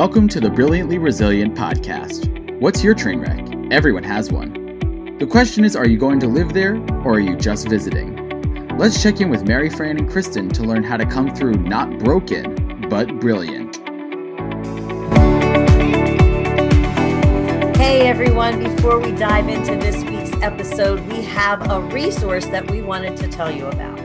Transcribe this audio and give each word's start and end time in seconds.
Welcome 0.00 0.28
to 0.28 0.40
the 0.40 0.48
Brilliantly 0.48 0.96
Resilient 0.96 1.54
podcast. 1.54 2.58
What's 2.58 2.82
your 2.82 2.94
train 2.94 3.20
wreck? 3.20 3.46
Everyone 3.70 4.02
has 4.02 4.32
one. 4.32 5.18
The 5.18 5.26
question 5.26 5.62
is 5.62 5.76
are 5.76 5.86
you 5.86 5.98
going 5.98 6.18
to 6.20 6.26
live 6.26 6.54
there 6.54 6.76
or 7.04 7.16
are 7.16 7.20
you 7.20 7.36
just 7.36 7.68
visiting? 7.68 8.16
Let's 8.78 9.02
check 9.02 9.20
in 9.20 9.28
with 9.28 9.46
Mary 9.46 9.68
Fran 9.68 9.98
and 9.98 10.08
Kristen 10.08 10.48
to 10.48 10.62
learn 10.62 10.84
how 10.84 10.96
to 10.96 11.04
come 11.04 11.34
through 11.34 11.52
not 11.52 11.98
broken, 11.98 12.88
but 12.88 13.20
brilliant. 13.20 13.76
Hey 17.76 18.08
everyone, 18.08 18.58
before 18.58 19.00
we 19.00 19.12
dive 19.12 19.50
into 19.50 19.76
this 19.76 20.02
week's 20.04 20.32
episode, 20.42 21.06
we 21.08 21.20
have 21.24 21.70
a 21.70 21.78
resource 21.78 22.46
that 22.46 22.70
we 22.70 22.80
wanted 22.80 23.18
to 23.18 23.28
tell 23.28 23.54
you 23.54 23.66
about 23.66 23.99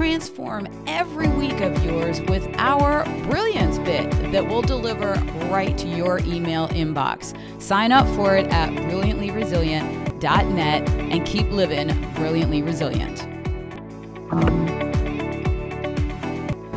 transform 0.00 0.66
every 0.86 1.28
week 1.28 1.60
of 1.60 1.84
yours 1.84 2.22
with 2.22 2.48
our 2.56 3.04
Brilliance 3.24 3.78
Bit 3.80 4.10
that 4.32 4.48
will 4.48 4.62
deliver 4.62 5.12
right 5.50 5.76
to 5.76 5.86
your 5.86 6.20
email 6.20 6.68
inbox. 6.68 7.36
Sign 7.60 7.92
up 7.92 8.06
for 8.16 8.34
it 8.34 8.46
at 8.46 8.70
brilliantlyresilient.net 8.70 10.88
and 10.88 11.26
keep 11.26 11.50
living 11.50 11.88
brilliantly 12.14 12.62
resilient. 12.62 13.26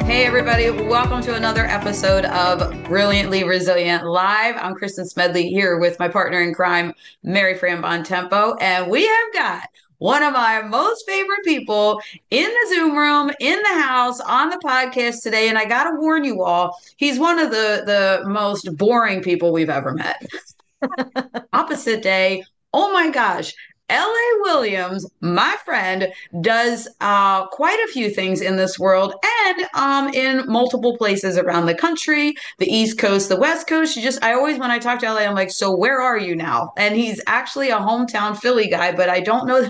Hey, 0.03 0.25
everybody, 0.25 0.69
welcome 0.69 1.21
to 1.21 1.33
another 1.33 1.65
episode 1.65 2.25
of 2.25 2.59
Brilliantly 2.89 3.45
Resilient 3.45 4.05
Live. 4.05 4.57
I'm 4.57 4.75
Kristen 4.75 5.07
Smedley 5.07 5.47
here 5.47 5.79
with 5.79 5.97
my 5.97 6.09
partner 6.09 6.41
in 6.41 6.53
crime, 6.53 6.93
Mary 7.23 7.57
Fran 7.57 7.81
Bontempo, 7.81 8.57
and 8.59 8.91
we 8.91 9.07
have 9.07 9.33
got 9.33 9.69
one 10.03 10.21
of 10.21 10.33
my 10.33 10.61
most 10.61 11.05
favorite 11.07 11.45
people 11.45 12.01
in 12.29 12.43
the 12.43 12.75
Zoom 12.75 12.97
room, 12.97 13.31
in 13.39 13.57
the 13.61 13.81
house, 13.81 14.19
on 14.19 14.49
the 14.49 14.57
podcast 14.57 15.23
today. 15.23 15.47
And 15.47 15.57
I 15.57 15.63
got 15.63 15.85
to 15.85 15.97
warn 15.97 16.25
you 16.25 16.43
all, 16.43 16.77
he's 16.97 17.17
one 17.17 17.39
of 17.39 17.51
the, 17.51 17.83
the 17.85 18.29
most 18.29 18.75
boring 18.75 19.21
people 19.21 19.53
we've 19.53 19.69
ever 19.69 19.93
met. 19.93 20.21
Opposite 21.53 22.03
day. 22.03 22.43
Oh 22.73 22.91
my 22.91 23.11
gosh. 23.11 23.53
L.A. 23.87 24.41
Williams, 24.41 25.09
my 25.21 25.55
friend, 25.63 26.11
does 26.41 26.89
uh, 26.99 27.47
quite 27.47 27.79
a 27.87 27.91
few 27.93 28.09
things 28.09 28.41
in 28.41 28.57
this 28.57 28.77
world 28.77 29.13
and 29.45 29.67
um, 29.73 30.13
in 30.13 30.45
multiple 30.47 30.97
places 30.97 31.37
around 31.37 31.65
the 31.65 31.75
country, 31.75 32.33
the 32.59 32.67
East 32.67 32.97
Coast, 32.97 33.29
the 33.29 33.37
West 33.37 33.67
Coast. 33.67 33.93
She 33.93 34.01
just, 34.01 34.21
I 34.21 34.33
always, 34.33 34.57
when 34.59 34.71
I 34.71 34.79
talk 34.79 34.99
to 34.99 35.05
L.A., 35.05 35.25
I'm 35.25 35.35
like, 35.35 35.51
so 35.51 35.73
where 35.73 36.01
are 36.01 36.17
you 36.17 36.35
now? 36.35 36.73
And 36.75 36.95
he's 36.95 37.21
actually 37.25 37.69
a 37.69 37.77
hometown 37.77 38.37
Philly 38.37 38.67
guy, 38.67 38.93
but 38.93 39.09
I 39.09 39.21
don't 39.21 39.47
know 39.47 39.69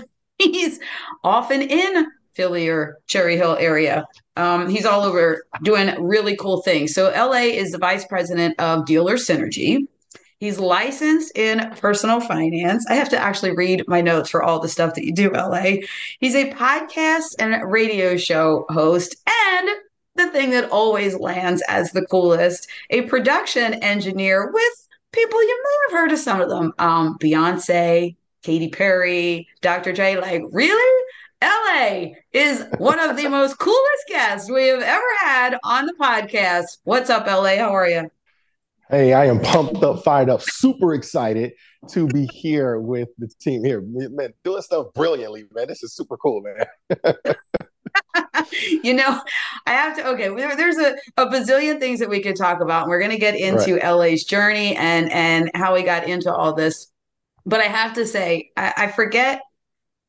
he's 0.52 0.78
often 1.22 1.62
in 1.62 2.06
Philly 2.34 2.68
or 2.68 2.98
Cherry 3.06 3.36
Hill 3.36 3.56
area. 3.58 4.06
Um, 4.36 4.68
he's 4.68 4.86
all 4.86 5.02
over 5.02 5.44
doing 5.62 5.94
really 6.02 6.36
cool 6.36 6.62
things. 6.62 6.92
So 6.92 7.10
LA 7.10 7.52
is 7.54 7.70
the 7.70 7.78
vice 7.78 8.04
president 8.04 8.58
of 8.58 8.86
Dealer 8.86 9.14
Synergy. 9.14 9.86
He's 10.38 10.58
licensed 10.58 11.36
in 11.38 11.70
personal 11.80 12.20
finance. 12.20 12.84
I 12.90 12.94
have 12.96 13.08
to 13.10 13.18
actually 13.18 13.52
read 13.52 13.84
my 13.86 14.00
notes 14.00 14.28
for 14.28 14.42
all 14.42 14.60
the 14.60 14.68
stuff 14.68 14.94
that 14.94 15.04
you 15.04 15.14
do, 15.14 15.30
LA. 15.30 15.76
He's 16.18 16.34
a 16.34 16.50
podcast 16.52 17.36
and 17.38 17.70
radio 17.70 18.16
show 18.16 18.66
host 18.68 19.16
and 19.26 19.70
the 20.16 20.28
thing 20.28 20.50
that 20.50 20.70
always 20.70 21.18
lands 21.18 21.62
as 21.68 21.92
the 21.92 22.06
coolest, 22.06 22.68
a 22.90 23.02
production 23.02 23.74
engineer 23.74 24.50
with 24.52 24.88
people 25.12 25.42
you 25.42 25.62
may 25.62 25.76
have 25.94 26.00
heard 26.00 26.12
of 26.12 26.18
some 26.18 26.40
of 26.40 26.48
them. 26.48 26.72
Um, 26.78 27.16
Beyonce, 27.18 28.16
Katy 28.44 28.68
Perry, 28.68 29.48
Dr. 29.62 29.94
J. 29.94 30.20
Like, 30.20 30.42
really? 30.52 31.04
LA 31.42 32.10
is 32.32 32.64
one 32.78 32.98
of 32.98 33.16
the 33.16 33.26
most 33.28 33.58
coolest 33.58 34.04
guests 34.08 34.50
we 34.50 34.68
have 34.68 34.82
ever 34.82 35.06
had 35.20 35.58
on 35.64 35.86
the 35.86 35.94
podcast. 35.94 36.78
What's 36.84 37.08
up, 37.08 37.26
LA? 37.26 37.56
How 37.56 37.74
are 37.74 37.88
you? 37.88 38.10
Hey, 38.90 39.14
I 39.14 39.26
am 39.26 39.40
pumped 39.40 39.82
up, 39.82 40.04
fired 40.04 40.28
up, 40.28 40.42
super 40.42 40.92
excited 40.92 41.52
to 41.88 42.06
be 42.08 42.26
here 42.26 42.78
with 42.78 43.08
the 43.16 43.28
team 43.40 43.64
here. 43.64 43.80
Man, 43.80 44.34
doing 44.44 44.60
stuff 44.60 44.88
brilliantly, 44.94 45.44
man. 45.54 45.66
This 45.66 45.82
is 45.82 45.94
super 45.94 46.18
cool, 46.18 46.42
man. 46.42 47.14
you 48.82 48.92
know, 48.92 49.22
I 49.66 49.72
have 49.72 49.96
to. 49.96 50.06
Okay, 50.08 50.28
there's 50.54 50.76
a, 50.76 50.94
a 51.16 51.26
bazillion 51.26 51.80
things 51.80 51.98
that 52.00 52.10
we 52.10 52.22
could 52.22 52.36
talk 52.36 52.60
about, 52.60 52.82
and 52.82 52.90
we're 52.90 53.00
going 53.00 53.10
to 53.10 53.18
get 53.18 53.36
into 53.36 53.76
right. 53.76 53.90
LA's 53.90 54.24
journey 54.24 54.76
and 54.76 55.10
and 55.12 55.50
how 55.54 55.74
we 55.74 55.82
got 55.82 56.06
into 56.06 56.32
all 56.32 56.52
this. 56.52 56.90
But 57.46 57.60
I 57.60 57.64
have 57.64 57.94
to 57.94 58.06
say, 58.06 58.50
I, 58.56 58.72
I 58.76 58.86
forget. 58.88 59.42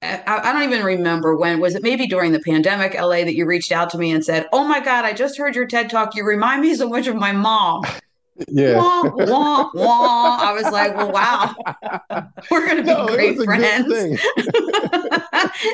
I, 0.01 0.21
I 0.27 0.53
don't 0.53 0.63
even 0.63 0.85
remember 0.85 1.35
when 1.35 1.59
was 1.59 1.75
it. 1.75 1.83
Maybe 1.83 2.05
during 2.07 2.31
the 2.31 2.39
pandemic, 2.39 2.93
LA, 2.93 3.23
that 3.23 3.35
you 3.35 3.45
reached 3.45 3.71
out 3.71 3.89
to 3.91 3.97
me 3.97 4.11
and 4.11 4.23
said, 4.23 4.47
"Oh 4.53 4.63
my 4.67 4.79
God, 4.79 5.05
I 5.05 5.13
just 5.13 5.37
heard 5.37 5.55
your 5.55 5.65
TED 5.65 5.89
talk. 5.89 6.15
You 6.15 6.25
remind 6.25 6.61
me 6.61 6.75
so 6.75 6.89
much 6.89 7.07
of 7.07 7.15
my 7.15 7.31
mom." 7.31 7.83
Yeah. 8.49 8.77
Wah, 8.77 9.11
wah, 9.15 9.69
wah. 9.73 10.37
I 10.41 10.51
was 10.51 10.65
like, 10.65 10.95
well, 10.95 11.11
wow, 11.11 11.55
we're 12.51 12.65
going 12.65 12.77
to 12.77 12.83
be 12.83 12.89
no, 12.89 13.07
great 13.07 13.37
friends. 13.41 13.87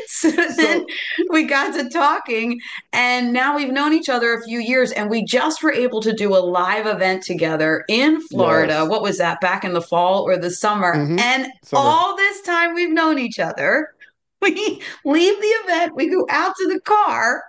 so, 0.07 0.29
so 0.29 0.47
then 0.55 0.85
we 1.29 1.45
got 1.45 1.73
to 1.73 1.89
talking, 1.89 2.59
and 2.94 3.33
now 3.33 3.55
we've 3.55 3.73
known 3.73 3.94
each 3.94 4.09
other 4.09 4.35
a 4.35 4.44
few 4.44 4.59
years, 4.59 4.91
and 4.91 5.09
we 5.09 5.25
just 5.25 5.63
were 5.63 5.72
able 5.72 6.01
to 6.01 6.13
do 6.13 6.35
a 6.35 6.38
live 6.38 6.85
event 6.85 7.23
together 7.23 7.83
in 7.89 8.22
Florida. 8.27 8.81
Yes. 8.81 8.89
What 8.89 9.01
was 9.01 9.17
that, 9.17 9.41
back 9.41 9.63
in 9.63 9.73
the 9.73 9.81
fall 9.81 10.22
or 10.22 10.38
the 10.38 10.51
summer? 10.51 10.95
Mm-hmm. 10.95 11.17
And 11.17 11.47
summer. 11.63 11.83
all 11.83 12.16
this 12.16 12.41
time 12.41 12.75
we've 12.75 12.91
known 12.91 13.17
each 13.19 13.39
other. 13.39 13.89
We 14.43 14.81
leave 15.05 15.39
the 15.39 15.47
event, 15.47 15.95
we 15.95 16.09
go 16.09 16.25
out 16.31 16.55
to 16.55 16.67
the 16.67 16.79
car, 16.79 17.43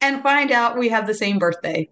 and 0.00 0.22
find 0.22 0.52
out 0.52 0.78
we 0.78 0.90
have 0.90 1.08
the 1.08 1.14
same 1.14 1.40
birthday 1.40 1.88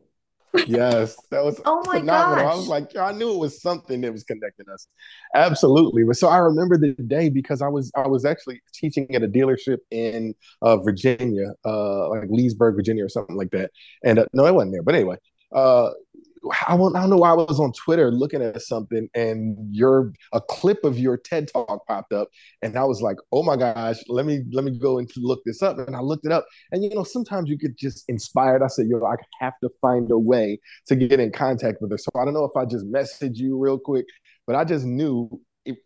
yes, 0.67 1.17
that 1.31 1.45
was 1.45 1.61
oh 1.65 1.83
my 1.87 2.01
phenomenal. 2.01 2.45
Gosh. 2.45 2.53
I 2.53 2.57
was 2.57 2.69
like, 2.69 2.97
I 2.97 3.13
knew 3.13 3.33
it 3.33 3.39
was 3.39 3.61
something 3.61 4.01
that 4.01 4.13
was 4.13 4.25
connecting 4.25 4.67
us. 4.73 4.89
Absolutely. 5.35 6.05
But 6.05 6.17
so 6.17 6.29
I 6.29 6.39
remember 6.39 6.79
the 6.79 6.95
day 6.95 7.29
because 7.29 7.63
I 7.63 7.69
was 7.69 7.91
I 7.97 8.07
was 8.07 8.25
actually 8.25 8.61
teaching 8.73 9.15
at 9.15 9.23
a 9.23 9.29
dealership 9.29 9.79
in 9.91 10.35
uh, 10.63 10.77
Virginia, 10.79 11.53
uh, 11.65 12.09
like 12.09 12.29
Leesburg, 12.31 12.77
Virginia, 12.77 13.05
or 13.05 13.09
something 13.09 13.37
like 13.37 13.51
that. 13.51 13.71
And 14.05 14.19
uh, 14.19 14.27
no, 14.33 14.45
I 14.45 14.51
wasn't 14.51 14.73
there. 14.73 14.83
But 14.83 14.95
anyway, 14.95 15.17
uh, 15.53 15.91
I 16.69 16.77
don't, 16.77 16.97
I 16.97 17.01
don't 17.01 17.11
know 17.11 17.17
why 17.17 17.31
I 17.31 17.35
was 17.35 17.61
on 17.61 17.73
Twitter 17.73 18.11
looking 18.11 18.43
at 18.43 18.61
something 18.63 19.09
and 19.15 19.57
your 19.71 20.13
a 20.33 20.41
clip 20.41 20.85
of 20.85 20.99
your 20.99 21.17
TED 21.17 21.49
talk 21.53 21.87
popped 21.87 22.13
up 22.13 22.29
and 22.63 22.77
I 22.77 22.85
was 22.85 23.03
like, 23.03 23.17
oh 23.33 23.43
my 23.43 23.57
gosh, 23.57 23.97
let 24.09 24.27
me 24.27 24.43
let 24.53 24.65
me 24.65 24.79
go 24.79 24.99
and 24.99 25.11
look 25.17 25.41
this 25.45 25.63
up. 25.63 25.79
And 25.79 25.97
I 25.97 26.01
looked 26.01 26.27
it 26.27 26.33
up. 26.33 26.47
And 26.73 26.83
you 26.83 26.91
know, 26.91 27.05
sometimes 27.05 27.49
you 27.49 27.57
get 27.57 27.77
just 27.77 28.05
inspired. 28.09 28.63
I 28.63 28.69
said, 28.69 28.87
yo, 28.89 29.05
I 29.05 29.17
have 29.41 29.55
to 29.63 29.71
find 29.81 30.11
a 30.11 30.19
way 30.19 30.59
to 30.87 30.97
get 30.97 31.21
in 31.21 31.33
contact 31.33 31.81
with 31.81 31.91
her. 31.91 31.99
So 31.99 32.11
I 32.17 32.25
don't 32.25 32.35
know 32.35 32.45
if 32.45 32.57
I 32.57 32.65
just 32.65 32.87
message 32.87 33.39
you 33.39 33.59
real 33.59 33.79
quick, 33.79 34.07
but 34.47 34.57
I 34.57 34.65
just 34.65 34.85
knew 34.85 35.29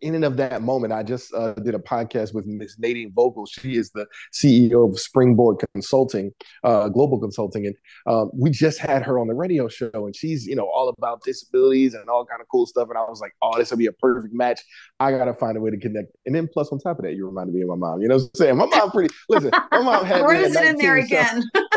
in 0.01 0.15
and 0.15 0.25
of 0.25 0.37
that 0.37 0.61
moment, 0.61 0.93
I 0.93 1.03
just 1.03 1.33
uh, 1.33 1.53
did 1.53 1.75
a 1.75 1.79
podcast 1.79 2.33
with 2.33 2.45
Miss 2.45 2.77
Nadine 2.79 3.11
Vogel. 3.13 3.45
She 3.45 3.75
is 3.75 3.91
the 3.91 4.05
CEO 4.33 4.89
of 4.89 4.99
Springboard 4.99 5.63
Consulting, 5.73 6.31
uh, 6.63 6.89
Global 6.89 7.19
Consulting, 7.19 7.65
and 7.65 7.75
um, 8.07 8.31
we 8.33 8.49
just 8.49 8.79
had 8.79 9.03
her 9.03 9.19
on 9.19 9.27
the 9.27 9.33
radio 9.33 9.67
show. 9.67 9.89
And 9.93 10.15
she's 10.15 10.45
you 10.45 10.55
know 10.55 10.69
all 10.69 10.89
about 10.89 11.23
disabilities 11.23 11.93
and 11.93 12.09
all 12.09 12.25
kind 12.25 12.41
of 12.41 12.47
cool 12.49 12.65
stuff. 12.65 12.89
And 12.89 12.97
I 12.97 13.01
was 13.01 13.21
like, 13.21 13.33
oh, 13.41 13.57
this 13.57 13.69
would 13.71 13.79
be 13.79 13.87
a 13.87 13.93
perfect 13.93 14.33
match. 14.33 14.61
I 14.99 15.11
gotta 15.11 15.33
find 15.33 15.57
a 15.57 15.61
way 15.61 15.71
to 15.71 15.77
connect. 15.77 16.11
And 16.25 16.35
then 16.35 16.47
plus 16.47 16.69
on 16.71 16.79
top 16.79 16.99
of 16.99 17.05
that, 17.05 17.13
you 17.13 17.25
reminded 17.25 17.55
me 17.55 17.61
of 17.61 17.69
my 17.69 17.75
mom. 17.75 18.01
You 18.01 18.07
know 18.07 18.15
what 18.15 18.23
I'm 18.23 18.29
saying? 18.35 18.57
My 18.57 18.65
mom 18.65 18.91
pretty. 18.91 19.13
Listen, 19.29 19.51
my 19.71 19.81
mom 19.81 20.05
had 20.05 20.21
Where 20.21 20.35
is 20.35 20.55
it 20.55 20.65
in 20.65 20.77
there 20.77 20.97
again? 20.97 21.43
I'm 21.55 21.71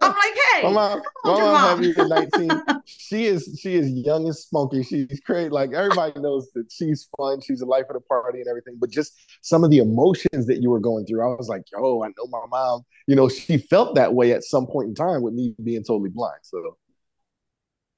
like, 0.00 0.34
hey, 0.52 0.62
my 0.62 0.70
mom, 0.70 1.02
my 1.24 1.32
mom, 1.32 1.40
mom 1.40 1.56
had 1.56 1.78
me 1.80 1.94
at 1.96 2.32
19. 2.32 2.82
She 2.86 3.26
is 3.26 3.58
she 3.60 3.74
is 3.74 3.90
young 3.90 4.24
and 4.26 4.36
spunky. 4.36 4.82
She's 4.82 5.20
great. 5.20 5.52
Like 5.52 5.72
everybody 5.72 6.18
knows 6.20 6.50
that 6.54 6.70
she's 6.70 7.03
fun. 7.16 7.40
She's 7.40 7.60
the 7.60 7.66
life 7.66 7.84
of 7.88 7.94
the 7.94 8.00
party 8.00 8.40
and 8.40 8.48
everything. 8.48 8.76
But 8.80 8.90
just 8.90 9.14
some 9.42 9.64
of 9.64 9.70
the 9.70 9.78
emotions 9.78 10.46
that 10.46 10.60
you 10.60 10.70
were 10.70 10.80
going 10.80 11.06
through, 11.06 11.22
I 11.22 11.34
was 11.34 11.48
like, 11.48 11.62
yo, 11.72 12.02
I 12.02 12.08
know 12.08 12.26
my 12.28 12.44
mom. 12.50 12.82
You 13.06 13.16
know, 13.16 13.28
she 13.28 13.58
felt 13.58 13.94
that 13.94 14.14
way 14.14 14.32
at 14.32 14.44
some 14.44 14.66
point 14.66 14.88
in 14.88 14.94
time 14.94 15.22
with 15.22 15.34
me 15.34 15.54
being 15.62 15.84
totally 15.84 16.10
blind. 16.10 16.40
So. 16.42 16.76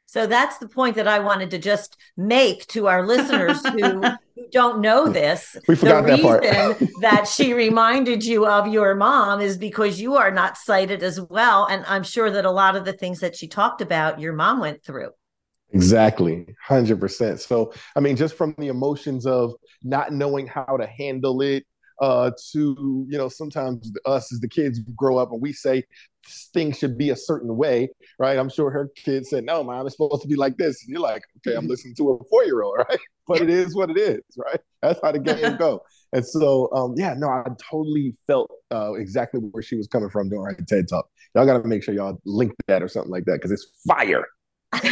So 0.08 0.26
that's 0.26 0.58
the 0.58 0.68
point 0.68 0.94
that 0.96 1.08
I 1.08 1.18
wanted 1.18 1.50
to 1.50 1.58
just 1.58 1.96
make 2.16 2.64
to 2.68 2.86
our 2.86 3.04
listeners 3.04 3.60
who, 3.66 4.00
who 4.34 4.48
don't 4.52 4.80
know 4.80 5.08
this. 5.08 5.56
We 5.66 5.74
forgot 5.74 6.06
the 6.06 6.16
that 6.16 6.22
part. 6.22 6.42
reason 6.44 6.88
that 7.00 7.26
she 7.26 7.52
reminded 7.52 8.24
you 8.24 8.46
of 8.46 8.68
your 8.68 8.94
mom 8.94 9.40
is 9.40 9.58
because 9.58 10.00
you 10.00 10.14
are 10.14 10.30
not 10.30 10.56
sighted 10.56 11.02
as 11.02 11.20
well. 11.20 11.66
And 11.66 11.84
I'm 11.86 12.04
sure 12.04 12.30
that 12.30 12.44
a 12.44 12.50
lot 12.50 12.76
of 12.76 12.84
the 12.84 12.92
things 12.92 13.18
that 13.20 13.34
she 13.36 13.48
talked 13.48 13.80
about, 13.80 14.20
your 14.20 14.32
mom 14.32 14.60
went 14.60 14.84
through. 14.84 15.10
Exactly, 15.76 16.46
100%. 16.70 17.38
So, 17.38 17.70
I 17.96 18.00
mean, 18.00 18.16
just 18.16 18.34
from 18.34 18.54
the 18.56 18.68
emotions 18.68 19.26
of 19.26 19.52
not 19.82 20.10
knowing 20.10 20.46
how 20.46 20.78
to 20.78 20.86
handle 20.86 21.42
it, 21.42 21.64
uh, 22.00 22.30
to, 22.52 23.06
you 23.10 23.18
know, 23.18 23.28
sometimes 23.28 23.92
us 24.06 24.32
as 24.32 24.40
the 24.40 24.48
kids 24.48 24.80
grow 24.96 25.18
up 25.18 25.32
and 25.32 25.42
we 25.42 25.52
say 25.52 25.82
things 26.54 26.78
should 26.78 26.96
be 26.96 27.10
a 27.10 27.16
certain 27.16 27.58
way, 27.58 27.90
right? 28.18 28.38
I'm 28.38 28.48
sure 28.48 28.70
her 28.70 28.88
kids 28.96 29.28
said, 29.28 29.44
no, 29.44 29.62
mom, 29.62 29.86
it's 29.86 29.96
supposed 29.96 30.22
to 30.22 30.28
be 30.28 30.34
like 30.34 30.56
this. 30.56 30.82
And 30.82 30.92
you're 30.92 31.00
like, 31.00 31.22
okay, 31.38 31.54
I'm 31.54 31.68
listening 31.68 31.94
to 31.96 32.12
a 32.12 32.24
four 32.30 32.44
year 32.44 32.62
old, 32.62 32.78
right? 32.88 32.98
But 33.28 33.42
it 33.42 33.50
is 33.50 33.74
what 33.74 33.90
it 33.90 33.98
is, 33.98 34.22
right? 34.38 34.60
That's 34.80 34.98
how 35.02 35.12
the 35.12 35.18
game 35.18 35.56
go. 35.58 35.82
And 36.14 36.24
so, 36.24 36.70
um, 36.72 36.94
yeah, 36.96 37.14
no, 37.18 37.28
I 37.28 37.44
totally 37.70 38.14
felt 38.26 38.50
uh, 38.70 38.94
exactly 38.94 39.40
where 39.40 39.62
she 39.62 39.76
was 39.76 39.88
coming 39.88 40.08
from 40.08 40.30
during 40.30 40.56
her 40.56 40.64
TED 40.66 40.88
talk. 40.88 41.06
Y'all 41.34 41.44
got 41.44 41.62
to 41.62 41.68
make 41.68 41.82
sure 41.82 41.92
y'all 41.94 42.18
link 42.24 42.52
that 42.66 42.82
or 42.82 42.88
something 42.88 43.10
like 43.10 43.26
that 43.26 43.34
because 43.34 43.52
it's 43.52 43.66
fire. 43.86 44.24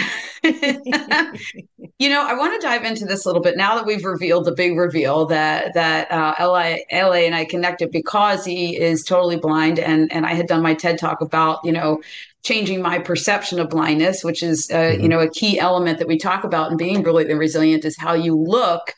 you 1.99 2.11
know, 2.11 2.27
I 2.27 2.35
want 2.35 2.61
to 2.61 2.67
dive 2.67 2.85
into 2.85 3.07
this 3.07 3.25
a 3.25 3.29
little 3.29 3.43
bit 3.43 3.57
now 3.57 3.77
that 3.77 3.87
we've 3.87 4.05
revealed 4.05 4.45
the 4.45 4.53
big 4.53 4.77
reveal 4.77 5.25
that 5.27 5.73
that 5.73 6.11
uh, 6.11 6.35
LA, 6.39 6.77
LA 6.93 7.25
and 7.25 7.35
I 7.35 7.47
connected 7.47 7.91
because 7.91 8.45
he 8.45 8.79
is 8.79 9.05
totally 9.05 9.37
blind, 9.37 9.79
and 9.79 10.13
and 10.13 10.27
I 10.27 10.35
had 10.35 10.47
done 10.47 10.63
my 10.63 10.75
TED 10.75 10.99
talk 10.99 11.23
about 11.23 11.61
you 11.65 11.73
know 11.73 12.03
changing 12.43 12.83
my 12.83 12.99
perception 12.99 13.59
of 13.59 13.71
blindness, 13.71 14.23
which 14.23 14.43
is 14.43 14.71
uh, 14.71 14.77
mm-hmm. 14.77 15.03
you 15.03 15.09
know 15.09 15.21
a 15.21 15.31
key 15.31 15.59
element 15.59 15.99
that 15.99 16.09
we 16.09 16.19
talk 16.19 16.45
about 16.45 16.71
in 16.71 16.77
being 16.77 17.03
really 17.03 17.33
resilient 17.33 17.87
is 17.87 17.97
how 17.97 18.13
you 18.13 18.37
look 18.37 18.93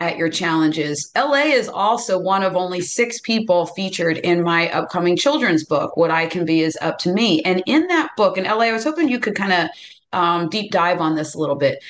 at 0.00 0.16
your 0.16 0.28
challenges. 0.28 1.10
LA 1.16 1.50
is 1.52 1.68
also 1.68 2.18
one 2.18 2.42
of 2.42 2.56
only 2.56 2.80
six 2.80 3.20
people 3.20 3.66
featured 3.66 4.16
in 4.18 4.42
my 4.42 4.70
upcoming 4.70 5.16
children's 5.16 5.64
book, 5.64 5.96
What 5.96 6.10
I 6.10 6.26
Can 6.26 6.44
Be 6.44 6.62
Is 6.62 6.78
Up 6.80 6.98
to 7.00 7.12
Me. 7.12 7.42
And 7.42 7.62
in 7.66 7.88
that 7.88 8.10
book, 8.16 8.38
in 8.38 8.44
LA, 8.44 8.66
I 8.66 8.72
was 8.72 8.84
hoping 8.84 9.08
you 9.08 9.18
could 9.18 9.34
kind 9.34 9.52
of 9.52 9.68
um, 10.12 10.48
deep 10.48 10.70
dive 10.70 11.00
on 11.00 11.14
this 11.14 11.34
a 11.34 11.38
little 11.38 11.56
bit. 11.56 11.82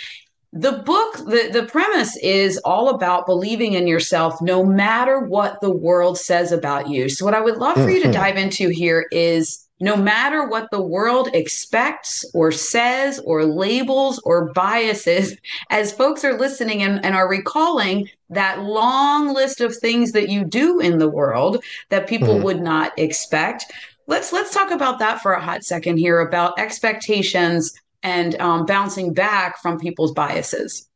The 0.52 0.72
book, 0.72 1.16
the, 1.18 1.50
the 1.52 1.66
premise 1.66 2.16
is 2.18 2.56
all 2.58 2.88
about 2.88 3.26
believing 3.26 3.74
in 3.74 3.86
yourself 3.86 4.40
no 4.40 4.64
matter 4.64 5.20
what 5.20 5.60
the 5.60 5.70
world 5.70 6.18
says 6.18 6.52
about 6.52 6.88
you. 6.88 7.10
So, 7.10 7.24
what 7.24 7.34
I 7.34 7.40
would 7.40 7.58
love 7.58 7.76
for 7.76 7.90
you 7.90 8.00
to 8.00 8.08
mm-hmm. 8.08 8.12
dive 8.12 8.36
into 8.38 8.70
here 8.70 9.06
is 9.12 9.68
no 9.80 9.96
matter 9.96 10.46
what 10.46 10.70
the 10.70 10.82
world 10.82 11.28
expects 11.34 12.24
or 12.34 12.50
says 12.50 13.20
or 13.24 13.44
labels 13.44 14.20
or 14.24 14.52
biases, 14.52 15.36
as 15.70 15.92
folks 15.92 16.24
are 16.24 16.38
listening 16.38 16.82
and, 16.82 17.04
and, 17.04 17.14
are 17.14 17.28
recalling 17.28 18.08
that 18.30 18.60
long 18.60 19.32
list 19.32 19.60
of 19.60 19.76
things 19.76 20.12
that 20.12 20.28
you 20.28 20.44
do 20.44 20.80
in 20.80 20.98
the 20.98 21.08
world 21.08 21.62
that 21.90 22.08
people 22.08 22.34
mm-hmm. 22.34 22.44
would 22.44 22.60
not 22.60 22.98
expect. 22.98 23.66
Let's 24.06 24.32
let's 24.32 24.54
talk 24.54 24.70
about 24.70 24.98
that 25.00 25.20
for 25.20 25.32
a 25.32 25.42
hot 25.42 25.64
second 25.64 25.98
here 25.98 26.20
about 26.20 26.58
expectations 26.58 27.74
and 28.02 28.40
um, 28.40 28.66
bouncing 28.66 29.12
back 29.12 29.60
from 29.60 29.78
people's 29.78 30.12
biases. 30.12 30.88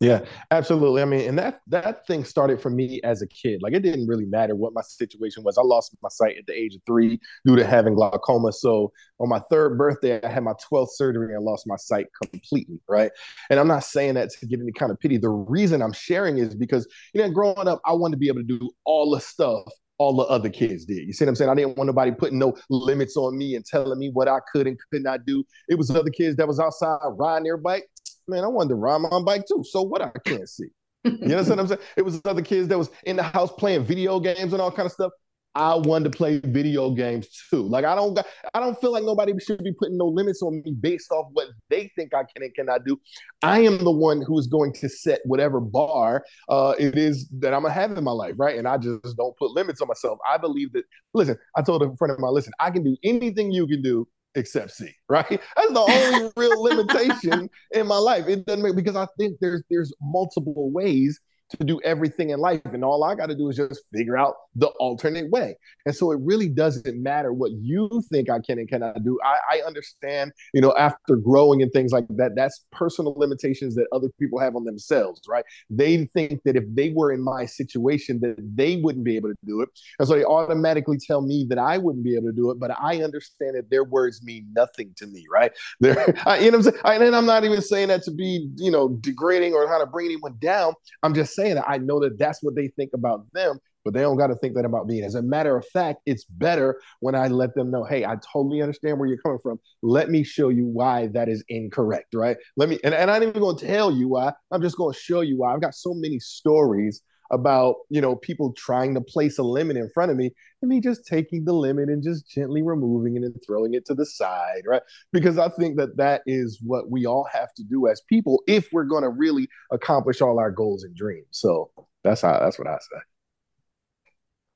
Yeah, 0.00 0.24
absolutely. 0.50 1.02
I 1.02 1.04
mean, 1.04 1.28
and 1.28 1.38
that 1.38 1.60
that 1.66 2.06
thing 2.06 2.24
started 2.24 2.58
for 2.58 2.70
me 2.70 3.02
as 3.04 3.20
a 3.20 3.26
kid. 3.26 3.60
Like 3.62 3.74
it 3.74 3.82
didn't 3.82 4.06
really 4.06 4.24
matter 4.24 4.56
what 4.56 4.72
my 4.72 4.80
situation 4.80 5.44
was. 5.44 5.58
I 5.58 5.62
lost 5.62 5.94
my 6.02 6.08
sight 6.08 6.38
at 6.38 6.46
the 6.46 6.54
age 6.54 6.74
of 6.74 6.80
three 6.86 7.20
due 7.44 7.54
to 7.54 7.66
having 7.66 7.94
glaucoma. 7.94 8.50
So 8.52 8.92
on 9.18 9.28
my 9.28 9.42
third 9.50 9.76
birthday, 9.76 10.18
I 10.22 10.28
had 10.28 10.42
my 10.42 10.54
12th 10.72 10.92
surgery 10.92 11.34
and 11.34 11.44
lost 11.44 11.66
my 11.66 11.76
sight 11.76 12.06
completely. 12.22 12.80
Right. 12.88 13.10
And 13.50 13.60
I'm 13.60 13.68
not 13.68 13.84
saying 13.84 14.14
that 14.14 14.30
to 14.30 14.46
get 14.46 14.58
any 14.60 14.72
kind 14.72 14.90
of 14.90 14.98
pity. 14.98 15.18
The 15.18 15.28
reason 15.28 15.82
I'm 15.82 15.92
sharing 15.92 16.38
is 16.38 16.54
because, 16.54 16.88
you 17.12 17.20
know, 17.20 17.30
growing 17.30 17.68
up, 17.68 17.82
I 17.84 17.92
wanted 17.92 18.12
to 18.12 18.18
be 18.20 18.28
able 18.28 18.40
to 18.40 18.58
do 18.58 18.70
all 18.86 19.10
the 19.10 19.20
stuff 19.20 19.66
all 20.00 20.16
the 20.16 20.24
other 20.24 20.48
kids 20.48 20.84
did. 20.84 21.06
You 21.06 21.12
see 21.12 21.24
what 21.24 21.28
I'm 21.28 21.36
saying? 21.36 21.50
I 21.50 21.54
didn't 21.54 21.76
want 21.76 21.86
nobody 21.86 22.10
putting 22.10 22.38
no 22.38 22.56
limits 22.70 23.16
on 23.16 23.38
me 23.38 23.54
and 23.54 23.64
telling 23.64 23.98
me 23.98 24.10
what 24.10 24.26
I 24.26 24.38
could 24.52 24.66
and 24.66 24.76
could 24.90 25.02
not 25.02 25.24
do. 25.24 25.44
It 25.68 25.76
was 25.76 25.90
other 25.90 26.10
kids 26.10 26.36
that 26.36 26.48
was 26.48 26.58
outside 26.58 26.98
riding 27.16 27.44
their 27.44 27.56
bike 27.56 27.86
man, 28.30 28.44
I 28.44 28.46
wanted 28.46 28.70
to 28.70 28.74
ride 28.76 28.98
my 28.98 29.20
bike 29.20 29.44
too. 29.46 29.62
So 29.68 29.82
what 29.82 30.00
I 30.00 30.10
can't 30.24 30.48
see. 30.48 30.68
You 31.04 31.18
know 31.28 31.42
what 31.42 31.58
I'm 31.58 31.66
saying? 31.66 31.80
It 31.96 32.02
was 32.02 32.20
other 32.24 32.42
kids 32.42 32.68
that 32.68 32.78
was 32.78 32.90
in 33.04 33.16
the 33.16 33.22
house 33.22 33.50
playing 33.52 33.84
video 33.84 34.20
games 34.20 34.52
and 34.52 34.60
all 34.60 34.70
kind 34.70 34.86
of 34.86 34.92
stuff. 34.92 35.12
I 35.54 35.74
wanted 35.74 36.12
to 36.12 36.16
play 36.16 36.38
video 36.38 36.90
games 36.92 37.28
too. 37.50 37.62
Like 37.62 37.84
I 37.84 37.94
don't, 37.94 38.18
I 38.54 38.60
don't 38.60 38.80
feel 38.80 38.92
like 38.92 39.02
nobody 39.02 39.32
should 39.40 39.62
be 39.64 39.72
putting 39.72 39.98
no 39.98 40.06
limits 40.06 40.42
on 40.42 40.62
me 40.64 40.72
based 40.80 41.10
off 41.10 41.26
what 41.32 41.48
they 41.68 41.90
think 41.96 42.14
I 42.14 42.22
can 42.22 42.42
and 42.42 42.54
cannot 42.54 42.84
do. 42.84 43.00
I 43.42 43.60
am 43.60 43.78
the 43.78 43.90
one 43.90 44.22
who 44.22 44.38
is 44.38 44.46
going 44.46 44.72
to 44.74 44.88
set 44.88 45.20
whatever 45.24 45.60
bar 45.60 46.24
uh, 46.48 46.74
it 46.78 46.96
is 46.96 47.28
that 47.40 47.52
I'm 47.52 47.62
gonna 47.62 47.74
have 47.74 47.96
in 47.96 48.04
my 48.04 48.12
life, 48.12 48.34
right? 48.36 48.58
And 48.58 48.68
I 48.68 48.76
just 48.78 49.16
don't 49.16 49.36
put 49.36 49.50
limits 49.50 49.80
on 49.80 49.88
myself. 49.88 50.18
I 50.28 50.38
believe 50.38 50.72
that. 50.74 50.84
Listen, 51.14 51.36
I 51.56 51.62
told 51.62 51.82
a 51.82 51.96
friend 51.96 52.12
of 52.12 52.20
mine, 52.20 52.32
listen, 52.32 52.52
I 52.60 52.70
can 52.70 52.84
do 52.84 52.96
anything 53.02 53.50
you 53.50 53.66
can 53.66 53.82
do 53.82 54.06
except 54.36 54.70
see, 54.70 54.94
right? 55.08 55.28
That's 55.28 55.72
the 55.72 55.80
only 55.80 56.30
real 56.36 56.62
limitation 56.62 57.50
in 57.72 57.86
my 57.86 57.98
life. 57.98 58.28
It 58.28 58.46
doesn't 58.46 58.62
make 58.62 58.76
because 58.76 58.96
I 58.96 59.06
think 59.18 59.38
there's 59.40 59.62
there's 59.70 59.92
multiple 60.00 60.70
ways 60.70 61.20
to 61.50 61.64
do 61.64 61.80
everything 61.84 62.30
in 62.30 62.40
life. 62.40 62.60
And 62.64 62.84
all 62.84 63.04
I 63.04 63.14
got 63.14 63.26
to 63.26 63.34
do 63.34 63.48
is 63.48 63.56
just 63.56 63.82
figure 63.92 64.16
out 64.16 64.34
the 64.54 64.68
alternate 64.78 65.30
way. 65.30 65.56
And 65.86 65.94
so 65.94 66.12
it 66.12 66.18
really 66.22 66.48
doesn't 66.48 67.02
matter 67.02 67.32
what 67.32 67.52
you 67.52 68.02
think 68.10 68.30
I 68.30 68.38
can 68.40 68.58
and 68.58 68.68
cannot 68.68 69.02
do. 69.02 69.18
I, 69.24 69.56
I 69.56 69.66
understand, 69.66 70.32
you 70.54 70.60
know, 70.60 70.74
after 70.76 71.16
growing 71.16 71.62
and 71.62 71.72
things 71.72 71.92
like 71.92 72.06
that, 72.10 72.32
that's 72.36 72.64
personal 72.72 73.14
limitations 73.16 73.74
that 73.74 73.86
other 73.92 74.08
people 74.18 74.38
have 74.38 74.56
on 74.56 74.64
themselves, 74.64 75.20
right? 75.28 75.44
They 75.68 76.06
think 76.14 76.42
that 76.44 76.56
if 76.56 76.64
they 76.68 76.90
were 76.90 77.12
in 77.12 77.22
my 77.22 77.46
situation, 77.46 78.20
that 78.20 78.36
they 78.54 78.76
wouldn't 78.76 79.04
be 79.04 79.16
able 79.16 79.30
to 79.30 79.38
do 79.44 79.60
it. 79.60 79.68
And 79.98 80.06
so 80.06 80.14
they 80.14 80.24
automatically 80.24 80.98
tell 80.98 81.22
me 81.22 81.46
that 81.48 81.58
I 81.58 81.78
wouldn't 81.78 82.04
be 82.04 82.14
able 82.14 82.28
to 82.28 82.32
do 82.32 82.50
it. 82.50 82.58
But 82.58 82.72
I 82.80 83.02
understand 83.02 83.56
that 83.56 83.70
their 83.70 83.84
words 83.84 84.22
mean 84.22 84.46
nothing 84.54 84.92
to 84.96 85.06
me, 85.06 85.24
right? 85.30 85.52
They're, 85.80 86.14
I, 86.26 86.38
you 86.38 86.50
know 86.50 86.58
I'm 86.58 86.62
saying? 86.62 86.76
And 86.84 87.16
I'm 87.16 87.26
not 87.26 87.44
even 87.44 87.62
saying 87.62 87.88
that 87.88 88.02
to 88.04 88.10
be, 88.10 88.50
you 88.56 88.70
know, 88.70 88.88
degrading 89.00 89.54
or 89.54 89.68
how 89.68 89.78
to 89.78 89.86
bring 89.86 90.06
anyone 90.06 90.36
down. 90.40 90.74
I'm 91.02 91.14
just 91.14 91.34
saying 91.40 91.54
that 91.54 91.68
I 91.68 91.78
know 91.78 92.00
that 92.00 92.18
that's 92.18 92.42
what 92.42 92.54
they 92.54 92.68
think 92.68 92.90
about 92.94 93.24
them, 93.32 93.58
but 93.84 93.94
they 93.94 94.00
don't 94.00 94.18
got 94.18 94.28
to 94.28 94.34
think 94.36 94.54
that 94.56 94.64
about 94.64 94.86
me. 94.86 95.02
As 95.02 95.14
a 95.14 95.22
matter 95.22 95.56
of 95.56 95.66
fact, 95.68 96.00
it's 96.06 96.24
better 96.24 96.80
when 97.00 97.14
I 97.14 97.28
let 97.28 97.54
them 97.54 97.70
know, 97.70 97.84
hey, 97.84 98.04
I 98.04 98.16
totally 98.32 98.60
understand 98.60 98.98
where 98.98 99.08
you're 99.08 99.18
coming 99.18 99.38
from. 99.42 99.58
Let 99.82 100.10
me 100.10 100.22
show 100.22 100.50
you 100.50 100.66
why 100.66 101.08
that 101.08 101.28
is 101.28 101.42
incorrect, 101.48 102.14
right? 102.14 102.36
Let 102.56 102.68
me, 102.68 102.78
and, 102.84 102.94
and 102.94 103.10
I'm 103.10 103.20
not 103.20 103.28
even 103.28 103.40
going 103.40 103.56
to 103.56 103.66
tell 103.66 103.90
you 103.90 104.08
why. 104.08 104.32
I'm 104.50 104.62
just 104.62 104.76
going 104.76 104.92
to 104.92 104.98
show 104.98 105.22
you 105.22 105.38
why. 105.38 105.54
I've 105.54 105.62
got 105.62 105.74
so 105.74 105.94
many 105.94 106.18
stories 106.18 107.02
about 107.30 107.76
you 107.88 108.00
know 108.00 108.16
people 108.16 108.52
trying 108.52 108.94
to 108.94 109.00
place 109.00 109.38
a 109.38 109.42
limit 109.42 109.76
in 109.76 109.88
front 109.90 110.10
of 110.10 110.16
me. 110.16 110.30
And 110.62 110.68
me 110.68 110.80
just 110.80 111.06
taking 111.06 111.44
the 111.44 111.52
limit 111.52 111.88
and 111.88 112.02
just 112.02 112.28
gently 112.28 112.62
removing 112.62 113.16
it 113.16 113.22
and 113.22 113.34
throwing 113.46 113.74
it 113.74 113.86
to 113.86 113.94
the 113.94 114.04
side 114.04 114.62
right? 114.66 114.82
Because 115.12 115.38
i 115.38 115.48
think 115.48 115.76
that 115.78 115.96
that 115.96 116.22
is 116.26 116.60
what 116.62 116.90
we 116.90 117.06
all 117.06 117.26
have 117.32 117.54
to 117.54 117.64
do 117.64 117.88
as 117.88 118.02
people 118.08 118.42
if 118.46 118.68
we're 118.72 118.84
going 118.84 119.02
to 119.02 119.08
really 119.08 119.48
accomplish 119.70 120.20
all 120.20 120.38
our 120.38 120.50
goals 120.50 120.84
and 120.84 120.94
dreams. 120.94 121.26
So 121.30 121.70
that's 122.04 122.22
how 122.22 122.38
that's 122.38 122.58
what 122.58 122.68
i 122.68 122.76
say. 122.76 123.00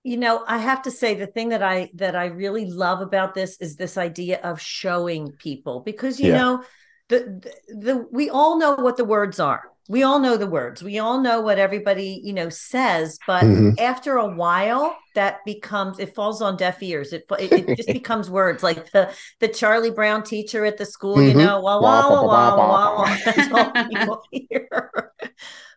You 0.03 0.19
know 0.19 0.45
i 0.47 0.59
have 0.59 0.83
to 0.83 0.91
say 0.91 1.15
the 1.15 1.27
thing 1.27 1.51
that 1.51 1.63
i 1.63 1.91
that 1.95 2.15
i 2.15 2.27
really 2.27 2.67
love 2.67 3.01
about 3.01 3.35
this 3.35 3.57
is 3.61 3.77
this 3.77 3.97
idea 3.97 4.41
of 4.43 4.61
showing 4.61 5.33
people 5.33 5.81
because 5.81 6.21
you 6.21 6.33
yeah. 6.33 6.39
know 6.39 6.65
the, 7.09 7.53
the 7.69 7.75
the 7.75 8.09
we 8.11 8.29
all 8.31 8.59
know 8.59 8.75
what 8.75 8.97
the 8.97 9.05
words 9.05 9.41
are 9.41 9.71
we 9.89 10.03
all 10.03 10.19
know 10.19 10.37
the 10.37 10.47
words 10.47 10.83
we 10.83 10.99
all 10.99 11.21
know 11.21 11.41
what 11.41 11.59
everybody 11.59 12.21
you 12.25 12.33
know 12.33 12.49
says 12.49 13.19
but 13.27 13.45
mm-hmm. 13.45 13.71
after 13.79 14.17
a 14.17 14.35
while 14.35 14.97
that 15.15 15.45
becomes 15.45 15.99
it 15.99 16.15
falls 16.15 16.41
on 16.41 16.57
deaf 16.57 16.83
ears 16.83 17.13
it 17.13 17.25
it, 17.39 17.53
it 17.53 17.77
just 17.77 17.89
becomes 17.93 18.31
words 18.31 18.63
like 18.63 18.91
the 18.93 19.13
the 19.41 19.49
charlie 19.49 19.91
brown 19.91 20.23
teacher 20.23 20.65
at 20.65 20.79
the 20.79 20.87
school 20.87 21.17
mm-hmm. 21.17 21.39
you 21.39 21.45
know 21.45 21.61
wah 21.61 21.81
wah 21.81 22.11
wah 22.11 22.23
wah 22.23 22.57
wah 22.57 22.97
wah 22.97 23.17
that's 23.25 23.53
all 23.53 23.71
people 23.89 24.23
hear 24.31 25.13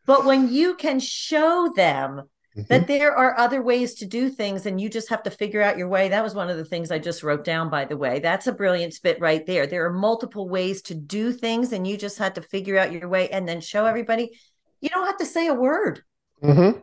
but 0.05 0.25
when 0.25 0.51
you 0.51 0.75
can 0.75 0.99
show 0.99 1.71
them 1.75 2.23
mm-hmm. 2.57 2.63
that 2.69 2.87
there 2.87 3.15
are 3.15 3.37
other 3.37 3.61
ways 3.61 3.93
to 3.95 4.05
do 4.05 4.29
things 4.29 4.65
and 4.65 4.81
you 4.81 4.89
just 4.89 5.09
have 5.09 5.23
to 5.23 5.31
figure 5.31 5.61
out 5.61 5.77
your 5.77 5.87
way. 5.87 6.09
That 6.09 6.23
was 6.23 6.35
one 6.35 6.49
of 6.49 6.57
the 6.57 6.65
things 6.65 6.91
I 6.91 6.99
just 6.99 7.23
wrote 7.23 7.43
down, 7.43 7.69
by 7.69 7.85
the 7.85 7.97
way. 7.97 8.19
That's 8.19 8.47
a 8.47 8.51
brilliant 8.51 8.93
spit 8.93 9.19
right 9.19 9.45
there. 9.45 9.67
There 9.67 9.85
are 9.85 9.93
multiple 9.93 10.49
ways 10.49 10.81
to 10.83 10.95
do 10.95 11.31
things 11.31 11.71
and 11.71 11.87
you 11.87 11.97
just 11.97 12.17
had 12.17 12.35
to 12.35 12.41
figure 12.41 12.77
out 12.77 12.91
your 12.91 13.07
way 13.07 13.29
and 13.29 13.47
then 13.47 13.61
show 13.61 13.85
everybody. 13.85 14.31
You 14.81 14.89
don't 14.89 15.05
have 15.05 15.17
to 15.17 15.25
say 15.25 15.47
a 15.47 15.53
word. 15.53 16.03
Mm-hmm. 16.43 16.79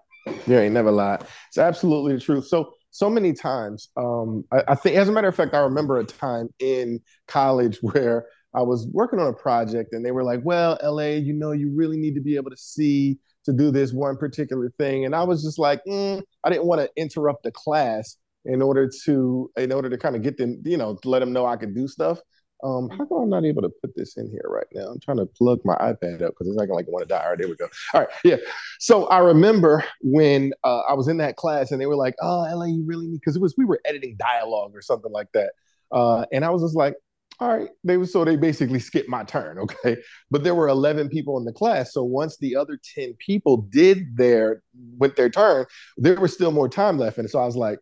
Yeah, 0.50 0.62
you 0.62 0.70
never 0.70 0.90
lied. 0.90 1.24
It's 1.48 1.58
absolutely 1.58 2.14
the 2.14 2.20
truth. 2.20 2.46
So, 2.46 2.72
so 2.90 3.10
many 3.10 3.32
times, 3.32 3.90
um, 3.96 4.44
I, 4.52 4.62
I 4.68 4.74
think, 4.74 4.96
as 4.96 5.08
a 5.08 5.12
matter 5.12 5.28
of 5.28 5.34
fact, 5.34 5.54
I 5.54 5.58
remember 5.58 5.98
a 5.98 6.04
time 6.04 6.48
in 6.60 7.00
college 7.26 7.78
where 7.82 8.26
I 8.54 8.62
was 8.62 8.86
working 8.92 9.18
on 9.18 9.26
a 9.26 9.32
project 9.32 9.92
and 9.92 10.04
they 10.04 10.12
were 10.12 10.24
like, 10.24 10.40
well, 10.44 10.78
LA, 10.82 11.16
you 11.16 11.32
know, 11.32 11.52
you 11.52 11.72
really 11.74 11.96
need 11.96 12.14
to 12.14 12.20
be 12.20 12.36
able 12.36 12.50
to 12.50 12.56
see 12.56 13.18
to 13.44 13.52
do 13.52 13.70
this 13.70 13.92
one 13.92 14.16
particular 14.16 14.72
thing. 14.78 15.04
And 15.04 15.14
I 15.14 15.24
was 15.24 15.42
just 15.42 15.58
like, 15.58 15.80
mm, 15.86 16.22
I 16.44 16.50
didn't 16.50 16.66
want 16.66 16.80
to 16.80 16.90
interrupt 16.96 17.42
the 17.44 17.52
class 17.52 18.16
in 18.44 18.60
order 18.60 18.90
to 19.04 19.50
in 19.56 19.72
order 19.72 19.88
to 19.88 19.98
kind 19.98 20.16
of 20.16 20.22
get 20.22 20.36
them, 20.36 20.62
you 20.64 20.76
know, 20.76 20.98
let 21.04 21.20
them 21.20 21.32
know 21.32 21.46
I 21.46 21.56
could 21.56 21.74
do 21.74 21.88
stuff. 21.88 22.20
Um, 22.62 22.88
how 22.88 23.04
come 23.04 23.18
I'm 23.18 23.28
not 23.28 23.44
able 23.44 23.60
to 23.62 23.68
put 23.68 23.94
this 23.94 24.16
in 24.16 24.30
here 24.30 24.46
right 24.46 24.66
now? 24.72 24.86
I'm 24.86 25.00
trying 25.00 25.18
to 25.18 25.26
plug 25.26 25.60
my 25.64 25.74
iPad 25.76 26.22
up 26.22 26.30
because 26.30 26.46
it's 26.46 26.56
not 26.56 26.64
gonna 26.64 26.74
like 26.74 26.88
want 26.88 27.02
to 27.02 27.08
die. 27.08 27.22
All 27.22 27.30
right, 27.30 27.38
there 27.38 27.48
we 27.48 27.56
go. 27.56 27.68
All 27.92 28.00
right, 28.00 28.10
yeah. 28.24 28.36
So 28.78 29.06
I 29.06 29.18
remember 29.18 29.84
when 30.00 30.52
uh, 30.62 30.80
I 30.88 30.94
was 30.94 31.08
in 31.08 31.18
that 31.18 31.36
class 31.36 31.72
and 31.72 31.80
they 31.80 31.86
were 31.86 31.96
like, 31.96 32.14
"Oh, 32.22 32.46
LA, 32.50 32.66
you 32.66 32.84
really 32.86 33.06
need," 33.06 33.20
because 33.20 33.36
it 33.36 33.42
was 33.42 33.54
we 33.58 33.66
were 33.66 33.80
editing 33.84 34.16
dialogue 34.18 34.72
or 34.74 34.80
something 34.80 35.12
like 35.12 35.28
that, 35.34 35.52
uh, 35.92 36.24
and 36.32 36.42
I 36.42 36.50
was 36.50 36.62
just 36.62 36.74
like, 36.74 36.94
all 37.40 37.48
right. 37.48 37.68
They 37.82 37.96
were 37.96 38.06
so 38.06 38.24
they 38.24 38.36
basically 38.36 38.78
skipped 38.78 39.08
my 39.08 39.24
turn 39.24 39.58
okay? 39.84 39.96
But 40.30 40.44
there 40.44 40.54
were 40.54 40.68
11 40.68 41.08
people 41.08 41.38
in 41.38 41.44
the 41.44 41.52
class. 41.52 41.92
So 41.92 42.04
once 42.04 42.36
the 42.38 42.56
other 42.56 42.78
10 42.94 43.14
people 43.18 43.68
did 43.70 44.16
their 44.16 44.62
with 44.98 45.16
their 45.16 45.30
turn 45.30 45.66
there 45.96 46.20
was 46.20 46.32
still 46.32 46.52
more 46.52 46.68
time 46.68 46.98
left. 46.98 47.18
And 47.18 47.28
so 47.28 47.38
i 47.38 47.46
was 47.46 47.56
like 47.56 47.78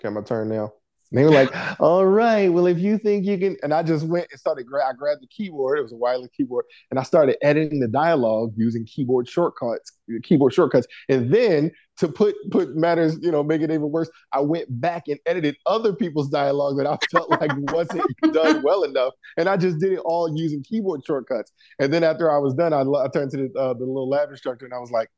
okay 0.00 0.12
my 0.12 0.22
turn 0.22 0.48
now 0.48 0.72
And 1.10 1.18
they 1.18 1.24
were 1.24 1.30
like, 1.30 1.50
all 1.80 2.04
right, 2.04 2.48
well, 2.52 2.66
if 2.66 2.78
you 2.78 2.98
think 2.98 3.24
you 3.24 3.38
can, 3.38 3.56
and 3.62 3.72
I 3.72 3.82
just 3.82 4.06
went 4.06 4.26
and 4.30 4.38
started, 4.38 4.66
I 4.66 4.92
grabbed 4.92 5.22
the 5.22 5.28
keyboard, 5.28 5.78
it 5.78 5.82
was 5.82 5.92
a 5.92 5.96
wireless 5.96 6.30
keyboard, 6.36 6.64
and 6.90 6.98
I 6.98 7.02
started 7.02 7.36
editing 7.42 7.80
the 7.80 7.88
dialogue 7.88 8.52
using 8.56 8.84
keyboard 8.84 9.28
shortcuts, 9.28 9.92
keyboard 10.22 10.52
shortcuts. 10.52 10.86
And 11.08 11.32
then 11.32 11.70
to 11.98 12.08
put 12.08 12.34
put 12.50 12.76
matters, 12.76 13.18
you 13.22 13.30
know, 13.30 13.42
make 13.42 13.62
it 13.62 13.70
even 13.70 13.90
worse, 13.90 14.10
I 14.32 14.40
went 14.40 14.66
back 14.80 15.04
and 15.08 15.18
edited 15.26 15.56
other 15.66 15.94
people's 15.94 16.28
dialogue 16.28 16.76
that 16.78 16.86
I 16.86 16.98
felt 17.10 17.30
like 17.30 17.50
wasn't 17.72 18.04
done 18.32 18.62
well 18.62 18.82
enough. 18.82 19.14
And 19.36 19.48
I 19.48 19.56
just 19.56 19.78
did 19.78 19.92
it 19.92 20.00
all 20.00 20.30
using 20.36 20.62
keyboard 20.62 21.04
shortcuts. 21.06 21.52
And 21.78 21.92
then 21.92 22.04
after 22.04 22.30
I 22.30 22.38
was 22.38 22.54
done, 22.54 22.72
I, 22.72 22.82
I 22.82 23.08
turned 23.08 23.30
to 23.32 23.48
the, 23.48 23.58
uh, 23.58 23.72
the 23.74 23.84
little 23.84 24.08
lab 24.08 24.30
instructor 24.30 24.64
and 24.66 24.74
I 24.74 24.78
was 24.78 24.90
like, 24.90 25.08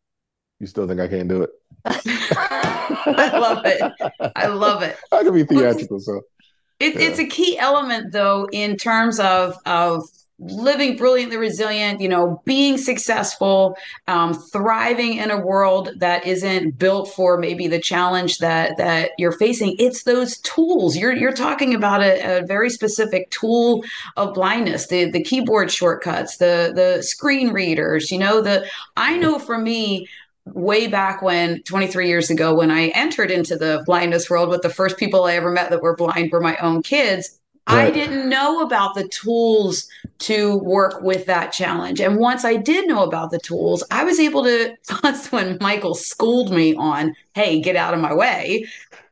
you 0.61 0.67
still 0.67 0.87
think 0.87 1.01
I 1.01 1.09
can't 1.09 1.29
do 1.29 1.43
it? 1.43 1.51
I 1.85 3.39
love 3.39 3.65
it. 3.65 4.13
I 4.37 4.47
love 4.47 4.83
it. 4.83 4.97
I 5.13 5.23
can 5.23 5.33
be 5.33 5.45
theatrical, 5.45 6.01
so 6.01 6.23
it, 6.81 6.95
yeah. 6.95 7.01
it's 7.01 7.19
a 7.19 7.27
key 7.27 7.59
element 7.59 8.13
though 8.13 8.49
in 8.53 8.77
terms 8.77 9.21
of 9.21 9.57
of 9.67 10.09
living 10.41 10.97
brilliantly 10.97 11.37
resilient 11.37 12.01
you 12.01 12.09
know 12.09 12.41
being 12.45 12.79
successful 12.79 13.77
um, 14.07 14.33
thriving 14.33 15.15
in 15.15 15.33
a 15.33 15.41
world 15.41 15.91
that 15.97 16.25
isn't 16.25 16.79
built 16.79 17.13
for 17.13 17.39
maybe 17.39 17.67
the 17.67 17.81
challenge 17.81 18.39
that 18.39 18.77
that 18.77 19.11
you're 19.19 19.33
facing 19.33 19.75
it's 19.81 20.05
those 20.05 20.39
tools 20.39 20.97
you're 20.97 21.13
you're 21.13 21.33
talking 21.33 21.75
about 21.75 22.03
a, 22.03 22.39
a 22.39 22.47
very 22.47 22.71
specific 22.71 23.29
tool 23.31 23.83
of 24.17 24.33
blindness 24.33 24.87
the 24.87 25.11
the 25.11 25.23
keyboard 25.23 25.73
shortcuts 25.73 26.37
the 26.37 26.71
the 26.73 27.03
screen 27.03 27.49
readers 27.49 28.13
you 28.13 28.19
know 28.19 28.41
the 28.41 28.65
i 28.97 29.17
know 29.17 29.41
for 29.41 29.59
me 29.59 30.07
way 30.55 30.87
back 30.87 31.23
when 31.23 31.63
23 31.63 32.09
years 32.09 32.31
ago 32.31 32.55
when 32.55 32.71
i 32.71 32.89
entered 32.89 33.31
into 33.31 33.57
the 33.57 33.83
blindness 33.87 34.29
world 34.29 34.49
with 34.49 34.63
the 34.63 34.69
first 34.69 34.97
people 34.97 35.25
i 35.25 35.35
ever 35.35 35.51
met 35.51 35.71
that 35.71 35.83
were 35.83 35.97
blind 35.97 36.31
were 36.33 36.41
my 36.41 36.57
own 36.57 36.83
kids 36.83 37.39
right. 37.69 37.87
i 37.87 37.91
didn't 37.91 38.29
know 38.29 38.61
about 38.61 38.95
the 38.95 39.07
tools 39.09 39.89
to 40.19 40.59
work 40.59 41.01
with 41.03 41.27
that 41.27 41.53
challenge 41.53 42.01
and 42.01 42.19
once 42.19 42.45
i 42.45 42.57
did 42.57 42.89
know 42.89 43.03
about 43.03 43.31
the 43.31 43.39
tools 43.39 43.85
i 43.91 44.05
was 44.05 44.19
able 44.19 44.43
to 44.43 44.75
that's 45.03 45.31
when 45.33 45.59
michael 45.61 45.95
schooled 45.95 46.51
me 46.51 46.75
on 46.75 47.15
hey 47.35 47.61
get 47.61 47.77
out 47.77 47.95
of 47.95 48.01
my 48.01 48.15
way 48.15 48.67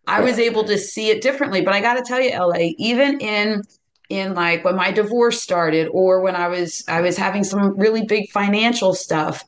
i 0.07 0.21
was 0.21 0.38
able 0.38 0.64
to 0.64 0.78
see 0.78 1.11
it 1.11 1.23
differently 1.23 1.61
but 1.61 1.75
i 1.75 1.81
got 1.81 1.95
to 1.95 2.02
tell 2.02 2.21
you 2.21 2.31
la 2.38 2.57
even 2.78 3.19
in 3.21 3.62
in 4.09 4.35
like 4.35 4.64
when 4.64 4.76
my 4.76 4.93
divorce 4.93 5.43
started 5.43 5.88
or 5.88 6.21
when 6.21 6.37
i 6.37 6.47
was 6.47 6.85
i 6.88 7.00
was 7.00 7.16
having 7.16 7.43
some 7.43 7.76
really 7.76 8.05
big 8.05 8.31
financial 8.31 8.95
stuff 8.95 9.45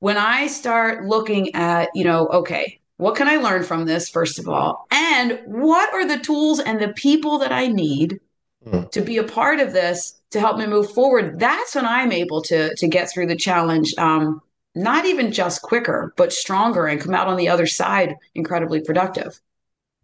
when 0.00 0.16
I 0.16 0.46
start 0.46 1.04
looking 1.04 1.54
at, 1.54 1.88
you 1.94 2.04
know, 2.04 2.26
okay, 2.28 2.80
what 2.96 3.16
can 3.16 3.28
I 3.28 3.36
learn 3.36 3.62
from 3.62 3.86
this, 3.86 4.08
first 4.08 4.38
of 4.38 4.48
all? 4.48 4.86
And 4.90 5.40
what 5.46 5.92
are 5.94 6.06
the 6.06 6.18
tools 6.18 6.60
and 6.60 6.80
the 6.80 6.88
people 6.88 7.38
that 7.38 7.52
I 7.52 7.68
need 7.68 8.20
mm. 8.66 8.90
to 8.90 9.00
be 9.00 9.18
a 9.18 9.24
part 9.24 9.60
of 9.60 9.72
this 9.72 10.20
to 10.30 10.40
help 10.40 10.58
me 10.58 10.66
move 10.66 10.90
forward? 10.90 11.38
That's 11.38 11.74
when 11.74 11.86
I'm 11.86 12.12
able 12.12 12.42
to, 12.42 12.74
to 12.74 12.88
get 12.88 13.10
through 13.10 13.26
the 13.26 13.36
challenge. 13.36 13.94
Um, 13.98 14.40
not 14.74 15.06
even 15.06 15.32
just 15.32 15.62
quicker, 15.62 16.12
but 16.16 16.32
stronger 16.32 16.86
and 16.86 17.00
come 17.00 17.14
out 17.14 17.26
on 17.26 17.36
the 17.36 17.48
other 17.48 17.66
side 17.66 18.14
incredibly 18.34 18.80
productive. 18.80 19.40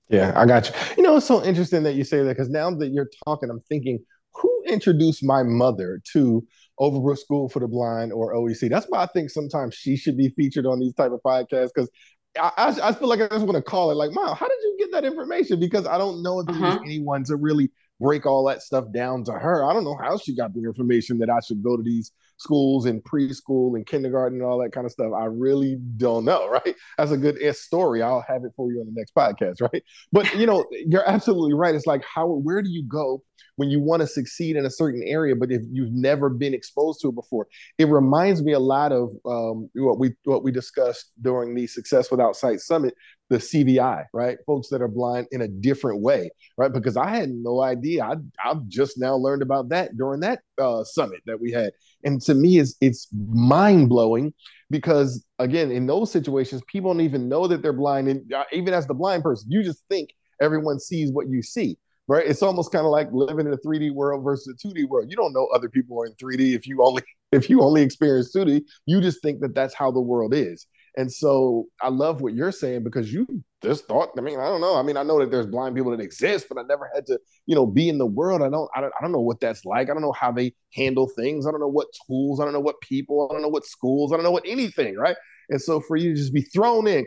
Yeah, 0.08 0.32
I 0.36 0.46
got 0.46 0.68
you. 0.68 0.74
You 0.96 1.02
know, 1.02 1.16
it's 1.16 1.26
so 1.26 1.42
interesting 1.44 1.82
that 1.84 1.94
you 1.94 2.04
say 2.04 2.22
that 2.22 2.28
because 2.28 2.48
now 2.48 2.70
that 2.70 2.88
you're 2.88 3.10
talking, 3.24 3.50
I'm 3.50 3.60
thinking, 3.68 4.00
who 4.34 4.62
introduced 4.66 5.24
my 5.24 5.42
mother 5.42 6.00
to 6.12 6.46
Overbrook 6.80 7.18
School 7.18 7.48
for 7.48 7.60
the 7.60 7.68
Blind 7.68 8.12
or 8.12 8.34
OEC. 8.34 8.68
That's 8.68 8.86
why 8.86 9.02
I 9.02 9.06
think 9.06 9.30
sometimes 9.30 9.74
she 9.74 9.96
should 9.96 10.16
be 10.16 10.30
featured 10.30 10.66
on 10.66 10.80
these 10.80 10.94
type 10.94 11.12
of 11.12 11.20
podcasts 11.22 11.70
because 11.74 11.90
I, 12.38 12.50
I, 12.56 12.88
I, 12.88 12.92
feel 12.92 13.08
like 13.08 13.20
I 13.20 13.28
just 13.28 13.46
want 13.46 13.56
to 13.56 13.62
call 13.62 13.90
it 13.90 13.94
like, 13.94 14.12
Mom, 14.12 14.36
how 14.36 14.48
did 14.48 14.58
you 14.62 14.76
get 14.78 14.92
that 14.92 15.04
information? 15.04 15.60
Because 15.60 15.86
I 15.86 15.98
don't 15.98 16.22
know 16.22 16.40
if 16.40 16.46
there's 16.46 16.58
uh-huh. 16.58 16.80
anyone 16.84 17.24
to 17.24 17.36
really 17.36 17.70
break 18.00 18.26
all 18.26 18.44
that 18.46 18.62
stuff 18.62 18.86
down 18.92 19.24
to 19.24 19.32
her. 19.32 19.64
I 19.64 19.72
don't 19.72 19.84
know 19.84 19.96
how 19.96 20.18
she 20.18 20.34
got 20.34 20.52
the 20.52 20.64
information 20.64 21.18
that 21.18 21.30
I 21.30 21.38
should 21.40 21.62
go 21.62 21.76
to 21.76 21.82
these 21.82 22.10
schools 22.36 22.86
and 22.86 23.02
preschool 23.04 23.76
and 23.76 23.86
kindergarten 23.86 24.40
and 24.40 24.46
all 24.46 24.58
that 24.58 24.72
kind 24.72 24.84
of 24.84 24.92
stuff. 24.92 25.12
I 25.16 25.26
really 25.26 25.78
don't 25.96 26.24
know, 26.24 26.48
right? 26.50 26.74
That's 26.98 27.12
a 27.12 27.16
good 27.16 27.38
S 27.40 27.60
story. 27.60 28.02
I'll 28.02 28.24
have 28.26 28.44
it 28.44 28.52
for 28.56 28.70
you 28.72 28.80
on 28.80 28.86
the 28.86 28.92
next 28.92 29.14
podcast, 29.14 29.60
right? 29.72 29.82
But 30.12 30.34
you 30.34 30.46
know, 30.46 30.64
you're 30.70 31.08
absolutely 31.08 31.54
right. 31.54 31.74
It's 31.74 31.86
like 31.86 32.04
how 32.04 32.26
where 32.26 32.62
do 32.62 32.70
you 32.70 32.84
go 32.84 33.22
when 33.56 33.70
you 33.70 33.80
want 33.80 34.00
to 34.00 34.06
succeed 34.06 34.56
in 34.56 34.66
a 34.66 34.70
certain 34.70 35.02
area, 35.04 35.34
but 35.36 35.50
if 35.50 35.62
you've 35.70 35.92
never 35.92 36.28
been 36.28 36.54
exposed 36.54 37.00
to 37.02 37.08
it 37.08 37.14
before? 37.14 37.46
It 37.78 37.88
reminds 37.88 38.42
me 38.42 38.52
a 38.52 38.58
lot 38.58 38.92
of 38.92 39.10
um, 39.26 39.70
what 39.74 39.98
we 39.98 40.14
what 40.24 40.42
we 40.42 40.50
discussed 40.50 41.12
during 41.22 41.54
the 41.54 41.66
Success 41.66 42.10
Without 42.10 42.36
Sight 42.36 42.60
Summit 42.60 42.94
the 43.30 43.38
CVI, 43.38 44.04
right? 44.12 44.38
Folks 44.46 44.68
that 44.68 44.82
are 44.82 44.88
blind 44.88 45.26
in 45.30 45.40
a 45.40 45.48
different 45.48 46.02
way, 46.02 46.30
right? 46.58 46.72
Because 46.72 46.96
I 46.96 47.08
had 47.08 47.30
no 47.30 47.62
idea. 47.62 48.04
I 48.04 48.16
I've 48.44 48.66
just 48.68 48.98
now 48.98 49.16
learned 49.16 49.42
about 49.42 49.70
that 49.70 49.96
during 49.96 50.20
that 50.20 50.40
uh, 50.58 50.84
summit 50.84 51.20
that 51.26 51.40
we 51.40 51.50
had, 51.50 51.72
and 52.04 52.20
to 52.22 52.34
me, 52.34 52.58
it's 52.58 52.76
it's 52.80 53.08
mind 53.12 53.88
blowing 53.88 54.34
because 54.70 55.24
again, 55.38 55.70
in 55.70 55.86
those 55.86 56.12
situations, 56.12 56.62
people 56.68 56.92
don't 56.92 57.02
even 57.02 57.28
know 57.28 57.46
that 57.46 57.62
they're 57.62 57.72
blind, 57.72 58.08
and 58.08 58.32
uh, 58.32 58.44
even 58.52 58.74
as 58.74 58.86
the 58.86 58.94
blind 58.94 59.22
person, 59.22 59.50
you 59.50 59.62
just 59.62 59.82
think 59.88 60.10
everyone 60.40 60.78
sees 60.78 61.10
what 61.10 61.28
you 61.28 61.42
see. 61.42 61.78
Right, 62.06 62.26
it's 62.26 62.42
almost 62.42 62.70
kind 62.70 62.84
of 62.84 62.92
like 62.92 63.08
living 63.12 63.46
in 63.46 63.54
a 63.54 63.56
3D 63.56 63.90
world 63.90 64.22
versus 64.22 64.54
a 64.62 64.68
2D 64.68 64.86
world. 64.86 65.06
You 65.08 65.16
don't 65.16 65.32
know 65.32 65.46
other 65.54 65.70
people 65.70 65.98
are 66.02 66.06
in 66.06 66.12
3D 66.14 66.54
if 66.54 66.66
you 66.66 66.82
only 66.82 67.02
if 67.32 67.48
you 67.48 67.62
only 67.62 67.82
experience 67.82 68.34
2D. 68.34 68.62
You 68.86 69.00
just 69.00 69.22
think 69.22 69.40
that 69.40 69.54
that's 69.54 69.74
how 69.74 69.90
the 69.90 70.00
world 70.00 70.34
is. 70.34 70.66
And 70.96 71.10
so 71.12 71.66
I 71.82 71.88
love 71.88 72.20
what 72.20 72.34
you're 72.34 72.52
saying 72.52 72.84
because 72.84 73.12
you 73.12 73.26
just 73.62 73.86
thought, 73.86 74.10
I 74.16 74.20
mean, 74.20 74.38
I 74.38 74.44
don't 74.44 74.60
know. 74.60 74.76
I 74.76 74.82
mean, 74.82 74.96
I 74.96 75.02
know 75.02 75.18
that 75.18 75.30
there's 75.30 75.46
blind 75.46 75.74
people 75.74 75.90
that 75.90 76.00
exist, 76.00 76.46
but 76.48 76.56
I 76.56 76.62
never 76.68 76.88
had 76.94 77.04
to, 77.06 77.18
you 77.46 77.54
know, 77.56 77.66
be 77.66 77.88
in 77.88 77.98
the 77.98 78.06
world. 78.06 78.42
I 78.42 78.48
don't, 78.48 78.70
I 78.76 78.80
don't, 78.80 78.92
I 78.98 79.02
don't 79.02 79.10
know 79.10 79.20
what 79.20 79.40
that's 79.40 79.64
like. 79.64 79.90
I 79.90 79.92
don't 79.92 80.02
know 80.02 80.12
how 80.12 80.30
they 80.30 80.54
handle 80.72 81.08
things. 81.16 81.46
I 81.46 81.50
don't 81.50 81.60
know 81.60 81.68
what 81.68 81.88
tools. 82.06 82.38
I 82.38 82.44
don't 82.44 82.52
know 82.52 82.60
what 82.60 82.80
people. 82.80 83.28
I 83.28 83.34
don't 83.34 83.42
know 83.42 83.48
what 83.48 83.66
schools. 83.66 84.12
I 84.12 84.16
don't 84.16 84.22
know 84.22 84.30
what 84.30 84.46
anything. 84.46 84.96
Right. 84.96 85.16
And 85.50 85.60
so 85.60 85.80
for 85.80 85.96
you 85.96 86.10
to 86.10 86.16
just 86.16 86.32
be 86.32 86.42
thrown 86.42 86.86
in, 86.86 87.06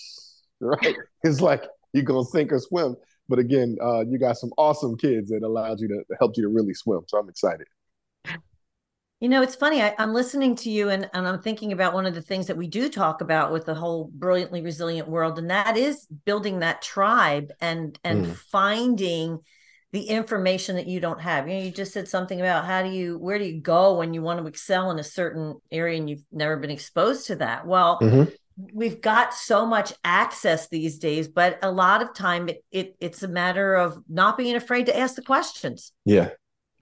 right, 0.60 0.96
it's 1.22 1.40
like 1.40 1.64
you're 1.92 2.04
to 2.04 2.24
sink 2.24 2.52
or 2.52 2.58
swim. 2.58 2.96
But 3.30 3.38
again, 3.38 3.78
uh, 3.80 4.04
you 4.06 4.18
got 4.18 4.36
some 4.36 4.50
awesome 4.58 4.96
kids 4.96 5.30
that 5.30 5.44
allowed 5.44 5.78
you 5.78 5.86
to 5.86 6.04
help 6.18 6.36
you 6.36 6.42
to 6.42 6.48
really 6.48 6.74
swim. 6.74 7.02
So 7.06 7.16
I'm 7.16 7.28
excited. 7.28 7.68
You 9.20 9.28
know, 9.28 9.40
it's 9.40 9.54
funny. 9.54 9.80
I, 9.80 9.94
am 9.98 10.14
listening 10.14 10.56
to 10.56 10.70
you 10.70 10.88
and, 10.88 11.08
and 11.14 11.28
I'm 11.28 11.40
thinking 11.40 11.72
about 11.72 11.94
one 11.94 12.06
of 12.06 12.14
the 12.14 12.22
things 12.22 12.48
that 12.48 12.56
we 12.56 12.66
do 12.66 12.88
talk 12.88 13.20
about 13.20 13.52
with 13.52 13.66
the 13.66 13.74
whole 13.74 14.10
brilliantly 14.12 14.62
resilient 14.62 15.08
world, 15.08 15.38
and 15.38 15.50
that 15.50 15.76
is 15.76 16.06
building 16.24 16.58
that 16.60 16.82
tribe 16.82 17.52
and 17.60 17.98
and 18.02 18.26
mm. 18.26 18.34
finding 18.34 19.38
the 19.92 20.04
information 20.04 20.76
that 20.76 20.86
you 20.86 21.00
don't 21.00 21.20
have. 21.20 21.46
You 21.46 21.54
know, 21.54 21.64
you 21.64 21.70
just 21.70 21.92
said 21.92 22.08
something 22.08 22.40
about 22.40 22.64
how 22.64 22.82
do 22.82 22.88
you 22.88 23.18
where 23.18 23.38
do 23.38 23.44
you 23.44 23.60
go 23.60 23.98
when 23.98 24.14
you 24.14 24.22
want 24.22 24.40
to 24.40 24.46
excel 24.46 24.90
in 24.90 24.98
a 24.98 25.04
certain 25.04 25.60
area 25.70 25.98
and 25.98 26.08
you've 26.08 26.24
never 26.32 26.56
been 26.56 26.70
exposed 26.70 27.26
to 27.26 27.36
that. 27.36 27.66
Well, 27.66 27.98
mm-hmm. 28.00 28.30
We've 28.72 29.00
got 29.00 29.34
so 29.34 29.66
much 29.66 29.92
access 30.04 30.68
these 30.68 30.98
days, 30.98 31.28
but 31.28 31.58
a 31.62 31.70
lot 31.70 32.02
of 32.02 32.14
time 32.14 32.48
it, 32.48 32.64
it 32.70 32.96
it's 33.00 33.22
a 33.22 33.28
matter 33.28 33.74
of 33.74 34.02
not 34.08 34.36
being 34.36 34.56
afraid 34.56 34.86
to 34.86 34.98
ask 34.98 35.14
the 35.14 35.22
questions. 35.22 35.92
Yeah. 36.04 36.30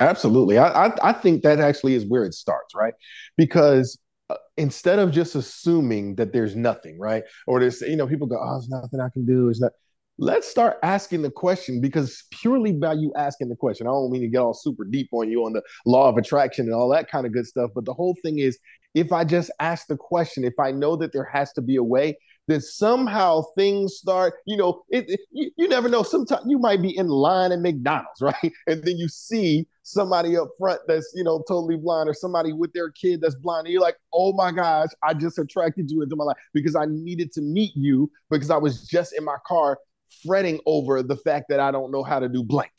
Absolutely. 0.01 0.59
I, 0.59 0.87
I, 0.87 1.11
I 1.11 1.13
think 1.13 1.43
that 1.43 1.59
actually 1.59 1.95
is 1.95 2.07
where 2.07 2.25
it 2.25 2.33
starts, 2.33 2.75
right? 2.75 2.95
Because 3.37 3.99
uh, 4.31 4.37
instead 4.57 5.01
of 5.01 5.11
just 5.11 5.35
assuming 5.35 6.15
that 6.17 6.33
there's 6.33 6.55
nothing, 6.55 6.99
right? 7.01 7.25
Or 7.49 7.59
there's, 7.59 7.81
you 7.81 7.97
know, 7.97 8.07
people 8.07 8.29
go, 8.29 8.39
oh, 8.41 8.53
there's 8.53 8.69
nothing 8.69 9.01
I 9.01 9.09
can 9.09 9.27
do. 9.27 9.49
Is 9.49 9.59
that 9.59 9.73
let's 10.19 10.49
start 10.49 10.79
asking 10.83 11.23
the 11.23 11.31
question 11.31 11.81
because 11.81 12.25
purely 12.31 12.73
by 12.73 12.93
you 12.93 13.13
asking 13.17 13.49
the 13.49 13.57
question, 13.57 13.87
I 13.87 13.91
don't 13.91 14.11
mean 14.11 14.23
to 14.23 14.29
get 14.29 14.39
all 14.39 14.55
super 14.55 14.85
deep 14.85 15.09
on 15.13 15.31
you 15.31 15.45
on 15.45 15.53
the 15.53 15.63
law 15.87 16.09
of 16.09 16.17
attraction 16.17 16.67
and 16.67 16.75
all 16.75 16.89
that 16.91 17.11
kind 17.11 17.25
of 17.25 17.33
good 17.33 17.47
stuff. 17.47 17.71
But 17.75 17.85
the 17.85 17.95
whole 17.95 18.17
thing 18.23 18.39
is 18.39 18.59
if 18.95 19.13
I 19.13 19.25
just 19.25 19.51
ask 19.61 19.87
the 19.87 19.97
question, 19.97 20.45
if 20.45 20.59
I 20.59 20.73
know 20.73 20.97
that 20.97 21.13
there 21.13 21.29
has 21.33 21.53
to 21.53 21.63
be 21.63 21.77
a 21.77 21.85
way, 21.85 22.19
then 22.49 22.61
somehow 22.63 23.43
things 23.57 23.95
start, 23.95 24.35
you 24.47 24.57
know, 24.57 24.83
it, 24.89 25.09
it, 25.09 25.21
you, 25.31 25.51
you 25.57 25.69
never 25.69 25.89
know. 25.89 26.03
Sometimes 26.03 26.43
you 26.47 26.59
might 26.59 26.81
be 26.81 26.97
in 26.97 27.07
line 27.07 27.53
at 27.53 27.61
McDonald's, 27.61 28.21
right? 28.23 28.53
And 28.67 28.83
then 28.83 28.97
you 28.97 29.07
see 29.07 29.69
somebody 29.83 30.37
up 30.37 30.49
front 30.59 30.81
that's, 30.89 31.13
you 31.15 31.23
know, 31.23 31.45
totally 31.47 31.77
blind 31.77 32.09
or 32.09 32.15
somebody 32.15 32.53
with 32.53 32.73
their 32.73 32.91
kid 32.91 33.21
that's 33.21 33.35
blind. 33.35 33.67
And 33.67 33.73
you're 33.73 33.83
like, 33.83 33.97
oh 34.13 34.33
my 34.33 34.51
gosh, 34.51 34.89
I 35.03 35.15
just 35.15 35.39
attracted 35.39 35.91
you 35.91 36.03
into 36.03 36.17
my 36.17 36.25
life 36.25 36.37
because 36.55 36.75
I 36.75 36.87
needed 36.87 37.33
to 37.33 37.43
meet 37.43 37.73
you 37.77 38.11
because 38.31 38.51
I 38.51 38.57
was 38.57 38.87
just 38.87 39.13
in 39.13 39.25
my 39.25 39.37
car 39.47 39.79
fretting 40.27 40.61
over 40.67 41.03
the 41.03 41.17
fact 41.17 41.47
that 41.49 41.61
I 41.61 41.71
don't 41.71 41.91
know 41.91 42.03
how 42.03 42.19
to 42.19 42.29
do 42.29 42.43
blank. 42.43 42.73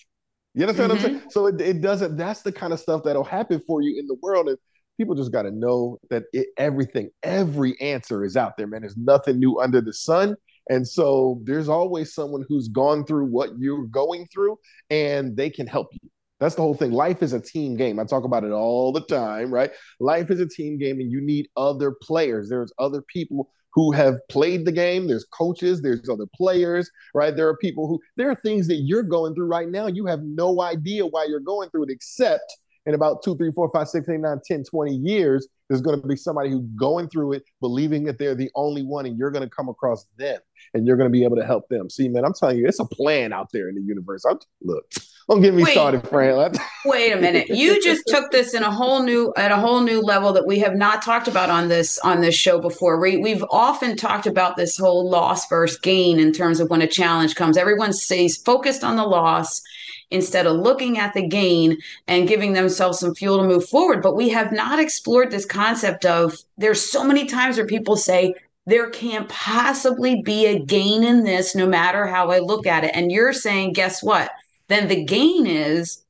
You 0.54 0.64
understand 0.64 0.92
mm-hmm. 0.92 1.02
what 1.02 1.06
I'm 1.06 1.12
saying? 1.12 1.20
Mm-hmm. 1.22 1.30
So 1.30 1.48
it, 1.48 1.62
it 1.62 1.82
doesn't, 1.82 2.18
that's 2.18 2.42
the 2.42 2.52
kind 2.52 2.74
of 2.74 2.80
stuff 2.80 3.04
that'll 3.04 3.24
happen 3.24 3.62
for 3.66 3.82
you 3.82 4.00
in 4.00 4.08
the 4.08 4.18
world. 4.22 4.50
And 4.50 4.58
people 4.98 5.16
just 5.16 5.32
got 5.32 5.44
to 5.44 5.52
know 5.52 6.00
that 6.10 6.24
it, 6.34 6.48
everything, 6.58 7.10
every 7.24 7.80
answer 7.80 8.24
is 8.24 8.36
out 8.36 8.58
there, 8.58 8.68
man. 8.68 8.82
There's 8.82 8.98
nothing 8.98 9.40
new 9.40 9.60
under 9.60 9.82
the 9.82 9.94
sun. 9.94 10.36
And 10.70 10.88
so 10.88 11.42
there's 11.46 11.70
always 11.70 12.14
someone 12.14 12.46
who's 12.48 12.68
gone 12.68 13.06
through 13.06 13.26
what 13.26 13.52
you're 13.58 13.86
going 13.86 14.28
through 14.32 14.58
and 14.90 15.36
they 15.36 15.50
can 15.50 15.66
help 15.66 15.88
you. 15.94 16.10
That's 16.40 16.56
the 16.56 16.62
whole 16.62 16.76
thing. 16.76 16.92
Life 16.92 17.22
is 17.22 17.34
a 17.34 17.40
team 17.40 17.76
game. 17.76 18.00
I 18.00 18.06
talk 18.06 18.24
about 18.24 18.44
it 18.44 18.52
all 18.52 18.94
the 18.94 19.02
time, 19.02 19.54
right? 19.54 19.72
Life 20.00 20.32
is 20.32 20.40
a 20.40 20.48
team 20.48 20.78
game 20.78 21.00
and 21.00 21.12
you 21.12 21.22
need 21.22 21.48
other 21.58 21.92
players. 21.92 22.50
There's 22.50 22.72
other 22.80 23.02
people 23.02 23.50
who 23.80 23.94
have 23.94 24.16
played 24.28 24.66
the 24.66 24.74
game. 24.74 25.08
There's 25.08 25.24
coaches, 25.24 25.82
there's 25.82 26.10
other 26.10 26.26
players, 26.36 26.92
right? 27.14 27.34
There 27.34 27.48
are 27.48 27.56
people 27.56 27.88
who, 27.88 27.98
there 28.18 28.30
are 28.30 28.36
things 28.36 28.68
that 28.68 28.82
you're 28.84 29.04
going 29.04 29.34
through 29.34 29.46
right 29.46 29.70
now. 29.70 29.88
You 29.88 30.06
have 30.08 30.22
no 30.22 30.62
idea 30.62 31.06
why 31.06 31.28
you're 31.30 31.40
going 31.40 31.70
through 31.70 31.84
it, 31.84 31.90
except 31.90 32.58
in 32.86 32.94
about 32.94 33.24
two, 33.24 33.38
three, 33.38 33.54
four, 33.54 33.72
five, 33.72 33.88
six, 33.88 34.10
eight, 34.10 34.20
nine, 34.20 34.42
10, 34.46 34.66
20 34.66 34.94
years, 34.94 35.48
there's 35.70 35.80
going 35.80 36.02
to 36.02 36.06
be 36.06 36.18
somebody 36.18 36.50
who's 36.50 36.66
going 36.76 37.08
through 37.08 37.32
it, 37.32 37.44
believing 37.62 38.04
that 38.04 38.20
they're 38.20 38.36
the 38.36 38.52
only 38.54 38.84
one, 38.84 39.06
and 39.06 39.18
you're 39.18 39.32
going 39.32 39.48
to 39.48 39.56
come 39.56 39.70
across 39.70 40.06
them 40.18 40.42
and 40.74 40.86
you're 40.86 40.98
going 40.98 41.10
to 41.10 41.18
be 41.18 41.24
able 41.24 41.38
to 41.38 41.46
help 41.46 41.70
them. 41.70 41.90
See, 41.90 42.10
man, 42.10 42.26
I'm 42.26 42.34
telling 42.34 42.58
you, 42.58 42.68
it's 42.68 42.82
a 42.82 42.86
plan 42.86 43.32
out 43.32 43.48
there 43.54 43.70
in 43.70 43.76
the 43.76 43.82
universe. 43.82 44.26
I'm, 44.30 44.40
look, 44.62 44.84
don't 45.30 45.42
get 45.42 45.54
me 45.54 45.64
wait, 45.64 45.74
started, 45.74 46.08
Fran. 46.08 46.54
wait 46.86 47.12
a 47.12 47.18
minute. 47.18 47.50
You 47.50 47.80
just 47.84 48.04
took 48.08 48.32
this 48.32 48.56
in 48.56 48.64
a 48.64 48.72
whole 48.72 49.04
new 49.04 49.32
at 49.38 49.52
a 49.52 49.58
whole 49.58 49.82
new 49.82 50.02
level 50.02 50.34
that 50.34 50.48
we 50.48 50.58
have 50.60 50.76
not 50.76 51.04
talked 51.04 51.28
about 51.28 51.52
on 51.52 51.68
this 51.68 52.00
on 52.00 52.22
this 52.22 52.34
show 52.34 52.60
before. 52.60 53.00
We 53.00 53.18
we've 53.18 53.46
often 53.52 53.96
talked 53.96 54.26
about 54.26 54.58
this 54.58 54.78
whole 54.78 55.08
loss 55.08 55.48
versus 55.48 55.78
gain 55.80 56.20
in 56.20 56.32
terms 56.32 56.60
of 56.60 56.72
when 56.72 56.82
a 56.82 56.88
challenge 56.88 57.36
comes. 57.36 57.58
Everyone 57.58 57.94
stays 57.94 58.38
focused 58.38 58.84
on 58.84 58.96
the 58.96 59.06
loss 59.06 59.62
instead 60.10 60.48
of 60.48 60.58
looking 60.58 60.98
at 60.98 61.14
the 61.14 61.28
gain 61.28 61.78
and 62.08 62.28
giving 62.28 62.54
themselves 62.54 63.00
some 63.00 63.14
fuel 63.14 63.38
to 63.38 63.44
move 63.44 63.70
forward. 63.70 64.02
But 64.02 64.16
we 64.16 64.30
have 64.30 64.52
not 64.52 64.80
explored 64.80 65.30
this 65.30 65.46
concept 65.46 66.06
of 66.06 66.36
there's 66.58 66.82
so 66.82 67.04
many 67.04 67.26
times 67.26 67.58
where 67.58 67.68
people 67.68 67.96
say, 67.96 68.34
there 68.66 68.90
can't 68.90 69.30
possibly 69.30 70.22
be 70.24 70.46
a 70.46 70.60
gain 70.60 71.04
in 71.04 71.24
this 71.24 71.56
no 71.56 71.68
matter 71.68 72.06
how 72.06 72.30
I 72.30 72.40
look 72.40 72.68
at 72.68 72.84
it. 72.84 72.92
And 72.94 73.12
you're 73.12 73.34
saying, 73.34 73.74
guess 73.74 74.04
what? 74.04 74.32
Then 74.70 74.88
the 74.88 75.04
gain 75.04 75.46
is 75.46 76.04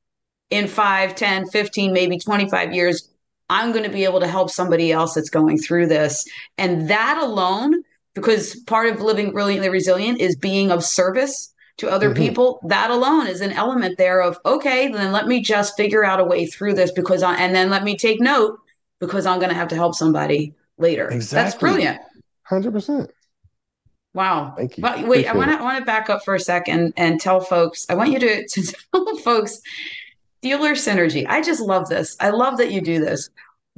in 0.50 0.68
5, 0.68 1.16
10, 1.16 1.50
15, 1.50 1.94
maybe 1.94 2.18
25 2.18 2.74
years, 2.74 3.10
I'm 3.50 3.72
going 3.72 3.84
to 3.84 3.90
be 3.90 4.04
able 4.04 4.20
to 4.20 4.28
help 4.28 4.50
somebody 4.52 4.92
else 4.92 5.16
that's 5.16 5.30
going 5.30 5.58
through 5.58 5.88
this. 5.88 6.24
And 6.58 6.90
that 6.90 7.20
alone, 7.22 7.84
because 8.14 8.56
part 8.62 8.94
of 8.94 9.02
living 9.02 9.32
brilliantly 9.32 9.70
resilient 9.70 10.20
is 10.20 10.36
being 10.36 10.72
of 10.72 10.84
service 10.84 11.54
to 11.80 11.90
other 11.90 12.10
mm-hmm. 12.10 12.24
people 12.24 12.60
that 12.66 12.92
alone 12.92 13.28
is 13.28 13.42
an 13.42 13.54
element 13.54 13.98
there 13.98 14.22
of 14.22 14.38
okay 14.46 14.90
then 14.90 15.12
let 15.14 15.28
me 15.28 15.42
just 15.42 15.78
figure 15.78 16.04
out 16.04 16.20
a 16.20 16.24
way 16.26 16.46
through 16.46 16.74
this 16.74 16.92
because 16.92 17.24
I, 17.24 17.36
and 17.38 17.56
then 17.56 17.70
let 17.70 17.84
me 17.84 17.98
take 17.98 18.20
note 18.20 18.60
because 19.00 19.26
i'm 19.26 19.40
going 19.40 19.50
to 19.50 19.56
have 19.56 19.70
to 19.70 19.76
help 19.76 19.96
somebody 19.96 20.54
later 20.78 21.08
exactly. 21.08 21.44
that's 21.44 21.56
brilliant 21.58 22.02
100% 22.50 23.10
wow 24.14 24.54
thank 24.58 24.78
you 24.78 24.82
but 24.82 24.98
wait 25.00 25.26
Appreciate 25.26 25.28
i 25.28 25.34
want 25.34 25.52
to 25.52 25.64
want 25.64 25.80
to 25.80 25.86
back 25.86 26.10
up 26.10 26.24
for 26.24 26.36
a 26.36 26.40
second 26.40 26.94
and 26.98 27.20
tell 27.20 27.40
folks 27.40 27.86
i 27.90 27.94
want 27.94 28.12
you 28.12 28.20
to, 28.20 28.48
to 28.50 28.76
tell 28.92 29.18
folks 29.18 29.62
dealer 30.42 30.72
synergy 30.72 31.26
i 31.28 31.42
just 31.42 31.62
love 31.62 31.88
this 31.90 32.16
i 32.20 32.30
love 32.30 32.58
that 32.58 32.72
you 32.72 32.82
do 32.82 33.00
this 33.00 33.30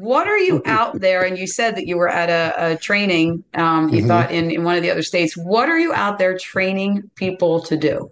what 0.01 0.27
are 0.27 0.38
you 0.38 0.63
out 0.65 1.00
there? 1.00 1.23
And 1.23 1.38
you 1.38 1.45
said 1.45 1.75
that 1.75 1.85
you 1.85 1.95
were 1.95 2.09
at 2.09 2.29
a, 2.29 2.73
a 2.73 2.77
training, 2.77 3.43
um, 3.53 3.89
you 3.89 4.00
mm-hmm. 4.00 4.07
thought 4.07 4.31
in, 4.31 4.50
in 4.50 4.63
one 4.63 4.75
of 4.75 4.81
the 4.81 4.89
other 4.89 5.03
states. 5.03 5.38
What 5.38 5.69
are 5.69 5.77
you 5.77 5.93
out 5.93 6.17
there 6.17 6.38
training 6.38 7.09
people 7.15 7.61
to 7.61 7.77
do? 7.77 8.11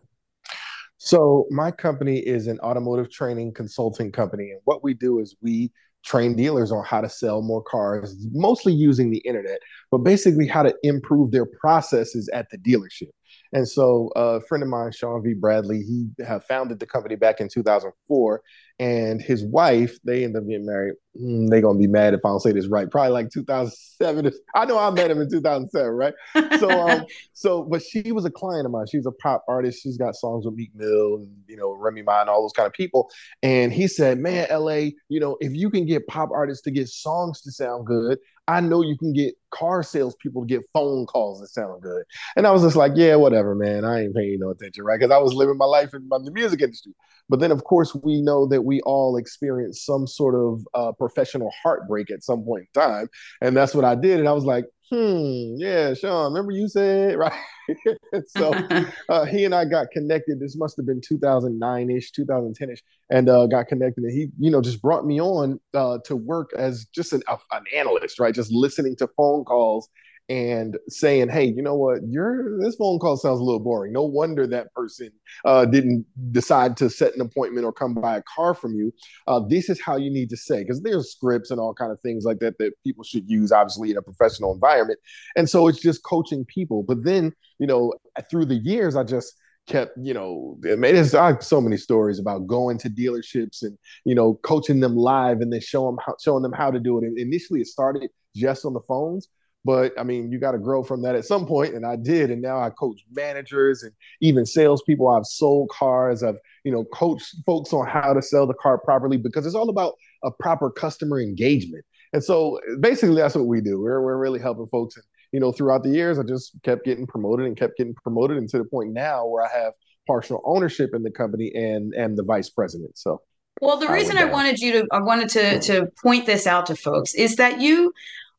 So, 0.98 1.48
my 1.50 1.72
company 1.72 2.20
is 2.20 2.48
an 2.48 2.60
automotive 2.60 3.10
training 3.10 3.54
consulting 3.54 4.12
company. 4.12 4.52
And 4.52 4.60
what 4.66 4.84
we 4.84 4.94
do 4.94 5.20
is 5.20 5.36
we 5.42 5.72
train 6.04 6.36
dealers 6.36 6.72
on 6.72 6.84
how 6.86 7.02
to 7.02 7.10
sell 7.10 7.42
more 7.42 7.62
cars, 7.62 8.16
mostly 8.32 8.74
using 8.74 9.12
the 9.12 9.20
internet, 9.20 9.60
but 9.92 10.00
basically 10.00 10.48
how 10.48 10.64
to 10.64 10.74
improve 10.84 11.32
their 11.32 11.46
processes 11.46 12.30
at 12.34 12.50
the 12.50 12.58
dealership. 12.58 13.10
And 13.54 13.68
so, 13.68 14.12
uh, 14.16 14.40
a 14.40 14.42
friend 14.42 14.64
of 14.64 14.70
mine, 14.70 14.92
Sean 14.92 15.24
V. 15.24 15.34
Bradley, 15.34 15.82
he 15.82 16.10
founded 16.48 16.80
the 16.80 16.86
company 16.86 17.16
back 17.16 17.40
in 17.40 17.50
2004 17.50 18.42
and 18.80 19.22
his 19.22 19.44
wife, 19.44 19.98
they 20.06 20.24
end 20.24 20.38
up 20.38 20.48
getting 20.48 20.66
married. 20.66 20.96
Mm, 21.20 21.50
they're 21.50 21.60
gonna 21.60 21.78
be 21.78 21.88
mad 21.88 22.14
if 22.14 22.22
I 22.24 22.30
don't 22.30 22.40
say 22.40 22.54
this 22.54 22.68
right. 22.68 22.90
Probably 22.90 23.12
like 23.12 23.30
2007. 23.30 24.32
I 24.56 24.66
know 24.66 24.80
I 24.80 24.90
met 24.92 25.12
him 25.12 25.20
in 25.20 25.30
2007, 25.30 25.92
right? 25.92 26.14
So, 26.60 26.70
um, 26.70 27.06
so, 27.34 27.64
but 27.64 27.82
she 27.84 28.14
was 28.14 28.24
a 28.24 28.32
client 28.32 28.66
of 28.66 28.72
mine. 28.72 28.86
She's 28.90 29.06
a 29.06 29.12
pop 29.12 29.44
artist. 29.50 29.84
She's 29.84 29.98
got 29.98 30.16
songs 30.16 30.46
with 30.46 30.56
Meek 30.56 30.72
Mill 30.74 31.16
and 31.16 31.30
you 31.48 31.58
know 31.58 31.74
Remy 31.74 32.04
Ma 32.04 32.22
and 32.22 32.30
all 32.30 32.42
those 32.42 32.54
kind 32.54 32.68
of 32.68 32.74
people. 32.74 33.10
And 33.44 33.74
he 33.74 33.88
said, 33.90 34.18
"Man, 34.18 34.48
LA, 34.50 34.92
you 35.10 35.20
know, 35.20 35.36
if 35.42 35.54
you 35.54 35.70
can 35.70 35.86
get 35.86 36.08
pop 36.08 36.30
artists 36.34 36.64
to 36.64 36.72
get 36.72 36.88
songs 36.88 37.42
to 37.42 37.52
sound 37.52 37.86
good, 37.86 38.18
I 38.50 38.62
know 38.62 38.82
you 38.82 38.98
can 38.98 39.14
get 39.14 39.36
car 39.52 39.84
salespeople 39.84 40.42
to 40.42 40.48
get 40.48 40.64
phone 40.74 41.06
calls 41.06 41.40
that 41.40 41.50
sound 41.50 41.84
good. 41.84 42.04
And 42.36 42.48
I 42.48 42.52
was 42.52 42.64
just 42.64 42.76
like, 42.76 42.94
yeah, 42.96 43.16
whatever, 43.16 43.54
man. 43.54 43.86
I 43.86 44.02
ain't 44.02 44.16
paying 44.16 44.40
no 44.40 44.50
attention, 44.50 44.84
right? 44.84 45.00
Because 45.00 45.14
I 45.14 45.20
was 45.20 45.36
living 45.36 45.58
my 45.58 45.66
life 45.66 45.94
in 45.94 46.10
the 46.10 46.32
music 46.32 46.60
industry. 46.62 46.94
But 47.30 47.40
then, 47.40 47.52
of 47.52 47.64
course, 47.64 47.94
we 47.94 48.24
know 48.24 48.48
that 48.48 48.64
we 48.64 48.82
all 48.82 49.18
experience 49.18 49.86
some 49.86 50.08
sort 50.08 50.34
of 50.34 50.66
uh, 50.74 50.92
professional 50.94 51.52
heartbreak 51.62 52.10
at 52.10 52.24
some 52.24 52.44
point 52.44 52.66
in 52.74 52.82
time. 52.82 53.08
And 53.40 53.56
that's 53.56 53.76
what 53.76 53.86
I 53.86 53.94
did. 53.94 54.20
And 54.20 54.28
I 54.28 54.34
was 54.34 54.46
like, 54.46 54.66
hmm, 54.92 55.56
yeah, 55.58 55.94
Sean, 55.94 56.32
remember 56.34 56.52
you 56.52 56.68
said, 56.68 57.16
right? 57.18 57.34
so 58.28 58.54
uh, 59.10 59.26
he 59.26 59.46
and 59.46 59.54
I 59.54 59.66
got 59.66 59.92
connected. 59.92 60.40
This 60.40 60.56
must 60.58 60.78
have 60.78 60.86
been 60.86 61.02
2009 61.08 61.90
ish, 61.90 62.12
2010 62.12 62.72
ish, 62.72 62.84
and 63.10 63.30
uh, 63.30 63.48
got 63.48 63.68
connected. 63.68 64.04
And 64.04 64.14
he, 64.14 64.30
you 64.40 64.52
know, 64.52 64.62
just 64.62 64.82
brought 64.82 65.06
me 65.06 65.22
on 65.22 65.60
uh, 65.74 66.00
to 66.06 66.16
work 66.16 66.52
as 66.58 66.86
just 66.94 67.14
an, 67.14 67.22
an 67.52 67.64
analyst, 67.76 68.20
right? 68.20 68.34
Just 68.34 68.52
listening 68.52 68.96
to 68.98 69.08
phone 69.18 69.44
calls 69.46 69.90
and 70.30 70.78
saying, 70.88 71.30
"Hey, 71.30 71.46
you 71.46 71.62
know 71.62 71.76
what? 71.76 72.02
Your 72.08 72.60
this 72.60 72.76
phone 72.76 73.00
call 73.00 73.18
sounds 73.18 73.40
a 73.40 73.44
little 73.44 73.60
boring. 73.60 73.92
No 73.94 74.04
wonder 74.04 74.46
that 74.48 74.74
person 74.74 75.10
uh, 75.44 75.66
didn't 75.66 76.06
decide 76.32 76.78
to 76.78 76.90
set 76.90 77.16
an 77.16 77.22
appointment 77.22 77.66
or 77.66 77.74
come 77.74 77.96
buy 77.96 78.18
a 78.18 78.24
car 78.36 78.54
from 78.54 78.76
you. 78.76 78.94
Uh, 79.28 79.42
this 79.48 79.70
is 79.70 79.82
how 79.82 79.98
you 79.98 80.12
need 80.12 80.30
to 80.30 80.38
say 80.38 80.64
because 80.64 80.82
there's 80.82 81.12
scripts 81.12 81.52
and 81.52 81.60
all 81.60 81.74
kind 81.74 81.92
of 81.92 82.00
things 82.02 82.26
like 82.26 82.40
that 82.40 82.58
that 82.60 82.74
people 82.84 83.04
should 83.04 83.30
use, 83.30 83.52
obviously, 83.52 83.92
in 83.92 83.98
a 83.98 84.02
professional 84.02 84.54
environment. 84.54 85.00
And 85.36 85.50
so 85.50 85.68
it's 85.68 85.80
just 85.80 86.04
coaching 86.04 86.46
people. 86.46 86.84
But 86.84 87.04
then, 87.04 87.34
you 87.58 87.68
know, 87.68 87.94
through 88.30 88.46
the 88.46 88.56
years, 88.56 88.96
I 88.96 89.04
just 89.04 89.34
kept, 89.70 89.98
you 89.98 90.14
know, 90.14 90.58
I 90.66 90.76
mean, 90.76 90.96
there's 90.96 91.16
I 91.16 91.28
have 91.28 91.44
so 91.44 91.62
many 91.62 91.78
stories 91.78 92.20
about 92.20 92.48
going 92.48 92.78
to 92.80 92.90
dealerships 92.90 93.62
and 93.62 93.78
you 94.04 94.16
know 94.16 94.36
coaching 94.44 94.80
them 94.80 94.96
live 94.96 95.42
and 95.42 95.54
then 95.54 95.62
show 95.62 95.86
them 95.86 95.98
how, 96.06 96.16
showing 96.22 96.44
them 96.44 96.52
how 96.52 96.72
to 96.72 96.80
do 96.80 96.98
it. 96.98 97.06
And 97.06 97.18
initially, 97.18 97.62
it 97.62 97.68
started 97.68 98.10
just 98.36 98.66
on 98.66 98.74
the 98.74 98.82
phones, 98.88 99.30
but 99.66 99.92
I 100.00 100.04
mean, 100.04 100.32
you 100.32 100.40
got 100.40 100.54
to 100.54 100.58
grow 100.58 100.84
from 100.84 101.02
that 101.02 101.16
at 101.16 101.26
some 101.26 101.46
point, 101.46 101.74
and 101.76 101.86
I 101.86 101.96
did. 101.96 102.32
And 102.32 102.42
now 102.42 102.60
I 102.60 102.70
coach 102.70 103.02
managers 103.12 103.84
and 103.84 103.92
even 104.22 104.46
salespeople. 104.46 105.08
I've 105.08 105.26
sold 105.26 105.70
cars. 105.70 106.24
I've 106.24 106.38
you 106.64 106.72
know 106.72 106.86
coached 106.86 107.36
folks 107.46 107.74
on 107.74 107.86
how 107.86 108.14
to 108.14 108.22
sell 108.22 108.48
the 108.48 108.54
car 108.54 108.78
properly 108.78 109.18
because 109.18 109.46
it's 109.46 109.56
all 109.56 109.70
about 109.70 109.96
a 110.24 110.32
proper 110.32 110.70
customer 110.70 111.20
engagement. 111.20 111.84
And 112.14 112.24
so 112.24 112.60
basically, 112.80 113.16
that's 113.16 113.36
what 113.36 113.48
we 113.48 113.62
do. 113.62 113.80
We're 113.80 114.02
we're 114.02 114.18
really 114.18 114.40
helping 114.40 114.68
folks. 114.68 114.96
And 114.96 115.06
you 115.32 115.40
know, 115.40 115.52
throughout 115.52 115.84
the 115.84 115.90
years, 115.90 116.18
I 116.18 116.24
just 116.24 116.54
kept 116.64 116.86
getting 116.86 117.06
promoted 117.06 117.46
and 117.46 117.58
kept 117.58 117.78
getting 117.78 117.94
promoted, 117.96 118.38
and 118.38 118.48
to 118.50 118.58
the 118.58 118.66
point 118.66 118.94
now 118.94 119.28
where 119.28 119.44
I 119.44 119.50
have 119.50 119.74
partial 120.08 120.42
ownership 120.46 120.92
in 120.94 121.04
the 121.04 121.12
company 121.12 121.52
and 121.54 121.94
and 121.94 122.18
the 122.18 122.24
vice 122.24 122.50
president. 122.50 122.98
So. 122.98 123.22
Well, 123.62 123.78
the 123.78 123.90
reason 123.90 124.18
I 124.18 124.24
wanted 124.24 124.60
you 124.60 124.72
to 124.72 124.88
I 124.90 125.02
wanted 125.02 125.28
to 125.30 125.60
to 125.60 125.88
point 126.02 126.26
this 126.26 126.48
out 126.48 126.68
to 126.68 126.78
folks 126.78 127.14
is 127.14 127.36
that 127.36 127.60
you 127.60 127.94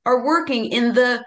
are 0.07 0.25
working 0.25 0.67
in 0.67 0.95
the 0.95 1.25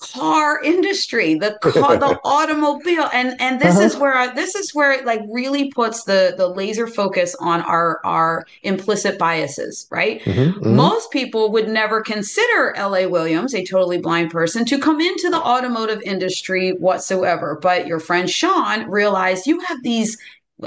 car 0.00 0.62
industry 0.62 1.34
the 1.34 1.58
car 1.60 1.96
the 1.96 2.18
automobile 2.24 3.08
and 3.12 3.38
and 3.38 3.60
this 3.60 3.76
uh-huh. 3.76 3.84
is 3.84 3.96
where 3.96 4.16
I, 4.16 4.32
this 4.32 4.54
is 4.54 4.74
where 4.74 4.92
it 4.92 5.04
like 5.04 5.20
really 5.28 5.70
puts 5.72 6.04
the 6.04 6.34
the 6.36 6.48
laser 6.48 6.86
focus 6.86 7.36
on 7.38 7.60
our 7.62 8.00
our 8.04 8.46
implicit 8.62 9.18
biases 9.18 9.86
right 9.90 10.22
mm-hmm, 10.22 10.58
mm-hmm. 10.58 10.74
most 10.74 11.10
people 11.10 11.52
would 11.52 11.68
never 11.68 12.00
consider 12.00 12.74
la 12.78 13.06
williams 13.08 13.54
a 13.54 13.64
totally 13.64 13.98
blind 13.98 14.30
person 14.30 14.64
to 14.64 14.78
come 14.78 15.00
into 15.00 15.28
the 15.28 15.40
automotive 15.40 16.00
industry 16.02 16.70
whatsoever 16.70 17.58
but 17.60 17.86
your 17.86 18.00
friend 18.00 18.30
sean 18.30 18.88
realized 18.88 19.46
you 19.46 19.60
have 19.60 19.82
these 19.82 20.16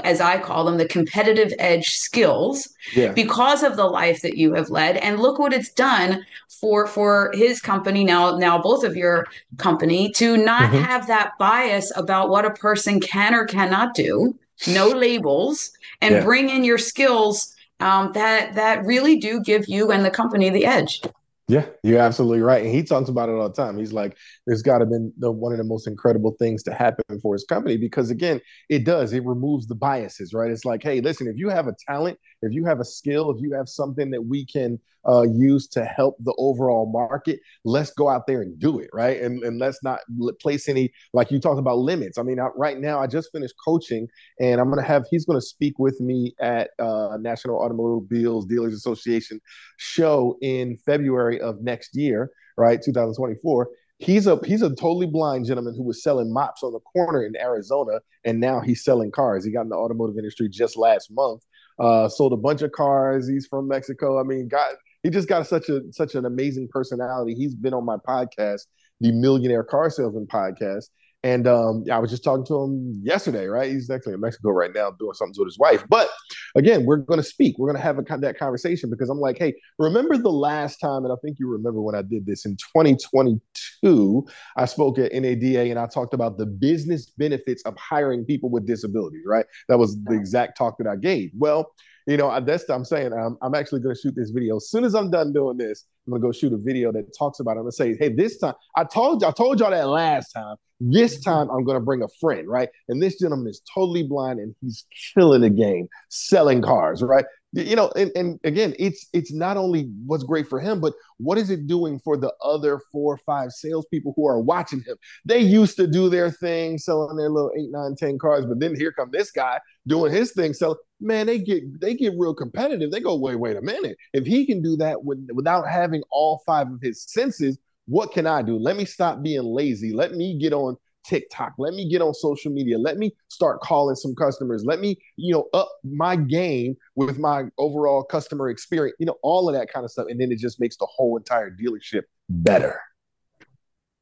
as 0.02 0.20
I 0.20 0.38
call 0.38 0.64
them, 0.64 0.78
the 0.78 0.88
competitive 0.88 1.52
edge 1.58 1.90
skills 1.90 2.68
yeah. 2.94 3.12
because 3.12 3.62
of 3.62 3.76
the 3.76 3.86
life 3.86 4.22
that 4.22 4.36
you 4.36 4.54
have 4.54 4.70
led. 4.70 4.96
And 4.96 5.20
look 5.20 5.38
what 5.38 5.52
it's 5.52 5.72
done 5.72 6.24
for 6.48 6.86
for 6.86 7.30
his 7.34 7.60
company 7.60 8.04
now, 8.04 8.36
now 8.36 8.58
both 8.60 8.84
of 8.84 8.96
your 8.96 9.26
company 9.58 10.10
to 10.12 10.36
not 10.36 10.64
mm-hmm. 10.64 10.82
have 10.82 11.06
that 11.06 11.32
bias 11.38 11.92
about 11.96 12.30
what 12.30 12.44
a 12.44 12.50
person 12.50 13.00
can 13.00 13.34
or 13.34 13.44
cannot 13.44 13.94
do, 13.94 14.34
no 14.66 14.88
labels, 14.96 15.70
and 16.00 16.16
yeah. 16.16 16.24
bring 16.24 16.50
in 16.50 16.64
your 16.64 16.78
skills 16.78 17.54
um, 17.80 18.12
that 18.12 18.54
that 18.54 18.84
really 18.84 19.16
do 19.16 19.40
give 19.40 19.68
you 19.68 19.90
and 19.90 20.04
the 20.04 20.10
company 20.10 20.48
the 20.50 20.64
edge. 20.64 21.02
Yeah, 21.46 21.66
you're 21.82 22.00
absolutely 22.00 22.40
right. 22.40 22.64
And 22.64 22.74
he 22.74 22.82
talks 22.82 23.10
about 23.10 23.28
it 23.28 23.32
all 23.32 23.48
the 23.50 23.54
time. 23.54 23.76
He's 23.78 23.92
like, 23.92 24.16
there's 24.46 24.62
got 24.62 24.78
to 24.78 24.86
been 24.86 25.12
the, 25.18 25.30
one 25.30 25.52
of 25.52 25.58
the 25.58 25.64
most 25.64 25.86
incredible 25.86 26.34
things 26.38 26.62
to 26.62 26.72
happen 26.72 27.20
for 27.20 27.34
his 27.34 27.44
company 27.44 27.76
because, 27.76 28.10
again, 28.10 28.40
it 28.70 28.84
does. 28.84 29.12
It 29.12 29.24
removes 29.26 29.66
the 29.66 29.74
biases, 29.74 30.32
right? 30.32 30.50
It's 30.50 30.64
like, 30.64 30.82
hey, 30.82 31.02
listen, 31.02 31.26
if 31.28 31.36
you 31.36 31.50
have 31.50 31.68
a 31.68 31.76
talent, 31.86 32.18
if 32.40 32.54
you 32.54 32.64
have 32.64 32.80
a 32.80 32.84
skill, 32.84 33.30
if 33.30 33.42
you 33.42 33.52
have 33.52 33.68
something 33.68 34.10
that 34.12 34.22
we 34.24 34.46
can 34.46 34.80
uh, 35.06 35.24
to 35.24 35.84
help 35.84 36.16
the 36.20 36.34
overall 36.38 36.90
market, 36.90 37.40
let's 37.64 37.90
go 37.92 38.08
out 38.08 38.26
there 38.26 38.42
and 38.42 38.58
do 38.58 38.78
it, 38.78 38.90
right? 38.92 39.20
And, 39.20 39.42
and 39.42 39.58
let's 39.58 39.82
not 39.82 40.00
place 40.40 40.68
any, 40.68 40.92
like 41.12 41.30
you 41.30 41.38
talked 41.38 41.58
about 41.58 41.78
limits. 41.78 42.18
I 42.18 42.22
mean, 42.22 42.40
I, 42.40 42.48
right 42.56 42.78
now, 42.78 43.00
I 43.00 43.06
just 43.06 43.30
finished 43.32 43.54
coaching 43.64 44.08
and 44.40 44.60
I'm 44.60 44.66
going 44.70 44.80
to 44.80 44.86
have, 44.86 45.04
he's 45.10 45.24
going 45.24 45.38
to 45.38 45.46
speak 45.46 45.78
with 45.78 46.00
me 46.00 46.34
at 46.40 46.70
uh, 46.78 47.16
National 47.20 47.60
Automobiles 47.60 48.46
Dealers 48.46 48.74
Association 48.74 49.40
show 49.76 50.36
in 50.40 50.76
February 50.84 51.40
of 51.40 51.60
next 51.60 51.96
year, 51.96 52.30
right? 52.56 52.80
2024 52.82 53.68
He's 53.98 54.26
a 54.26 54.38
he's 54.44 54.62
a 54.62 54.70
totally 54.70 55.06
blind 55.06 55.46
gentleman 55.46 55.74
who 55.76 55.84
was 55.84 56.02
selling 56.02 56.32
mops 56.32 56.62
on 56.62 56.72
the 56.72 56.80
corner 56.80 57.24
in 57.24 57.36
Arizona, 57.36 58.00
and 58.24 58.40
now 58.40 58.60
he's 58.60 58.82
selling 58.82 59.12
cars. 59.12 59.44
He 59.44 59.52
got 59.52 59.62
in 59.62 59.68
the 59.68 59.76
automotive 59.76 60.18
industry 60.18 60.48
just 60.48 60.76
last 60.76 61.10
month. 61.12 61.42
Uh, 61.78 62.08
sold 62.08 62.32
a 62.32 62.36
bunch 62.36 62.62
of 62.62 62.72
cars. 62.72 63.28
He's 63.28 63.46
from 63.46 63.68
Mexico. 63.68 64.20
I 64.20 64.24
mean, 64.24 64.48
got 64.48 64.72
he 65.04 65.10
just 65.10 65.28
got 65.28 65.46
such 65.46 65.68
a 65.68 65.82
such 65.92 66.16
an 66.16 66.24
amazing 66.24 66.68
personality. 66.72 67.34
He's 67.34 67.54
been 67.54 67.74
on 67.74 67.84
my 67.84 67.96
podcast, 67.96 68.62
the 69.00 69.12
Millionaire 69.12 69.62
Car 69.62 69.90
Salesman 69.90 70.26
podcast, 70.26 70.86
and 71.24 71.46
um, 71.46 71.84
I 71.90 71.98
was 71.98 72.10
just 72.10 72.22
talking 72.22 72.44
to 72.46 72.62
him 72.62 73.00
yesterday, 73.02 73.46
right? 73.46 73.72
He's 73.72 73.88
actually 73.88 74.12
in 74.12 74.20
Mexico 74.20 74.50
right 74.50 74.70
now 74.74 74.90
doing 74.90 75.14
something 75.14 75.34
with 75.38 75.48
his 75.48 75.58
wife. 75.58 75.82
But 75.88 76.10
again, 76.54 76.84
we're 76.84 76.98
going 76.98 77.18
to 77.18 77.24
speak. 77.24 77.56
We're 77.58 77.68
going 77.68 77.78
to 77.78 77.82
have 77.82 77.98
a, 77.98 78.18
that 78.18 78.38
conversation 78.38 78.90
because 78.90 79.08
I'm 79.08 79.18
like, 79.18 79.38
hey, 79.38 79.54
remember 79.78 80.18
the 80.18 80.28
last 80.28 80.80
time, 80.80 81.04
and 81.04 81.10
I 81.12 81.16
think 81.24 81.38
you 81.40 81.48
remember 81.48 81.80
when 81.80 81.94
I 81.94 82.02
did 82.02 82.26
this 82.26 82.44
in 82.44 82.58
2022, 82.76 84.26
I 84.58 84.66
spoke 84.66 84.98
at 84.98 85.14
NADA 85.14 85.70
and 85.70 85.78
I 85.78 85.86
talked 85.86 86.12
about 86.12 86.36
the 86.36 86.44
business 86.44 87.06
benefits 87.06 87.62
of 87.64 87.74
hiring 87.78 88.26
people 88.26 88.50
with 88.50 88.66
disabilities, 88.66 89.24
right? 89.26 89.46
That 89.70 89.78
was 89.78 90.02
the 90.04 90.12
exact 90.12 90.58
talk 90.58 90.76
that 90.76 90.86
I 90.86 90.96
gave. 90.96 91.30
Well, 91.34 91.72
you 92.06 92.16
know, 92.16 92.38
that's 92.40 92.68
what 92.68 92.74
I'm 92.74 92.84
saying 92.84 93.12
I'm, 93.12 93.36
I'm 93.40 93.54
actually 93.54 93.80
going 93.80 93.94
to 93.94 94.00
shoot 94.00 94.14
this 94.14 94.30
video. 94.30 94.56
As 94.56 94.68
soon 94.68 94.84
as 94.84 94.94
I'm 94.94 95.10
done 95.10 95.32
doing 95.32 95.56
this, 95.56 95.84
I'm 96.06 96.10
going 96.10 96.22
to 96.22 96.28
go 96.28 96.32
shoot 96.32 96.52
a 96.52 96.58
video 96.58 96.92
that 96.92 97.16
talks 97.16 97.40
about 97.40 97.52
it. 97.52 97.60
I'm 97.60 97.64
going 97.64 97.72
to 97.72 97.76
say, 97.76 97.96
hey, 97.98 98.12
this 98.12 98.38
time 98.38 98.54
I 98.76 98.84
told 98.84 99.22
you, 99.22 99.28
I 99.28 99.30
told 99.30 99.60
y'all 99.60 99.70
that 99.70 99.88
last 99.88 100.32
time. 100.32 100.56
This 100.80 101.14
mm-hmm. 101.14 101.30
time 101.30 101.50
I'm 101.50 101.64
going 101.64 101.76
to 101.76 101.84
bring 101.84 102.02
a 102.02 102.08
friend, 102.20 102.46
right? 102.48 102.68
And 102.88 103.02
this 103.02 103.18
gentleman 103.18 103.48
is 103.48 103.62
totally 103.72 104.02
blind 104.02 104.38
and 104.40 104.54
he's 104.60 104.84
killing 105.14 105.40
the 105.40 105.50
game, 105.50 105.88
selling 106.10 106.60
cars, 106.60 107.02
right? 107.02 107.24
you 107.54 107.76
know, 107.76 107.90
and, 107.94 108.10
and 108.16 108.40
again, 108.42 108.74
it's 108.78 109.08
it's 109.12 109.32
not 109.32 109.56
only 109.56 109.88
what's 110.06 110.24
great 110.24 110.48
for 110.48 110.58
him, 110.58 110.80
but 110.80 110.92
what 111.18 111.38
is 111.38 111.50
it 111.50 111.68
doing 111.68 112.00
for 112.00 112.16
the 112.16 112.32
other 112.42 112.80
four 112.90 113.14
or 113.14 113.18
five 113.18 113.52
salespeople 113.52 114.12
who 114.16 114.26
are 114.26 114.40
watching 114.40 114.80
him? 114.80 114.96
They 115.24 115.38
used 115.38 115.76
to 115.76 115.86
do 115.86 116.10
their 116.10 116.30
thing, 116.30 116.78
selling 116.78 117.16
their 117.16 117.30
little 117.30 117.52
eight, 117.56 117.70
nine, 117.70 117.94
ten 117.96 118.18
cars, 118.18 118.44
but 118.46 118.58
then 118.58 118.74
here 118.74 118.90
come 118.90 119.10
this 119.12 119.30
guy 119.30 119.60
doing 119.86 120.12
his 120.12 120.32
thing. 120.32 120.52
So 120.52 120.76
man, 121.04 121.26
they 121.26 121.38
get 121.38 121.80
they 121.80 121.94
get 121.94 122.14
real 122.16 122.34
competitive. 122.34 122.90
They 122.90 123.00
go, 123.00 123.16
wait, 123.16 123.36
wait 123.36 123.56
a 123.56 123.62
minute. 123.62 123.96
If 124.12 124.26
he 124.26 124.46
can 124.46 124.62
do 124.62 124.76
that 124.78 125.04
with, 125.04 125.26
without 125.32 125.68
having 125.68 126.02
all 126.10 126.42
five 126.46 126.70
of 126.70 126.80
his 126.80 127.02
senses, 127.02 127.58
what 127.86 128.12
can 128.12 128.26
I 128.26 128.42
do? 128.42 128.56
Let 128.56 128.76
me 128.76 128.84
stop 128.84 129.22
being 129.22 129.42
lazy. 129.42 129.92
Let 129.92 130.14
me 130.14 130.38
get 130.38 130.52
on 130.52 130.76
TikTok. 131.04 131.52
Let 131.58 131.74
me 131.74 131.88
get 131.88 132.00
on 132.00 132.14
social 132.14 132.50
media. 132.50 132.78
Let 132.78 132.96
me 132.96 133.12
start 133.28 133.60
calling 133.60 133.94
some 133.94 134.14
customers. 134.14 134.64
Let 134.64 134.80
me, 134.80 134.96
you 135.16 135.34
know, 135.34 135.48
up 135.52 135.68
my 135.84 136.16
game 136.16 136.76
with 136.94 137.18
my 137.18 137.44
overall 137.58 138.02
customer 138.02 138.48
experience, 138.48 138.96
you 138.98 139.06
know, 139.06 139.16
all 139.22 139.48
of 139.48 139.54
that 139.54 139.72
kind 139.72 139.84
of 139.84 139.90
stuff. 139.90 140.06
And 140.08 140.20
then 140.20 140.32
it 140.32 140.38
just 140.38 140.60
makes 140.60 140.76
the 140.76 140.86
whole 140.90 141.16
entire 141.16 141.50
dealership 141.50 142.02
better. 142.28 142.80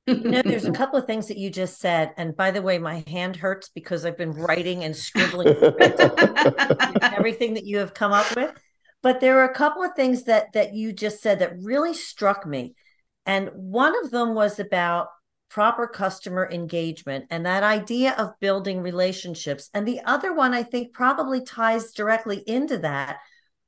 You 0.06 0.14
know, 0.16 0.42
there's 0.42 0.64
a 0.64 0.72
couple 0.80 0.98
of 0.98 1.06
things 1.06 1.28
that 1.28 1.38
you 1.38 1.50
just 1.50 1.78
said. 1.78 2.12
And 2.16 2.36
by 2.36 2.50
the 2.50 2.62
way, 2.62 2.78
my 2.78 3.04
hand 3.06 3.36
hurts 3.36 3.68
because 3.68 4.04
I've 4.04 4.18
been 4.18 4.32
writing 4.32 4.84
and 4.84 4.96
scribbling 4.96 5.48
everything 7.02 7.54
that 7.54 7.64
you 7.64 7.78
have 7.78 7.94
come 7.94 8.12
up 8.12 8.34
with. 8.34 8.52
But 9.02 9.20
there 9.20 9.40
are 9.40 9.50
a 9.50 9.54
couple 9.54 9.82
of 9.82 9.94
things 9.94 10.24
that 10.24 10.52
that 10.52 10.74
you 10.74 10.92
just 10.92 11.20
said 11.22 11.40
that 11.40 11.58
really 11.60 11.94
struck 11.94 12.46
me. 12.46 12.74
And 13.26 13.50
one 13.54 13.94
of 14.04 14.10
them 14.10 14.34
was 14.34 14.58
about 14.58 15.08
proper 15.48 15.86
customer 15.86 16.48
engagement 16.50 17.26
and 17.30 17.44
that 17.44 17.62
idea 17.62 18.12
of 18.12 18.38
building 18.40 18.80
relationships. 18.80 19.68
And 19.74 19.86
the 19.86 20.00
other 20.04 20.32
one, 20.32 20.54
I 20.54 20.62
think, 20.62 20.94
probably 20.94 21.44
ties 21.44 21.92
directly 21.92 22.42
into 22.46 22.78
that, 22.78 23.18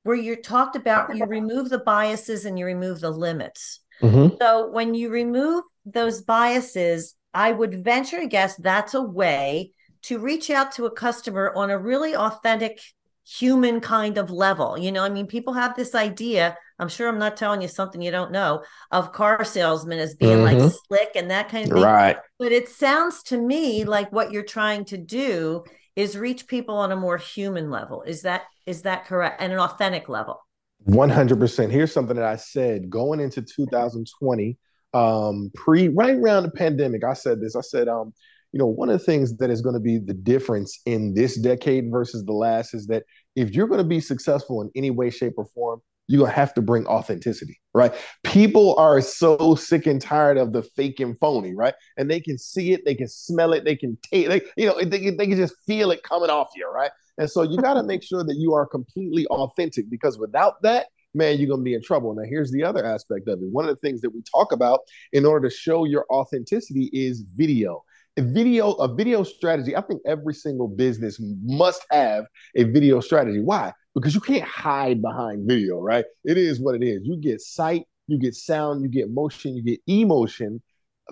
where 0.03 0.17
you 0.17 0.37
talked 0.37 0.77
about 0.77 1.15
you 1.15 1.27
remove 1.27 1.69
the 1.69 1.79
biases 1.79 2.47
and 2.47 2.59
you 2.59 2.65
remove 2.65 3.01
the 3.01 3.11
limits. 3.11 3.81
Mm-hmm. 4.01 4.37
So 4.41 4.71
when 4.71 4.95
you 4.95 5.11
remove 5.11 5.65
those 5.85 6.23
biases, 6.23 7.15
I 7.33 7.53
would 7.53 7.85
venture 7.85 8.21
to 8.21 8.27
guess 8.27 8.57
that's 8.57 8.95
a 8.95 9.03
way 9.03 9.73
to 10.03 10.19
reach 10.19 10.51
out 10.51 10.73
to 10.73 10.87
a 10.87 10.91
customer 10.91 11.53
on 11.57 11.71
a 11.71 11.79
really 11.79 12.15
authentic 12.15 12.81
human 13.27 13.81
kind 13.81 14.19
of 14.19 14.31
level. 14.31 14.79
You 14.79 14.93
know, 14.93 15.03
I 15.03 15.09
mean, 15.09 15.27
people 15.27 15.55
have 15.55 15.75
this 15.75 15.95
idea. 15.95 16.57
I'm 16.79 16.89
sure 16.89 17.09
I'm 17.09 17.19
not 17.19 17.37
telling 17.37 17.63
you 17.63 17.69
something 17.69 18.03
you 18.03 18.11
don't 18.11 18.33
know 18.33 18.63
of 18.91 19.13
car 19.13 19.45
salesmen 19.45 19.99
as 19.99 20.15
being 20.15 20.39
mm-hmm. 20.39 20.63
like 20.63 20.73
slick 20.87 21.11
and 21.15 21.31
that 21.31 21.49
kind 21.49 21.67
of 21.67 21.75
thing. 21.75 21.83
Right. 21.83 22.17
But 22.39 22.53
it 22.53 22.69
sounds 22.69 23.23
to 23.25 23.39
me 23.39 23.85
like 23.85 24.13
what 24.13 24.31
you're 24.31 24.43
trying 24.43 24.85
to 24.87 24.99
do 24.99 25.65
is 25.97 26.19
reach 26.19 26.47
people 26.47 26.77
on 26.77 26.93
a 26.93 26.97
more 26.97 27.17
human 27.17 27.71
level. 27.71 28.03
Is 28.03 28.23
that 28.23 28.43
is 28.67 28.83
that 28.83 29.07
correct? 29.07 29.41
And 29.41 29.53
an 29.53 29.59
authentic 29.59 30.09
level. 30.09 30.41
100%. 30.89 31.71
Here's 31.71 31.93
something 31.93 32.17
that 32.17 32.27
I 32.27 32.37
said 32.37 32.91
going 32.91 33.21
into 33.21 33.41
2020 33.41 34.59
um 34.95 35.51
pre 35.55 35.89
right 35.89 36.15
around 36.15 36.45
the 36.45 36.51
pandemic. 36.51 37.05
I 37.05 37.15
said 37.15 37.41
this. 37.41 37.57
I 37.57 37.61
said 37.61 37.89
um 37.89 38.13
you 38.55 38.59
know, 38.59 38.67
one 38.67 38.89
of 38.89 39.01
the 39.01 39.05
things 39.05 39.37
that 39.39 39.51
is 39.51 39.61
going 39.61 39.75
to 39.75 39.81
be 39.81 39.99
the 39.99 40.15
difference 40.15 40.79
in 40.87 41.13
this 41.13 41.37
decade 41.37 41.91
versus 41.91 42.25
the 42.25 42.33
last 42.33 42.73
is 42.73 42.87
that 42.87 43.03
if 43.35 43.51
you're 43.51 43.67
going 43.67 43.79
to 43.79 43.85
be 43.85 43.99
successful 43.99 44.63
in 44.63 44.71
any 44.77 44.91
way, 44.91 45.11
shape, 45.11 45.33
or 45.37 45.47
form, 45.47 45.81
you're 46.07 46.21
going 46.21 46.31
to 46.31 46.37
have 46.37 46.55
to 46.55 46.63
bring 46.63 46.87
authenticity, 46.87 47.59
right? 47.75 47.93
People 48.23 48.77
are 48.79 49.01
so 49.01 49.57
sick 49.57 49.87
and 49.87 50.01
tired 50.01 50.39
of 50.39 50.53
the 50.53 50.63
fake 50.63 51.01
and 51.01 51.19
phony, 51.19 51.53
right? 51.53 51.75
And 51.97 52.09
they 52.09 52.21
can 52.21 52.39
see 52.39 52.73
it, 52.73 52.83
they 52.85 52.95
can 52.95 53.09
smell 53.09 53.53
it, 53.55 53.65
they 53.65 53.75
can 53.75 53.99
taste 54.09 54.31
it, 54.31 54.45
you 54.57 54.67
know, 54.67 54.79
they, 54.79 55.11
they 55.11 55.27
can 55.27 55.37
just 55.37 55.57
feel 55.67 55.91
it 55.91 56.05
coming 56.05 56.31
off 56.31 56.51
you, 56.55 56.71
right? 56.71 56.93
And 57.19 57.29
so 57.29 57.43
you 57.43 57.57
got 57.57 57.75
to 57.75 57.83
make 57.83 58.05
sure 58.05 58.23
that 58.23 58.37
you 58.39 58.55
are 58.55 58.67
completely 58.67 59.27
authentic 59.27 59.91
because 59.91 60.17
without 60.17 60.63
that, 60.63 60.87
man, 61.15 61.39
you're 61.39 61.49
going 61.49 61.61
to 61.61 61.65
be 61.65 61.75
in 61.75 61.83
trouble. 61.83 62.15
Now, 62.15 62.25
here's 62.29 62.51
the 62.51 62.65
other 62.65 62.85
aspect 62.85 63.29
of 63.29 63.41
it. 63.41 63.49
One 63.51 63.67
of 63.69 63.75
the 63.75 63.81
things 63.81 64.01
that 64.03 64.11
we 64.11 64.23
talk 64.23 64.53
about 64.53 64.81
in 65.13 65.25
order 65.25 65.49
to 65.49 65.55
show 65.55 65.85
your 65.85 66.07
authenticity 66.11 66.91
is 66.93 67.25
video. 67.35 67.85
A 68.17 68.23
video 68.23 68.75
a 68.75 68.95
video 68.95 69.25
strategy 69.25 69.75
i 69.75 69.81
think 69.81 70.01
every 70.07 70.35
single 70.35 70.69
business 70.69 71.21
must 71.43 71.85
have 71.91 72.27
a 72.55 72.63
video 72.63 73.01
strategy. 73.01 73.41
Why? 73.41 73.73
Because 73.93 74.15
you 74.15 74.21
can't 74.21 74.45
hide 74.45 75.03
behind 75.03 75.49
video 75.49 75.81
right? 75.81 76.05
It 76.25 76.39
is 76.39 76.61
what 76.61 76.77
it 76.77 76.85
is. 76.85 77.01
You 77.03 77.17
get 77.17 77.41
sight 77.41 77.87
you 78.07 78.19
get 78.19 78.37
sound 78.37 78.83
you 78.83 78.89
get 78.89 79.11
motion 79.11 79.57
you 79.57 79.65
get 79.65 79.81
emotion 79.89 80.63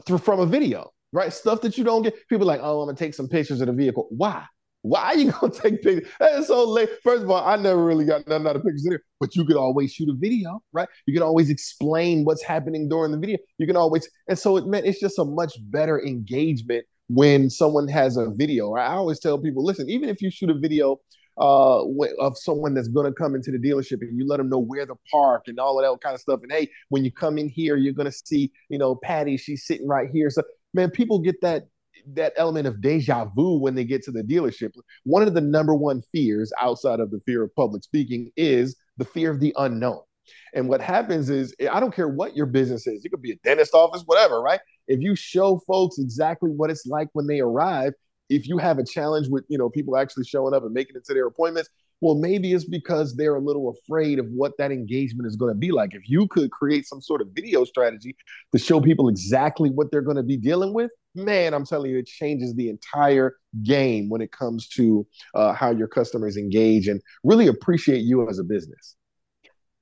through 0.07 0.19
from 0.19 0.38
a 0.38 0.47
video 0.47 0.93
right? 1.12 1.33
Stuff 1.33 1.61
that 1.62 1.77
you 1.77 1.83
don't 1.83 2.03
get 2.03 2.15
people 2.29 2.47
like 2.47 2.61
oh 2.62 2.83
i'm 2.83 2.87
gonna 2.87 2.97
take 2.97 3.15
some 3.15 3.27
pictures 3.27 3.61
of 3.61 3.67
the 3.67 3.73
vehicle. 3.73 4.07
Why 4.11 4.45
why 4.83 5.03
are 5.03 5.16
you 5.16 5.33
gonna 5.33 5.53
take 5.62 5.83
pictures? 5.83 6.09
That's 6.21 6.49
so 6.49 6.68
late. 6.68 6.90
First 7.03 7.23
of 7.23 7.31
all, 7.31 7.45
I 7.45 7.57
never 7.57 7.85
really 7.85 8.05
got 8.05 8.27
none 8.29 8.47
of 8.47 8.55
the 8.55 8.61
pictures 8.61 8.85
there, 8.88 9.01
but 9.21 9.35
you 9.35 9.45
could 9.45 9.57
always 9.57 9.92
shoot 9.92 10.09
a 10.09 10.14
video, 10.14 10.62
right? 10.73 10.88
You 11.07 11.14
can 11.14 11.23
always 11.23 11.51
explain 11.51 12.25
what's 12.25 12.42
happening 12.42 12.88
during 12.88 13.12
the 13.12 13.18
video. 13.18 13.38
You 13.59 13.66
can 13.66 13.77
always, 13.77 14.09
and 14.29 14.38
so 14.38 14.57
it 14.57 14.66
meant 14.66 14.87
it's 14.87 15.01
just 15.01 15.18
a 15.18 15.25
much 15.25 15.55
better 15.71 16.05
engagement 16.05 16.85
when 17.09 17.49
someone 17.49 17.88
has 17.88 18.16
a 18.16 18.31
video. 18.31 18.75
I 18.75 18.95
always 18.95 19.21
tell 19.21 19.38
people, 19.38 19.64
listen, 19.64 19.88
even 19.88 20.09
if 20.09 20.21
you 20.21 20.31
shoot 20.31 20.51
a 20.51 20.55
video 20.55 20.99
uh, 21.38 21.83
of 22.18 22.37
someone 22.37 22.75
that's 22.75 22.88
going 22.88 23.07
to 23.07 23.12
come 23.12 23.35
into 23.35 23.51
the 23.51 23.59
dealership 23.59 24.01
and 24.01 24.18
you 24.18 24.27
let 24.27 24.37
them 24.37 24.49
know 24.49 24.59
where 24.59 24.87
to 24.87 24.95
park 25.11 25.45
and 25.47 25.59
all 25.59 25.79
of 25.79 25.85
that 25.85 26.05
kind 26.05 26.14
of 26.14 26.21
stuff. 26.21 26.40
And 26.42 26.53
hey, 26.53 26.68
when 26.88 27.05
you 27.05 27.12
come 27.12 27.38
in 27.38 27.49
here, 27.49 27.77
you're 27.77 27.95
going 27.95 28.11
to 28.11 28.16
see, 28.25 28.53
you 28.68 28.79
know, 28.79 28.95
Patty, 28.95 29.37
she's 29.37 29.66
sitting 29.66 29.88
right 29.88 30.09
here. 30.12 30.29
So, 30.31 30.42
man, 30.75 30.90
people 30.90 31.18
get 31.18 31.40
that 31.42 31.68
that 32.15 32.33
element 32.37 32.67
of 32.67 32.81
deja 32.81 33.27
vu 33.37 33.59
when 33.59 33.75
they 33.75 33.85
get 33.85 34.03
to 34.05 34.11
the 34.11 34.23
dealership. 34.23 34.73
One 35.05 35.23
of 35.23 35.35
the 35.35 35.41
number 35.41 35.75
one 35.75 36.03
fears 36.12 36.53
outside 36.61 37.01
of 37.01 37.11
the 37.11 37.21
fear 37.27 37.43
of 37.43 37.55
public 37.55 37.85
speaking 37.85 38.31
is 38.37 38.77
the 38.97 39.05
fear 39.05 39.31
of 39.31 39.41
the 39.41 39.55
unknown. 39.59 40.01
And 40.55 40.69
what 40.69 40.81
happens 40.81 41.31
is, 41.31 41.55
I 41.71 41.81
don't 41.81 41.95
care 41.95 42.09
what 42.09 42.37
your 42.37 42.47
business 42.47 42.87
is, 42.87 43.05
it 43.05 43.09
could 43.09 43.23
be 43.23 43.33
a 43.33 43.37
dentist 43.43 43.75
office, 43.75 44.03
whatever, 44.07 44.41
right? 44.41 44.61
If 44.87 45.01
you 45.01 45.17
show 45.17 45.61
folks 45.67 45.99
exactly 45.99 46.51
what 46.51 46.71
it's 46.71 46.87
like 46.87 47.09
when 47.12 47.27
they 47.27 47.41
arrive, 47.41 47.93
if 48.29 48.47
you 48.47 48.59
have 48.59 48.79
a 48.79 48.85
challenge 48.85 49.29
with, 49.29 49.45
you 49.49 49.59
know, 49.59 49.69
people 49.69 49.97
actually 49.97 50.25
showing 50.25 50.55
up 50.55 50.62
and 50.62 50.73
making 50.73 50.97
it 50.97 51.05
to 51.07 51.15
their 51.15 51.27
appointments, 51.27 51.69
well, 52.01 52.15
maybe 52.17 52.53
it's 52.53 52.65
because 52.65 53.15
they're 53.15 53.37
a 53.37 53.41
little 53.41 53.69
afraid 53.71 54.19
of 54.19 54.27
what 54.27 54.53
that 54.59 54.73
engagement 54.73 55.27
is 55.27 55.37
going 55.37 55.53
to 55.53 55.59
be 55.59 55.71
like. 55.71 55.91
If 55.95 56.09
you 56.09 56.27
could 56.29 56.51
create 56.51 56.87
some 56.87 57.01
sort 57.01 57.21
of 57.21 57.29
video 57.33 57.65
strategy 57.65 58.17
to 58.53 58.59
show 58.59 58.81
people 58.81 59.09
exactly 59.09 59.71
what 59.71 59.91
they're 59.93 60.03
going 60.03 60.17
to 60.17 60.23
be 60.23 60.37
dealing 60.37 60.75
with, 60.75 60.91
man, 61.14 61.55
I'm 61.55 61.66
telling 61.66 61.90
you, 61.90 61.98
it 61.98 62.07
changes 62.07 62.55
the 62.55 62.68
entire 62.68 63.37
game 63.62 64.09
when 64.09 64.20
it 64.20 64.33
comes 64.33 64.68
to 64.68 65.07
uh, 65.35 65.53
how 65.53 65.70
your 65.70 65.88
customers 65.88 66.37
engage 66.37 66.88
and 66.88 67.01
really 67.22 67.46
appreciate 67.46 68.03
you 68.03 68.29
as 68.29 68.38
a 68.38 68.44
business 68.44 68.96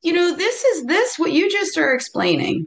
you 0.02 0.12
know 0.12 0.34
this 0.36 0.64
is 0.64 0.86
this 0.86 1.18
what 1.18 1.32
you 1.32 1.50
just 1.50 1.76
are 1.78 1.94
explaining 1.94 2.66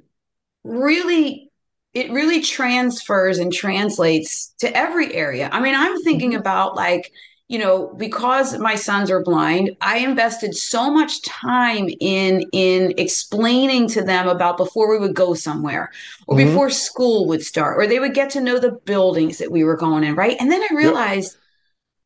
really 0.63 1.49
it 1.93 2.11
really 2.11 2.41
transfers 2.41 3.39
and 3.39 3.51
translates 3.51 4.53
to 4.59 4.75
every 4.75 5.13
area 5.13 5.49
i 5.51 5.59
mean 5.59 5.75
i'm 5.75 6.01
thinking 6.03 6.31
mm-hmm. 6.31 6.39
about 6.39 6.75
like 6.75 7.11
you 7.49 7.59
know 7.59 7.93
because 7.97 8.57
my 8.57 8.75
sons 8.75 9.11
are 9.11 9.21
blind 9.21 9.75
i 9.81 9.97
invested 9.97 10.55
so 10.55 10.91
much 10.91 11.21
time 11.23 11.89
in 11.99 12.43
in 12.51 12.93
explaining 12.97 13.87
to 13.87 14.01
them 14.01 14.27
about 14.27 14.57
before 14.57 14.89
we 14.89 14.97
would 14.97 15.13
go 15.13 15.33
somewhere 15.33 15.91
or 16.27 16.37
mm-hmm. 16.37 16.47
before 16.47 16.69
school 16.69 17.27
would 17.27 17.43
start 17.43 17.77
or 17.77 17.85
they 17.85 17.99
would 17.99 18.13
get 18.13 18.29
to 18.29 18.41
know 18.41 18.59
the 18.59 18.71
buildings 18.85 19.37
that 19.37 19.51
we 19.51 19.63
were 19.63 19.77
going 19.77 20.03
in 20.03 20.15
right 20.15 20.37
and 20.39 20.51
then 20.51 20.61
i 20.61 20.75
realized 20.75 21.33
yep. 21.33 21.41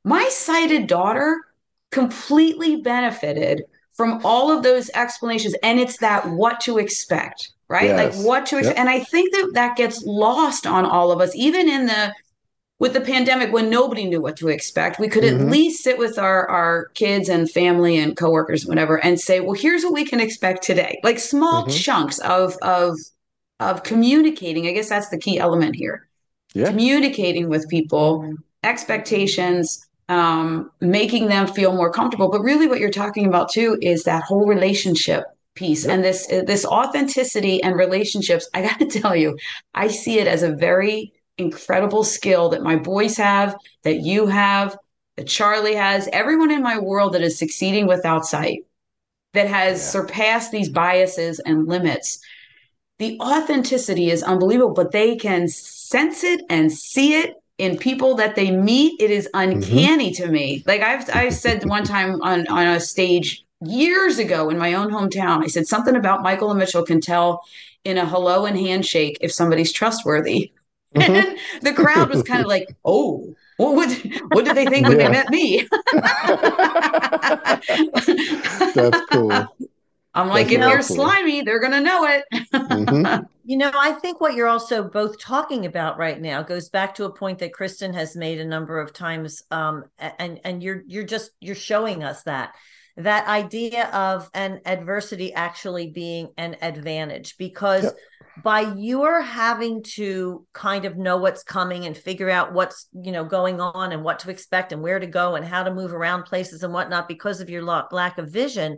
my 0.06 0.30
sighted 0.30 0.88
daughter 0.88 1.40
completely 1.92 2.82
benefited 2.82 3.64
from 3.94 4.20
all 4.26 4.52
of 4.52 4.64
those 4.64 4.90
explanations 4.96 5.56
and 5.64 5.80
it's 5.80 5.98
that 5.98 6.28
what 6.30 6.60
to 6.60 6.80
expect 6.80 7.52
right 7.68 7.86
yes. 7.86 8.18
like 8.18 8.26
what 8.26 8.46
to 8.46 8.58
expect 8.58 8.78
yep. 8.78 8.82
and 8.86 8.90
i 8.90 9.00
think 9.00 9.32
that 9.34 9.52
that 9.54 9.78
gets 9.78 10.04
lost 10.04 10.66
on 10.66 10.84
all 10.84 11.12
of 11.12 11.22
us 11.22 11.34
even 11.36 11.70
in 11.70 11.86
the 11.86 12.14
with 12.80 12.94
the 12.94 13.02
pandemic 13.02 13.52
when 13.52 13.70
nobody 13.70 14.06
knew 14.06 14.22
what 14.22 14.38
to 14.38 14.50
expect 14.50 15.00
we 15.00 15.08
could 15.08 15.24
mm-hmm. 15.24 15.46
at 15.46 15.52
least 15.52 15.84
sit 15.84 15.98
with 15.98 16.18
our 16.18 16.48
our 16.50 16.86
kids 16.94 17.30
and 17.30 17.50
family 17.50 17.98
and 17.98 18.18
coworkers 18.18 18.66
whatever 18.66 19.04
and 19.04 19.20
say 19.20 19.40
well 19.40 19.54
here's 19.54 19.84
what 19.84 19.94
we 19.94 20.06
can 20.06 20.20
expect 20.20 20.64
today 20.64 21.00
like 21.04 21.20
small 21.20 21.64
mm-hmm. 21.64 21.72
chunks 21.72 22.20
of 22.20 22.56
of 22.62 22.98
of 23.60 23.84
communicating 23.84 24.68
i 24.68 24.72
guess 24.72 24.90
that's 24.90 25.10
the 25.10 25.18
key 25.18 25.40
element 25.40 25.76
here 25.76 26.08
yeah. 26.54 26.68
communicating 26.68 27.50
with 27.50 27.68
people 27.70 28.36
expectations 28.64 29.88
um, 30.10 30.72
making 30.80 31.28
them 31.28 31.48
feel 31.48 31.74
more 31.74 31.92
comfortable. 31.92 32.30
But 32.30 32.42
really, 32.42 32.68
what 32.68 32.80
you're 32.80 32.90
talking 32.90 33.28
about 33.28 33.52
too 33.52 33.78
is 33.82 34.04
that 34.04 34.24
whole 34.24 34.46
relationship 34.46 35.26
piece 35.56 35.86
yep. 35.86 35.96
and 35.96 36.04
this 36.04 36.28
this 36.28 36.66
authenticity 36.66 37.62
and 37.64 37.76
relationships. 37.76 38.50
I 38.54 38.62
got 38.62 38.80
to 38.80 38.86
tell 39.02 39.16
you, 39.16 39.38
I 39.74 39.88
see 39.88 40.20
it 40.20 40.28
as 40.28 40.44
a 40.44 40.52
very 40.52 41.14
incredible 41.38 42.04
skill 42.04 42.50
that 42.50 42.64
my 42.64 42.76
boys 42.76 43.18
have, 43.18 43.56
that 43.84 44.02
you 44.02 44.28
have, 44.28 44.78
that 45.16 45.28
Charlie 45.28 45.76
has, 45.76 46.10
everyone 46.14 46.52
in 46.52 46.62
my 46.62 46.78
world 46.80 47.14
that 47.14 47.22
is 47.22 47.38
succeeding 47.38 47.88
without 47.88 48.26
sight, 48.26 48.66
that 49.34 49.48
has 49.48 49.80
yeah. 49.80 49.86
surpassed 49.86 50.52
these 50.52 50.70
biases 50.70 51.40
and 51.40 51.68
limits. 51.68 52.20
The 53.00 53.20
authenticity 53.20 54.10
is 54.10 54.24
unbelievable, 54.24 54.74
but 54.74 54.92
they 54.92 55.16
can 55.16 55.48
sense 55.48 56.24
it 56.24 56.42
and 56.50 56.72
see 56.72 57.14
it 57.14 57.36
in 57.58 57.78
people 57.78 58.16
that 58.16 58.36
they 58.36 58.52
meet, 58.52 59.02
it 59.02 59.12
is 59.12 59.30
mm-hmm. 59.34 59.54
uncanny 59.54 60.12
mm-hmm. 60.12 60.24
to 60.24 60.32
me. 60.32 60.64
Like 60.66 60.82
I've 60.82 61.10
I've 61.16 61.34
said 61.34 61.66
one 61.66 61.84
time 61.84 62.22
on 62.22 62.48
on 62.48 62.68
a 62.68 62.80
stage 62.80 63.44
years 63.62 64.20
ago 64.20 64.50
in 64.50 64.58
my 64.58 64.74
own 64.74 64.92
hometown, 64.92 65.44
I 65.44 65.48
said 65.48 65.68
something 65.68 65.96
about 65.96 66.22
Michael 66.22 66.52
and 66.52 66.60
Mitchell 66.60 66.84
can 66.84 67.02
tell 67.02 67.44
in 67.84 67.98
a 67.98 68.06
hello 68.06 68.46
and 68.46 68.58
handshake 68.58 69.18
if 69.22 69.32
somebody's 69.32 69.72
trustworthy. 69.72 70.52
Mm-hmm. 70.96 71.16
And 71.16 71.38
the 71.62 71.74
crowd 71.74 72.10
was 72.10 72.24
kind 72.24 72.42
of 72.42 72.48
like, 72.48 72.76
oh, 72.86 73.36
what 73.58 73.76
would 73.76 73.92
what 74.32 74.46
did 74.46 74.56
they 74.56 74.66
think 74.66 74.88
when 74.88 74.98
they 74.98 75.10
met 75.10 75.30
me? 75.30 75.68
That's 78.74 79.02
cool. 79.12 79.48
I'm 80.14 80.30
like, 80.30 80.48
That's 80.48 80.56
if 80.56 80.62
you're 80.62 80.78
cool. 80.78 80.96
slimy, 80.96 81.42
they're 81.42 81.60
gonna 81.60 81.82
know 81.82 82.06
it. 82.06 82.24
mm-hmm. 82.54 83.24
You 83.46 83.58
know, 83.58 83.72
I 83.74 83.94
think 83.94 84.20
what 84.20 84.34
you're 84.34 84.48
also 84.48 84.84
both 84.84 85.20
talking 85.20 85.66
about 85.66 85.98
right 85.98 86.20
now 86.20 86.44
goes 86.44 86.70
back 86.70 86.96
to 86.96 87.06
a 87.06 87.14
point 87.14 87.40
that 87.40 87.54
Kristen 87.54 87.94
has 87.94 88.16
made 88.16 88.40
a 88.40 88.46
number 88.46 88.80
of 88.80 88.94
times, 88.94 89.44
um, 89.52 89.86
and 90.00 90.40
and 90.44 90.62
you're 90.62 90.84
you're 90.88 91.06
just 91.06 91.32
you're 91.40 91.56
showing 91.56 92.04
us 92.04 92.24
that 92.24 92.56
that 92.98 93.28
idea 93.28 93.90
of 93.90 94.30
an 94.34 94.60
adversity 94.66 95.34
actually 95.34 95.92
being 95.92 96.30
an 96.38 96.58
advantage 96.62 97.38
because 97.38 97.84
yep. 97.84 97.96
By 98.44 98.62
your 98.76 99.22
having 99.22 99.84
to 99.84 100.46
kind 100.54 100.86
of 100.86 100.98
know 100.98 101.18
what's 101.18 101.44
coming 101.44 101.86
and 101.86 101.98
figure 101.98 102.30
out 102.30 102.54
what's 102.54 102.88
you 102.94 103.12
know 103.12 103.24
going 103.24 103.60
on 103.60 103.92
and 103.92 104.04
what 104.04 104.20
to 104.20 104.30
expect 104.30 104.72
and 104.72 104.82
where 104.82 105.00
to 105.00 105.08
go 105.08 105.36
and 105.36 105.46
how 105.46 105.64
to 105.64 105.74
move 105.74 105.94
around 105.94 106.24
places 106.24 106.64
and 106.64 106.74
whatnot 106.74 107.08
because 107.08 107.42
of 107.42 107.50
your 107.50 107.64
lack 107.64 108.18
of 108.18 108.30
vision 108.30 108.78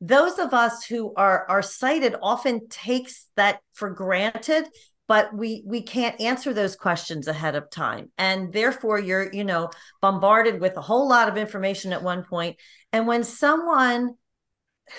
those 0.00 0.38
of 0.38 0.54
us 0.54 0.84
who 0.84 1.12
are 1.16 1.46
are 1.48 1.62
sighted 1.62 2.14
often 2.22 2.68
takes 2.68 3.28
that 3.36 3.60
for 3.74 3.90
granted 3.90 4.66
but 5.10 5.34
we 5.34 5.64
we 5.66 5.82
can't 5.82 6.20
answer 6.20 6.54
those 6.54 6.76
questions 6.76 7.26
ahead 7.26 7.56
of 7.56 7.68
time. 7.68 8.12
And 8.16 8.52
therefore 8.52 9.00
you're 9.00 9.28
you 9.32 9.42
know 9.42 9.70
bombarded 10.00 10.60
with 10.60 10.76
a 10.76 10.80
whole 10.80 11.08
lot 11.08 11.28
of 11.28 11.36
information 11.36 11.92
at 11.92 12.04
one 12.04 12.22
point. 12.22 12.58
And 12.92 13.08
when 13.08 13.24
someone 13.24 14.14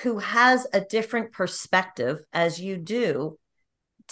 who 0.03 0.19
has 0.19 0.67
a 0.73 0.81
different 0.81 1.31
perspective 1.31 2.19
as 2.33 2.59
you 2.59 2.75
do 2.75 3.39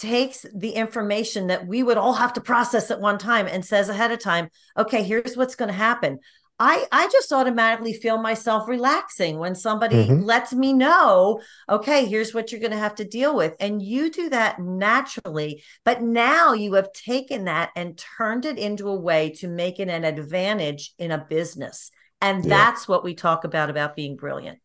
takes 0.00 0.46
the 0.54 0.70
information 0.70 1.48
that 1.48 1.66
we 1.66 1.82
would 1.82 1.96
all 1.96 2.14
have 2.14 2.32
to 2.32 2.40
process 2.40 2.90
at 2.90 3.00
one 3.00 3.18
time 3.18 3.46
and 3.46 3.64
says 3.64 3.88
ahead 3.88 4.10
of 4.10 4.18
time 4.18 4.48
okay 4.76 5.02
here's 5.02 5.36
what's 5.36 5.54
going 5.54 5.70
to 5.70 5.74
happen 5.74 6.18
I, 6.62 6.84
I 6.92 7.08
just 7.08 7.32
automatically 7.32 7.94
feel 7.94 8.20
myself 8.20 8.68
relaxing 8.68 9.38
when 9.38 9.54
somebody 9.54 10.04
mm-hmm. 10.04 10.24
lets 10.24 10.52
me 10.52 10.74
know, 10.74 11.40
okay, 11.70 12.04
here's 12.04 12.34
what 12.34 12.52
you're 12.52 12.60
going 12.60 12.70
to 12.72 12.76
have 12.76 12.96
to 12.96 13.04
deal 13.04 13.34
with. 13.34 13.54
And 13.58 13.80
you 13.80 14.10
do 14.10 14.28
that 14.28 14.58
naturally. 14.58 15.64
But 15.86 16.02
now 16.02 16.52
you 16.52 16.74
have 16.74 16.92
taken 16.92 17.46
that 17.46 17.70
and 17.74 17.98
turned 18.18 18.44
it 18.44 18.58
into 18.58 18.90
a 18.90 19.00
way 19.00 19.30
to 19.38 19.48
make 19.48 19.80
it 19.80 19.88
an 19.88 20.04
advantage 20.04 20.92
in 20.98 21.10
a 21.10 21.26
business. 21.30 21.90
And 22.20 22.44
yeah. 22.44 22.50
that's 22.50 22.86
what 22.86 23.04
we 23.04 23.14
talk 23.14 23.44
about 23.44 23.70
about 23.70 23.96
being 23.96 24.16
brilliant. 24.16 24.58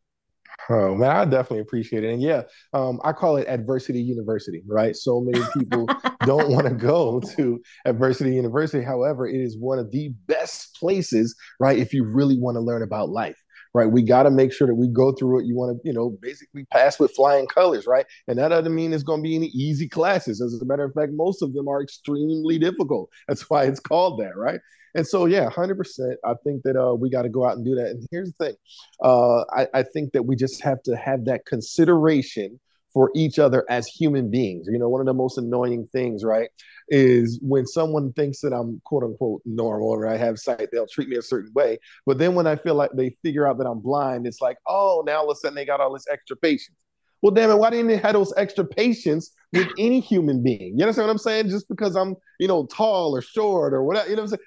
Oh 0.69 0.95
man, 0.95 1.11
I 1.11 1.25
definitely 1.25 1.59
appreciate 1.59 2.03
it. 2.03 2.11
And 2.11 2.21
yeah, 2.21 2.43
um, 2.73 2.99
I 3.03 3.11
call 3.11 3.37
it 3.37 3.47
adversity 3.47 4.01
university, 4.01 4.63
right? 4.67 4.95
So 4.95 5.19
many 5.21 5.45
people 5.53 5.93
don't 6.23 6.49
want 6.51 6.67
to 6.67 6.73
go 6.73 7.19
to 7.35 7.61
adversity 7.85 8.33
university. 8.33 8.83
However, 8.83 9.27
it 9.27 9.35
is 9.35 9.57
one 9.57 9.79
of 9.79 9.91
the 9.91 10.09
best 10.27 10.75
places, 10.75 11.35
right? 11.59 11.77
If 11.77 11.93
you 11.93 12.03
really 12.03 12.39
want 12.39 12.55
to 12.55 12.61
learn 12.61 12.81
about 12.81 13.09
life, 13.09 13.41
right? 13.73 13.91
We 13.91 14.01
got 14.01 14.23
to 14.23 14.31
make 14.31 14.53
sure 14.53 14.67
that 14.67 14.75
we 14.75 14.87
go 14.87 15.11
through 15.11 15.41
it. 15.41 15.45
You 15.45 15.55
want 15.55 15.77
to, 15.77 15.87
you 15.87 15.93
know, 15.93 16.17
basically 16.21 16.65
pass 16.71 16.99
with 16.99 17.13
flying 17.13 17.47
colors, 17.47 17.85
right? 17.85 18.05
And 18.27 18.39
that 18.39 18.47
doesn't 18.47 18.73
mean 18.73 18.93
it's 18.93 19.03
going 19.03 19.19
to 19.19 19.27
be 19.27 19.35
any 19.35 19.47
easy 19.47 19.87
classes. 19.87 20.41
As 20.41 20.59
a 20.59 20.65
matter 20.65 20.85
of 20.85 20.93
fact, 20.93 21.11
most 21.13 21.41
of 21.43 21.53
them 21.53 21.67
are 21.67 21.83
extremely 21.83 22.57
difficult. 22.57 23.09
That's 23.27 23.47
why 23.49 23.65
it's 23.65 23.79
called 23.79 24.19
that, 24.21 24.35
right? 24.35 24.61
And 24.95 25.05
so, 25.05 25.25
yeah, 25.25 25.49
hundred 25.49 25.77
percent. 25.77 26.17
I 26.25 26.33
think 26.43 26.63
that 26.63 26.75
uh, 26.77 26.95
we 26.95 27.09
got 27.09 27.23
to 27.23 27.29
go 27.29 27.45
out 27.45 27.57
and 27.57 27.65
do 27.65 27.75
that. 27.75 27.87
And 27.87 28.07
here's 28.11 28.31
the 28.31 28.45
thing: 28.45 28.55
uh, 29.03 29.41
I, 29.51 29.67
I 29.73 29.83
think 29.83 30.13
that 30.13 30.23
we 30.23 30.35
just 30.35 30.63
have 30.63 30.81
to 30.83 30.95
have 30.95 31.25
that 31.25 31.45
consideration 31.45 32.59
for 32.93 33.11
each 33.13 33.37
other 33.37 33.65
as 33.69 33.87
human 33.87 34.31
beings. 34.31 34.67
You 34.71 34.79
know, 34.79 34.87
one 34.87 35.01
of 35.01 35.05
the 35.05 35.13
most 35.13 35.37
annoying 35.37 35.89
things, 35.91 36.23
right, 36.23 36.49
is 36.87 37.37
when 37.41 37.67
someone 37.67 38.13
thinks 38.13 38.39
that 38.39 38.53
I'm 38.53 38.81
quote 38.85 39.03
unquote 39.03 39.41
normal 39.45 39.89
or 39.89 40.07
I 40.07 40.15
have 40.15 40.39
sight, 40.39 40.69
they'll 40.71 40.87
treat 40.87 41.09
me 41.09 41.17
a 41.17 41.21
certain 41.21 41.51
way. 41.53 41.77
But 42.05 42.17
then 42.17 42.33
when 42.33 42.47
I 42.47 42.55
feel 42.55 42.75
like 42.75 42.91
they 42.93 43.17
figure 43.21 43.45
out 43.45 43.57
that 43.57 43.67
I'm 43.67 43.81
blind, 43.81 44.25
it's 44.25 44.39
like, 44.39 44.57
oh, 44.65 45.03
now 45.05 45.17
all 45.17 45.29
of 45.29 45.35
a 45.35 45.39
sudden 45.39 45.55
they 45.55 45.65
got 45.65 45.81
all 45.81 45.93
this 45.93 46.05
extra 46.09 46.37
patience. 46.37 46.77
Well, 47.21 47.33
damn 47.33 47.49
it, 47.49 47.57
why 47.57 47.69
didn't 47.69 47.87
they 47.87 47.97
have 47.97 48.13
those 48.13 48.33
extra 48.37 48.63
patience 48.63 49.31
with 49.51 49.67
any 49.77 49.99
human 49.99 50.43
being? 50.43 50.75
You 50.77 50.83
understand 50.83 51.07
what 51.07 51.13
I'm 51.13 51.17
saying? 51.17 51.49
Just 51.49 51.67
because 51.67 51.95
I'm, 51.95 52.15
you 52.39 52.47
know, 52.47 52.65
tall 52.67 53.15
or 53.15 53.21
short 53.21 53.73
or 53.73 53.83
whatever, 53.83 54.09
you 54.09 54.15
know 54.15 54.23
what 54.23 54.33
I'm 54.33 54.37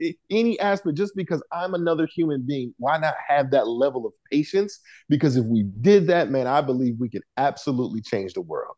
saying? 0.00 0.14
Just 0.14 0.16
any 0.30 0.58
aspect, 0.60 0.96
just 0.96 1.16
because 1.16 1.42
I'm 1.52 1.74
another 1.74 2.06
human 2.06 2.44
being, 2.46 2.74
why 2.78 2.98
not 2.98 3.14
have 3.26 3.50
that 3.52 3.66
level 3.66 4.06
of 4.06 4.12
patience? 4.30 4.78
Because 5.08 5.36
if 5.36 5.44
we 5.46 5.64
did 5.80 6.06
that, 6.08 6.30
man, 6.30 6.46
I 6.46 6.60
believe 6.60 6.96
we 6.98 7.08
could 7.08 7.24
absolutely 7.36 8.02
change 8.02 8.34
the 8.34 8.42
world. 8.42 8.76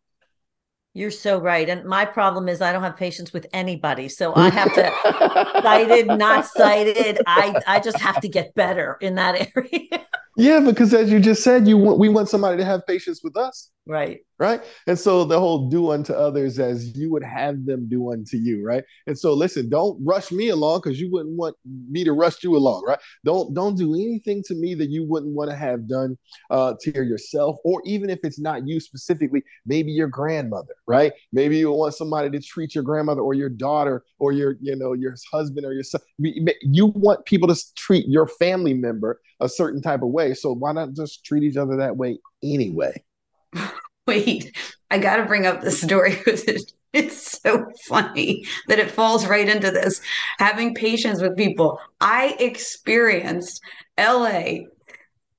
You're 0.92 1.12
so 1.12 1.40
right. 1.40 1.68
And 1.68 1.84
my 1.84 2.04
problem 2.04 2.48
is 2.48 2.60
I 2.60 2.72
don't 2.72 2.82
have 2.82 2.96
patience 2.96 3.32
with 3.32 3.46
anybody. 3.52 4.08
So 4.08 4.34
I 4.34 4.50
have 4.50 4.74
to 4.74 5.60
sighted, 5.62 6.08
not 6.08 6.46
sighted. 6.46 7.20
I 7.26 7.54
I 7.66 7.78
just 7.78 7.98
have 8.00 8.20
to 8.22 8.28
get 8.28 8.54
better 8.54 8.98
in 9.00 9.14
that 9.14 9.48
area. 9.56 10.06
Yeah, 10.36 10.60
because 10.60 10.92
as 10.92 11.10
you 11.10 11.20
just 11.20 11.44
said, 11.44 11.68
you 11.68 11.76
want 11.76 11.98
we 11.98 12.08
want 12.08 12.28
somebody 12.28 12.56
to 12.56 12.64
have 12.64 12.86
patience 12.86 13.20
with 13.22 13.36
us. 13.36 13.70
Right. 13.90 14.20
Right. 14.38 14.62
And 14.86 14.96
so 14.96 15.24
the 15.24 15.38
whole 15.38 15.68
do 15.68 15.90
unto 15.90 16.12
others 16.12 16.60
as 16.60 16.96
you 16.96 17.10
would 17.10 17.24
have 17.24 17.66
them 17.66 17.88
do 17.88 18.12
unto 18.12 18.36
you. 18.36 18.64
Right. 18.64 18.84
And 19.08 19.18
so 19.18 19.34
listen, 19.34 19.68
don't 19.68 19.98
rush 20.02 20.30
me 20.30 20.50
along 20.50 20.82
because 20.84 21.00
you 21.00 21.10
wouldn't 21.10 21.36
want 21.36 21.56
me 21.64 22.04
to 22.04 22.12
rush 22.12 22.44
you 22.44 22.56
along. 22.56 22.84
Right. 22.86 23.00
Don't 23.24 23.52
don't 23.52 23.76
do 23.76 23.94
anything 23.94 24.44
to 24.46 24.54
me 24.54 24.76
that 24.76 24.90
you 24.90 25.04
wouldn't 25.04 25.34
want 25.34 25.50
to 25.50 25.56
have 25.56 25.88
done 25.88 26.16
uh, 26.50 26.74
to 26.82 26.92
yourself, 26.92 27.56
or 27.64 27.82
even 27.84 28.10
if 28.10 28.20
it's 28.22 28.38
not 28.38 28.64
you 28.64 28.78
specifically, 28.78 29.42
maybe 29.66 29.90
your 29.90 30.06
grandmother. 30.06 30.76
Right. 30.86 31.12
Maybe 31.32 31.58
you 31.58 31.72
want 31.72 31.94
somebody 31.94 32.30
to 32.30 32.40
treat 32.40 32.76
your 32.76 32.84
grandmother 32.84 33.22
or 33.22 33.34
your 33.34 33.50
daughter 33.50 34.04
or 34.20 34.30
your 34.30 34.54
you 34.60 34.76
know 34.76 34.92
your 34.92 35.16
husband 35.32 35.66
or 35.66 35.72
your 35.72 35.82
son. 35.82 36.00
You 36.18 36.86
want 36.86 37.24
people 37.24 37.48
to 37.48 37.74
treat 37.74 38.06
your 38.06 38.28
family 38.28 38.74
member 38.74 39.20
a 39.40 39.48
certain 39.48 39.82
type 39.82 40.02
of 40.02 40.10
way. 40.10 40.32
So 40.32 40.54
why 40.54 40.70
not 40.70 40.92
just 40.92 41.24
treat 41.24 41.42
each 41.42 41.56
other 41.56 41.76
that 41.78 41.96
way 41.96 42.20
anyway? 42.40 43.02
Wait, 44.06 44.56
I 44.90 44.98
got 44.98 45.16
to 45.16 45.24
bring 45.26 45.46
up 45.46 45.60
the 45.60 45.70
story 45.70 46.10
because 46.24 46.44
it's 46.92 47.40
so 47.40 47.66
funny 47.88 48.44
that 48.68 48.78
it 48.78 48.90
falls 48.90 49.26
right 49.26 49.48
into 49.48 49.70
this. 49.70 50.00
Having 50.38 50.74
patience 50.74 51.22
with 51.22 51.36
people. 51.36 51.78
I 52.00 52.36
experienced 52.38 53.60
LA 53.98 54.60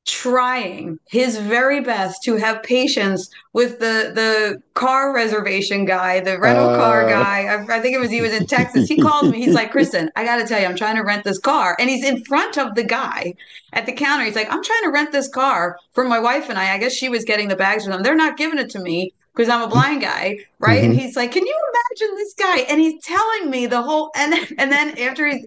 trying 0.06 0.98
his 1.10 1.38
very 1.38 1.80
best 1.82 2.24
to 2.24 2.36
have 2.36 2.64
patience 2.64 3.30
with 3.54 3.80
the 3.80 4.12
the 4.16 4.62
car 4.74 5.14
reservation 5.14 5.86
guy, 5.86 6.20
the 6.20 6.40
rental 6.40 6.70
uh, 6.70 6.78
car 6.78 7.08
guy. 7.08 7.46
I, 7.46 7.78
I, 7.78 7.80
think 7.80 7.96
it 7.96 8.00
was 8.00 8.10
he 8.10 8.22
was 8.22 8.34
in 8.34 8.48
Texas. 8.48 8.88
He 8.88 9.00
called 9.00 9.30
me. 9.30 9.40
He's 9.40 9.54
like, 9.54 9.72
Kristen, 9.76 10.10
I 10.16 10.24
got 10.24 10.38
to 10.38 10.48
tell 10.48 10.60
you, 10.60 10.66
I'm 10.66 10.76
trying 10.76 10.96
to 10.96 11.04
rent 11.04 11.24
this 11.24 11.38
car, 11.38 11.76
and 11.80 11.90
he's 11.90 12.04
in 12.04 12.24
front 12.26 12.58
of 12.58 12.76
the 12.76 12.84
guy 12.84 13.36
at 13.74 13.86
the 13.86 13.94
counter. 13.94 14.26
He's 14.26 14.36
like, 14.36 14.52
I'm 14.52 14.64
trying 14.64 14.84
to 14.84 14.92
rent 14.92 15.12
this 15.12 15.28
car 15.28 15.78
for 15.94 16.04
my 16.04 16.20
wife 16.20 16.50
and 16.50 16.58
I. 16.58 16.74
I 16.74 16.78
guess 16.78 16.94
she 16.94 17.10
was 17.10 17.24
getting 17.24 17.48
the 17.48 17.56
bags 17.56 17.86
for 17.86 17.92
them. 17.92 18.02
They're 18.02 18.16
not 18.16 18.38
giving 18.38 18.60
it 18.60 18.70
to 18.72 18.80
me 18.80 19.14
because 19.36 19.50
I'm 19.50 19.62
a 19.62 19.68
blind 19.68 20.02
guy, 20.02 20.40
right? 20.60 20.82
Mm-hmm. 20.82 20.92
And 20.92 21.00
he's 21.00 21.16
like, 21.16 21.32
"Can 21.32 21.46
you 21.46 21.60
imagine 21.74 22.16
this 22.18 22.34
guy?" 22.34 22.60
And 22.62 22.82
he's 22.82 23.04
telling 23.04 23.50
me 23.50 23.68
the 23.68 23.82
whole 23.82 24.12
and 24.16 24.34
and 24.58 24.72
then 24.72 24.98
after 25.00 25.28
he 25.28 25.46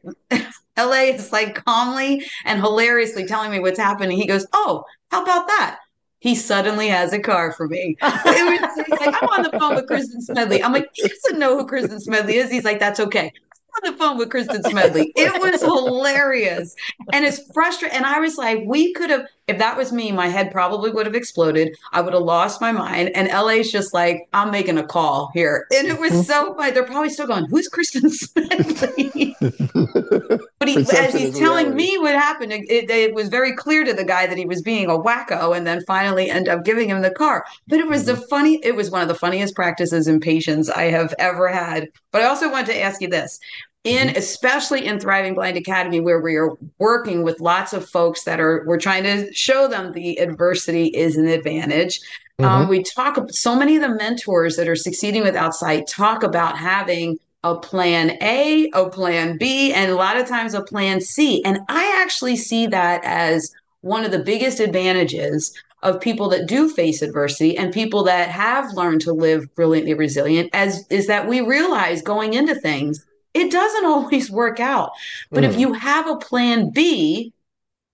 LA 0.77 1.15
is 1.15 1.33
like 1.33 1.65
calmly 1.65 2.25
and 2.45 2.61
hilariously 2.61 3.27
telling 3.27 3.51
me 3.51 3.61
what's 3.61 3.79
happening. 3.79 4.17
He 4.17 4.27
goes, 4.27 4.47
Oh, 4.53 4.85
how 5.11 5.23
about 5.23 5.47
that? 5.47 5.81
he 6.25 6.35
suddenly 6.35 6.89
has 6.89 7.13
a 7.13 7.19
car 7.19 7.53
for 7.53 7.69
me. 7.69 7.99
It 8.03 8.63
was, 8.63 8.87
like, 8.89 9.15
I'm 9.15 9.29
on 9.29 9.43
the 9.43 9.59
phone 9.59 9.75
with 9.75 9.87
Kristen 9.87 10.23
Smedley. 10.23 10.63
I'm 10.65 10.73
like, 10.73 10.89
he 10.95 11.07
doesn't 11.07 11.39
know 11.39 11.59
who 11.59 11.67
Kristen 11.67 12.01
Smedley 12.01 12.37
is. 12.37 12.51
He's 12.51 12.65
like, 12.65 12.81
that's 12.81 12.99
okay 12.99 13.31
I'm 13.77 13.89
on 13.89 13.93
the 13.93 13.99
phone 13.99 14.17
with 14.17 14.31
Kristen 14.31 14.63
Smedley. 14.63 15.13
It 15.17 15.39
was 15.39 15.61
hilarious. 15.61 16.75
And 17.13 17.27
it's 17.27 17.41
frustrating. 17.53 17.99
And 17.99 18.07
I 18.07 18.21
was 18.21 18.39
like, 18.39 18.61
we 18.65 18.95
could 18.95 19.11
have, 19.11 19.27
if 19.47 19.59
that 19.59 19.77
was 19.77 19.93
me, 19.93 20.11
my 20.11 20.29
head 20.29 20.51
probably 20.51 20.91
would 20.91 21.05
have 21.05 21.15
exploded. 21.15 21.77
I 21.93 22.01
would 22.01 22.15
have 22.15 22.23
lost 22.23 22.63
my 22.63 22.73
mind. 22.73 23.11
And 23.15 23.29
LA's 23.29 23.71
just 23.71 23.93
like, 23.93 24.27
I'm 24.33 24.51
making 24.51 24.79
a 24.79 24.87
call 24.87 25.31
here. 25.35 25.67
And 25.77 25.87
it 25.87 25.99
was 25.99 26.27
so 26.27 26.55
funny. 26.59 26.73
They're 26.73 26.85
probably 26.85 27.11
still 27.11 27.27
going, 27.27 27.47
who's 27.47 27.69
Kristen 27.69 28.09
Smith? 28.09 28.81
but 30.59 30.69
he, 30.69 30.79
as 30.79 31.15
he's 31.15 31.39
telling 31.39 31.73
reality. 31.73 31.75
me 31.75 31.99
what 31.99 32.15
happened, 32.15 32.53
it, 32.53 32.91
it, 32.91 33.15
was 33.15 33.29
very 33.29 33.55
clear 33.55 33.85
to 33.85 33.93
the 33.93 34.05
guy 34.05 34.27
that 34.27 34.39
he 34.39 34.47
was 34.47 34.63
being 34.63 34.87
a 34.87 34.99
wacko 34.99 35.57
and 35.57 35.67
then 35.67 35.85
finally 35.87 36.31
end 36.31 36.49
up 36.49 36.65
giving 36.65 36.89
him 36.89 37.03
the 37.03 37.11
car. 37.11 37.45
But 37.69 37.81
it 37.81 37.87
was 37.87 38.07
the 38.07 38.15
mm-hmm. 38.15 38.23
funny, 38.31 38.61
it 38.65 38.75
was 38.75 38.91
one 38.91 39.03
of 39.03 39.09
the 39.09 39.15
funniest 39.15 39.55
practices 39.55 40.09
in 40.09 40.21
patience 40.21 40.71
I 40.71 40.85
have 40.85 41.15
ever 41.19 41.49
had. 41.49 41.89
But 42.13 42.23
I 42.23 42.27
also 42.27 42.51
want 42.51 42.67
to 42.69 42.81
ask 42.81 43.01
you 43.01 43.09
this 43.09 43.39
in 43.85 44.09
mm-hmm. 44.09 44.17
especially 44.17 44.87
in 44.87 44.99
thriving 44.99 45.35
blind 45.35 45.57
academy 45.57 46.01
where 46.01 46.21
we 46.21 46.35
are 46.35 46.51
working 46.79 47.23
with 47.23 47.41
lots 47.41 47.73
of 47.73 47.89
folks 47.89 48.25
that 48.25 48.41
are 48.41 48.65
we're 48.67 48.81
trying 48.81 49.05
to 49.05 49.33
show 49.33 49.69
them 49.69 49.93
the 49.93 50.19
adversity 50.19 50.87
is 50.87 51.17
an 51.17 51.29
advantage 51.29 52.01
um, 52.41 52.45
mm-hmm. 52.45 52.63
um, 52.63 52.69
we 52.69 52.83
talk 52.83 53.19
so 53.31 53.55
many 53.55 53.77
of 53.77 53.83
the 53.83 53.95
mentors 53.95 54.57
that 54.57 54.69
are 54.69 54.77
succeeding 54.77 55.23
with 55.23 55.37
outside 55.37 55.87
talk 55.87 56.23
about 56.23 56.59
having 56.59 57.19
a 57.45 57.55
plan 57.57 58.17
a 58.23 58.71
a 58.75 58.89
plan 58.89 59.37
b 59.39 59.73
and 59.73 59.93
a 59.93 59.97
lot 59.97 60.17
of 60.17 60.27
times 60.27 60.55
a 60.55 60.63
plan 60.63 61.01
c 61.01 61.45
and 61.45 61.59
i 61.69 62.01
actually 62.03 62.37
see 62.37 62.67
that 62.67 63.01
as 63.05 63.53
one 63.83 64.05
of 64.05 64.11
the 64.11 64.19
biggest 64.19 64.61
advantages 64.61 65.55
of 65.83 66.01
people 66.01 66.31
that 66.31 66.49
do 66.49 66.71
face 66.71 67.03
adversity 67.03 67.55
and 67.59 67.71
people 67.71 68.03
that 68.03 68.31
have 68.31 68.73
learned 68.73 69.03
to 69.03 69.13
live 69.13 69.55
brilliantly 69.55 69.93
resilient 69.93 70.49
as 70.55 70.87
is 70.89 71.07
that 71.07 71.29
we 71.29 71.43
realize 71.43 72.01
going 72.01 72.33
into 72.33 72.55
things 72.55 73.05
it 73.35 73.51
doesn't 73.51 73.85
always 73.85 74.31
work 74.31 74.61
out. 74.61 74.93
But 75.31 75.45
mm. 75.45 75.49
if 75.49 75.59
you 75.59 75.73
have 75.73 76.09
a 76.09 76.17
plan 76.17 76.71
B, 76.71 77.33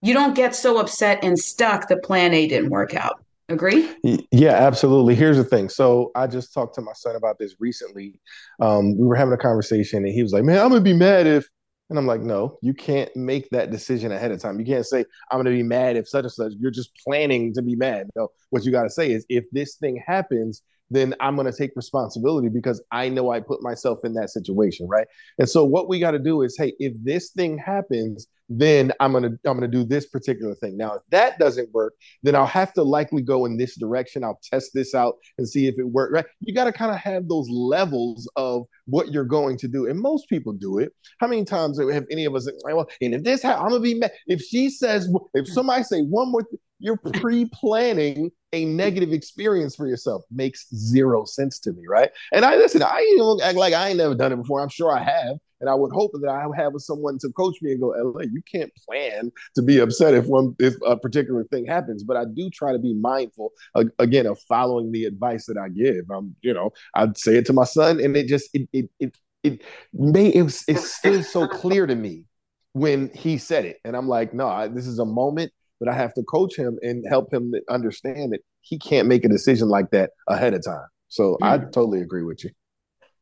you 0.03 0.15
don't 0.15 0.35
get 0.35 0.55
so 0.55 0.79
upset 0.79 1.23
and 1.25 1.39
stuck 1.39 1.89
that 1.89 2.03
plan 2.03 2.33
A 2.33 2.49
didn't 2.49 2.71
work 2.71 2.95
out. 2.95 3.25
Agree? 3.49 3.91
Yeah, 4.31 4.53
absolutely. 4.53 5.17
Here's 5.17 5.37
the 5.37 5.45
thing. 5.45 5.69
So 5.69 6.13
I 6.15 6.29
just 6.29 6.55
talked 6.55 6.77
to 6.77 6.81
my 6.81 6.93
son 6.93 7.17
about 7.17 7.39
this 7.41 7.57
recently. 7.59 8.15
Um, 8.61 8.97
we 8.97 9.05
were 9.05 9.17
having 9.17 9.35
a 9.35 9.39
conversation 9.39 10.05
and 10.05 10.15
he 10.15 10.23
was 10.23 10.33
like, 10.33 10.45
Man, 10.45 10.59
I'm 10.59 10.69
gonna 10.69 10.81
be 10.81 10.93
mad 10.93 11.27
if 11.27 11.49
and 11.91 11.99
I'm 11.99 12.07
like, 12.07 12.21
no, 12.21 12.57
you 12.63 12.73
can't 12.73 13.15
make 13.17 13.51
that 13.51 13.73
decision 13.73 14.13
ahead 14.13 14.31
of 14.31 14.41
time. 14.41 14.61
You 14.61 14.65
can't 14.65 14.87
say, 14.87 15.05
I'm 15.31 15.39
going 15.43 15.47
to 15.47 15.51
be 15.51 15.65
mad 15.65 15.97
if 15.97 16.09
such 16.09 16.23
and 16.23 16.33
such. 16.33 16.53
You're 16.59 16.71
just 16.71 16.93
planning 17.05 17.53
to 17.55 17.63
be 17.63 17.75
mad. 17.75 18.09
No, 18.15 18.29
what 18.51 18.65
you 18.65 18.71
got 18.71 18.85
to 18.85 18.91
say 18.91 19.11
is, 19.11 19.27
if 19.29 19.45
this 19.51 19.75
thing 19.75 20.01
happens, 20.07 20.63
then 20.91 21.15
I'm 21.21 21.37
going 21.37 21.51
to 21.51 21.57
take 21.57 21.71
responsibility 21.77 22.49
because 22.49 22.83
I 22.91 23.09
know 23.09 23.31
I 23.31 23.41
put 23.41 23.63
myself 23.63 24.01
in 24.05 24.15
that 24.15 24.31
situation, 24.31 24.89
right? 24.89 25.07
And 25.39 25.49
so 25.49 25.65
what 25.65 25.89
we 25.89 25.99
got 26.01 26.13
to 26.13 26.19
do 26.19 26.43
is, 26.43 26.57
hey, 26.59 26.75
if 26.79 26.93
this 27.03 27.31
thing 27.31 27.59
happens, 27.59 28.27
then 28.53 28.93
I'm 28.99 29.13
going 29.13 29.23
to 29.23 29.31
I'm 29.49 29.57
going 29.57 29.61
to 29.61 29.69
do 29.69 29.85
this 29.85 30.07
particular 30.07 30.57
thing. 30.57 30.77
Now, 30.77 30.95
if 30.95 31.03
that 31.11 31.39
doesn't 31.39 31.73
work, 31.73 31.95
then 32.25 32.35
I'll 32.35 32.47
have 32.47 32.73
to 32.75 32.83
likely 32.83 33.23
go 33.23 33.47
in 33.47 33.57
this 33.57 33.77
direction. 33.77 34.25
I'll 34.25 34.41
test 34.43 34.73
this 34.75 34.93
out 34.93 35.15
and 35.39 35.49
see 35.49 35.69
if 35.69 35.79
it 35.79 35.85
works, 35.85 36.13
right? 36.13 36.27
You 36.41 36.53
got 36.53 36.65
to 36.65 36.73
kind 36.73 36.91
of 36.91 36.99
have 36.99 37.29
those 37.29 37.49
levels 37.49 38.29
of 38.35 38.67
what 38.87 39.13
you're 39.13 39.25
going 39.25 39.57
to 39.59 39.69
do. 39.69 39.87
And 39.87 40.01
most 40.01 40.29
people 40.29 40.53
do 40.53 40.79
it. 40.79 40.93
How 41.19 41.29
many 41.29 41.45
times 41.45 41.79
have 41.79 42.07
any 42.11 42.25
of 42.25 42.35
us 42.35 42.49
well, 42.65 42.89
and 43.01 43.15
if 43.15 43.23
this 43.23 43.45
I'm 43.45 43.69
going 43.69 43.75
to 43.75 43.81
be 43.81 43.95
mad. 43.95 44.11
If 44.27 44.43
she 44.43 44.69
says 44.69 45.09
if 45.35 45.47
somebody 45.47 45.85
say 45.85 46.01
one 46.01 46.33
more 46.33 46.43
th- 46.43 46.61
you're 46.81 46.97
pre-planning 46.97 48.33
a 48.53 48.65
negative 48.65 49.13
experience 49.13 49.77
for 49.77 49.87
yourself 49.87 50.25
makes 50.31 50.67
zero 50.75 51.25
sense 51.25 51.59
to 51.61 51.73
me, 51.73 51.83
right? 51.87 52.11
And 52.33 52.45
I 52.45 52.57
listen, 52.57 52.83
I 52.83 52.99
ain't 52.99 53.43
act 53.43 53.57
like 53.57 53.75
I 53.75 53.89
ain't 53.89 53.99
never 53.99 54.15
done 54.15 54.33
it 54.33 54.37
before. 54.37 54.61
I'm 54.61 54.69
sure 54.69 54.91
I 54.91 55.03
have. 55.03 55.37
And 55.61 55.69
I 55.69 55.75
would 55.75 55.93
hope 55.93 56.13
that 56.15 56.29
I 56.29 56.47
have 56.57 56.73
someone 56.79 57.19
to 57.19 57.29
coach 57.33 57.57
me 57.61 57.73
and 57.73 57.81
go, 57.81 57.89
LA, 57.89 58.23
you 58.23 58.43
can't 58.51 58.73
plan 58.89 59.31
to 59.55 59.63
be 59.63 59.79
upset 59.79 60.15
if 60.15 60.27
one 60.27 60.57
if 60.59 60.75
a 60.85 60.97
particular 60.97 61.45
thing 61.45 61.67
happens. 61.67 62.03
But 62.03 62.17
I 62.17 62.25
do 62.25 62.49
try 62.51 62.73
to 62.73 62.79
be 62.79 62.95
mindful 62.95 63.53
again 63.99 64.27
of 64.27 64.41
following 64.49 64.91
the 64.91 65.05
advice 65.05 65.47
that 65.47 65.59
I 65.59 65.69
give. 65.69 66.11
I'm, 66.11 66.35
you 66.41 66.55
know, 66.55 66.71
I'd 66.95 67.19
say 67.19 67.37
it 67.37 67.47
to 67.47 67.53
my 67.53 67.65
son, 67.65 68.01
and 68.01 68.17
it 68.17 68.27
just 68.27 68.49
it 68.55 68.69
it 68.73 68.91
it 68.99 69.19
it 69.43 69.63
may 69.93 70.29
it 70.29 70.63
it's 70.67 70.95
still 70.95 71.23
so 71.23 71.47
clear 71.47 71.87
to 71.87 71.95
me 71.95 72.25
when 72.73 73.11
he 73.15 73.37
said 73.37 73.67
it, 73.67 73.81
and 73.85 73.95
I'm 73.95 74.09
like, 74.09 74.33
no, 74.33 74.49
I, 74.49 74.69
this 74.69 74.87
is 74.87 74.99
a 74.99 75.05
moment 75.05 75.53
but 75.81 75.89
I 75.89 75.95
have 75.95 76.15
to 76.15 76.23
coach 76.23 76.57
him 76.57 76.79
and 76.83 77.05
help 77.09 77.33
him 77.33 77.55
understand 77.69 78.33
that 78.33 78.41
he 78.61 78.79
can't 78.79 79.09
make 79.09 79.25
a 79.25 79.29
decision 79.29 79.69
like 79.69 79.91
that 79.91 80.11
ahead 80.29 80.55
of 80.55 80.65
time. 80.65 80.87
So 81.09 81.39
I 81.43 81.59
totally 81.59 82.03
agree 82.03 82.23
with 82.23 82.45
you. 82.45 82.51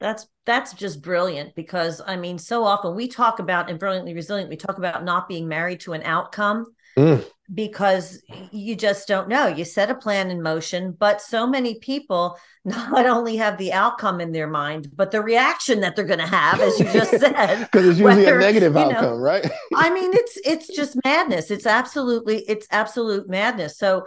That's 0.00 0.26
that's 0.44 0.74
just 0.74 1.00
brilliant 1.00 1.54
because 1.54 2.02
I 2.06 2.16
mean, 2.16 2.38
so 2.38 2.64
often 2.64 2.94
we 2.94 3.08
talk 3.08 3.38
about 3.38 3.70
and 3.70 3.78
brilliantly 3.78 4.14
resilient, 4.14 4.50
we 4.50 4.56
talk 4.56 4.78
about 4.78 5.04
not 5.04 5.28
being 5.28 5.48
married 5.48 5.80
to 5.80 5.92
an 5.94 6.02
outcome. 6.02 6.66
Mm. 6.96 7.24
Because 7.52 8.22
you 8.52 8.76
just 8.76 9.08
don't 9.08 9.28
know. 9.28 9.46
You 9.46 9.64
set 9.64 9.90
a 9.90 9.94
plan 9.94 10.30
in 10.30 10.42
motion, 10.42 10.92
but 10.92 11.22
so 11.22 11.46
many 11.46 11.78
people 11.78 12.38
not 12.64 13.06
only 13.06 13.36
have 13.36 13.56
the 13.56 13.72
outcome 13.72 14.20
in 14.20 14.32
their 14.32 14.48
mind, 14.48 14.88
but 14.94 15.10
the 15.10 15.22
reaction 15.22 15.80
that 15.80 15.96
they're 15.96 16.04
going 16.04 16.18
to 16.18 16.26
have, 16.26 16.60
as 16.60 16.78
you 16.78 16.84
just 16.92 17.10
said, 17.18 17.60
because 17.60 17.86
it's 17.86 17.98
usually 17.98 18.24
whether, 18.24 18.38
a 18.38 18.40
negative 18.40 18.76
outcome, 18.76 19.02
know, 19.02 19.16
right? 19.16 19.50
I 19.74 19.88
mean, 19.90 20.12
it's 20.12 20.38
it's 20.44 20.68
just 20.74 20.98
madness. 21.04 21.50
It's 21.50 21.66
absolutely 21.66 22.44
it's 22.48 22.66
absolute 22.70 23.28
madness. 23.28 23.78
So 23.78 24.06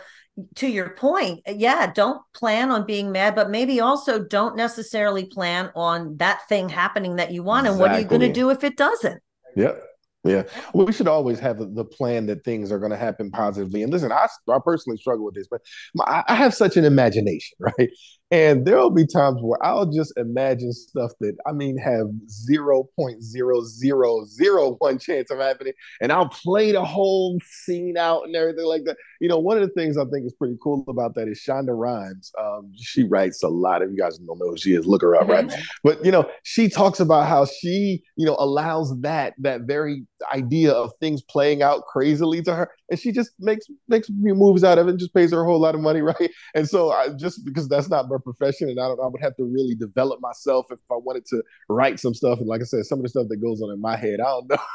to 0.55 0.67
your 0.67 0.91
point, 0.91 1.41
yeah, 1.47 1.91
don't 1.91 2.21
plan 2.33 2.71
on 2.71 2.85
being 2.85 3.11
mad, 3.11 3.35
but 3.35 3.49
maybe 3.49 3.79
also 3.79 4.23
don't 4.23 4.55
necessarily 4.55 5.25
plan 5.25 5.71
on 5.75 6.17
that 6.17 6.47
thing 6.47 6.69
happening 6.69 7.17
that 7.17 7.31
you 7.31 7.43
want. 7.43 7.65
Exactly. 7.65 7.71
And 7.71 7.79
what 7.81 7.91
are 7.97 8.01
you 8.01 8.07
going 8.07 8.21
to 8.21 8.33
do 8.33 8.49
if 8.49 8.63
it 8.63 8.77
doesn't? 8.77 9.21
Yep. 9.55 9.83
Yeah, 10.23 10.43
well, 10.73 10.85
we 10.85 10.93
should 10.93 11.07
always 11.07 11.39
have 11.39 11.57
the 11.57 11.83
plan 11.83 12.27
that 12.27 12.43
things 12.43 12.71
are 12.71 12.77
going 12.77 12.91
to 12.91 12.97
happen 12.97 13.31
positively. 13.31 13.81
And 13.81 13.91
listen, 13.91 14.11
I, 14.11 14.27
I 14.49 14.59
personally 14.63 14.97
struggle 14.97 15.25
with 15.25 15.33
this, 15.33 15.47
but 15.49 15.61
my, 15.95 16.23
I 16.27 16.35
have 16.35 16.53
such 16.53 16.77
an 16.77 16.85
imagination, 16.85 17.57
right? 17.59 17.89
And 18.29 18.65
there 18.65 18.77
will 18.77 18.91
be 18.91 19.05
times 19.05 19.39
where 19.41 19.63
I'll 19.65 19.91
just 19.91 20.13
imagine 20.17 20.71
stuff 20.71 21.11
that 21.19 21.35
I 21.45 21.51
mean 21.51 21.77
have 21.77 22.07
zero 22.29 22.87
point 22.97 23.21
zero 23.21 23.61
zero 23.65 24.23
zero 24.25 24.75
one 24.79 24.99
chance 24.99 25.29
of 25.31 25.39
happening, 25.39 25.73
and 25.99 26.13
I'll 26.13 26.29
play 26.29 26.71
the 26.71 26.85
whole 26.85 27.37
scene 27.43 27.97
out 27.97 28.23
and 28.23 28.35
everything 28.35 28.65
like 28.65 28.85
that. 28.85 28.95
You 29.19 29.27
know, 29.27 29.37
one 29.37 29.57
of 29.57 29.67
the 29.67 29.73
things 29.73 29.97
I 29.97 30.05
think 30.05 30.25
is 30.25 30.33
pretty 30.33 30.55
cool 30.63 30.85
about 30.87 31.15
that 31.15 31.27
is 31.27 31.43
Shonda 31.45 31.77
Rhimes. 31.77 32.31
Um, 32.39 32.71
she 32.79 33.03
writes 33.03 33.43
a 33.43 33.49
lot. 33.49 33.81
If 33.81 33.89
you 33.89 33.97
guys 33.97 34.17
don't 34.17 34.39
know 34.39 34.51
who 34.51 34.57
she 34.57 34.75
is, 34.75 34.85
look 34.85 35.01
her 35.01 35.15
up, 35.17 35.27
right? 35.27 35.47
Mm-hmm. 35.47 35.61
But 35.83 36.05
you 36.05 36.11
know, 36.11 36.29
she 36.43 36.69
talks 36.69 37.01
about 37.01 37.27
how 37.27 37.45
she, 37.45 38.01
you 38.15 38.25
know, 38.25 38.37
allows 38.39 38.97
that 39.01 39.33
that 39.39 39.61
very 39.63 40.05
idea 40.33 40.71
of 40.71 40.91
things 40.99 41.21
playing 41.21 41.61
out 41.61 41.85
crazily 41.85 42.41
to 42.43 42.55
her, 42.55 42.71
and 42.89 42.99
she 42.99 43.11
just 43.11 43.31
makes 43.39 43.65
makes 43.87 44.09
moves 44.09 44.63
out 44.63 44.77
of 44.77 44.87
it 44.87 44.91
and 44.91 44.99
just 44.99 45.13
pays 45.13 45.31
her 45.31 45.41
a 45.41 45.45
whole 45.45 45.59
lot 45.59 45.75
of 45.75 45.81
money, 45.81 46.01
right? 46.01 46.31
And 46.55 46.67
so, 46.67 46.91
I, 46.91 47.09
just 47.09 47.45
because 47.45 47.67
that's 47.67 47.89
not 47.89 48.09
my 48.09 48.17
profession, 48.23 48.69
and 48.69 48.79
I 48.79 48.87
don't, 48.87 48.99
I 48.99 49.07
would 49.07 49.21
have 49.21 49.35
to 49.37 49.43
really 49.43 49.75
develop 49.75 50.19
myself 50.21 50.67
if 50.71 50.79
I 50.91 50.95
wanted 50.95 51.25
to 51.27 51.43
write 51.69 51.99
some 51.99 52.13
stuff. 52.13 52.39
And 52.39 52.47
like 52.47 52.61
I 52.61 52.65
said, 52.65 52.85
some 52.85 52.99
of 52.99 53.03
the 53.03 53.09
stuff 53.09 53.27
that 53.29 53.37
goes 53.37 53.61
on 53.61 53.71
in 53.71 53.81
my 53.81 53.95
head, 53.95 54.19
I 54.19 54.25
don't 54.25 54.49
know. 54.49 54.57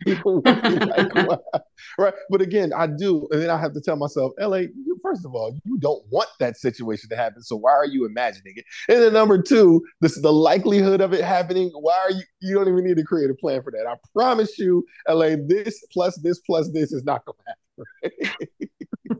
people 0.00 0.42
like, 0.44 1.40
right? 1.98 2.14
But 2.28 2.40
again, 2.40 2.72
I 2.76 2.86
do, 2.86 3.28
and 3.30 3.42
then 3.42 3.50
I 3.50 3.58
have 3.58 3.74
to 3.74 3.80
tell 3.80 3.96
myself, 3.96 4.32
LA, 4.38 4.56
you, 4.56 4.98
first 5.02 5.24
of 5.24 5.34
all, 5.34 5.58
you 5.64 5.78
don't 5.78 6.02
want 6.10 6.28
that 6.38 6.56
situation 6.56 7.08
to 7.10 7.16
happen, 7.16 7.42
so 7.42 7.56
why 7.56 7.72
are 7.72 7.86
you 7.86 8.06
imagining 8.06 8.54
it? 8.56 8.64
And 8.88 9.02
then 9.02 9.12
number 9.12 9.40
two, 9.40 9.82
this 10.00 10.16
is 10.16 10.22
the 10.22 10.32
likelihood 10.32 11.00
of 11.00 11.12
it 11.12 11.24
happening. 11.24 11.70
Why 11.74 11.98
are 11.98 12.10
you? 12.10 12.22
You 12.40 12.54
don't 12.54 12.68
even 12.68 12.84
need 12.84 12.96
to 12.96 13.04
create 13.04 13.30
a 13.30 13.34
plan 13.34 13.62
for 13.62 13.70
that. 13.72 13.86
I 13.86 13.94
promise 14.14 14.58
you, 14.58 14.84
LA, 15.08 15.36
this 15.46 15.84
plus 15.92 16.16
this 16.22 16.38
plus 16.40 16.70
this 16.72 16.92
is 16.92 17.04
not 17.04 17.24
going 17.24 17.36
to 17.36 17.44
happen. 17.44 17.56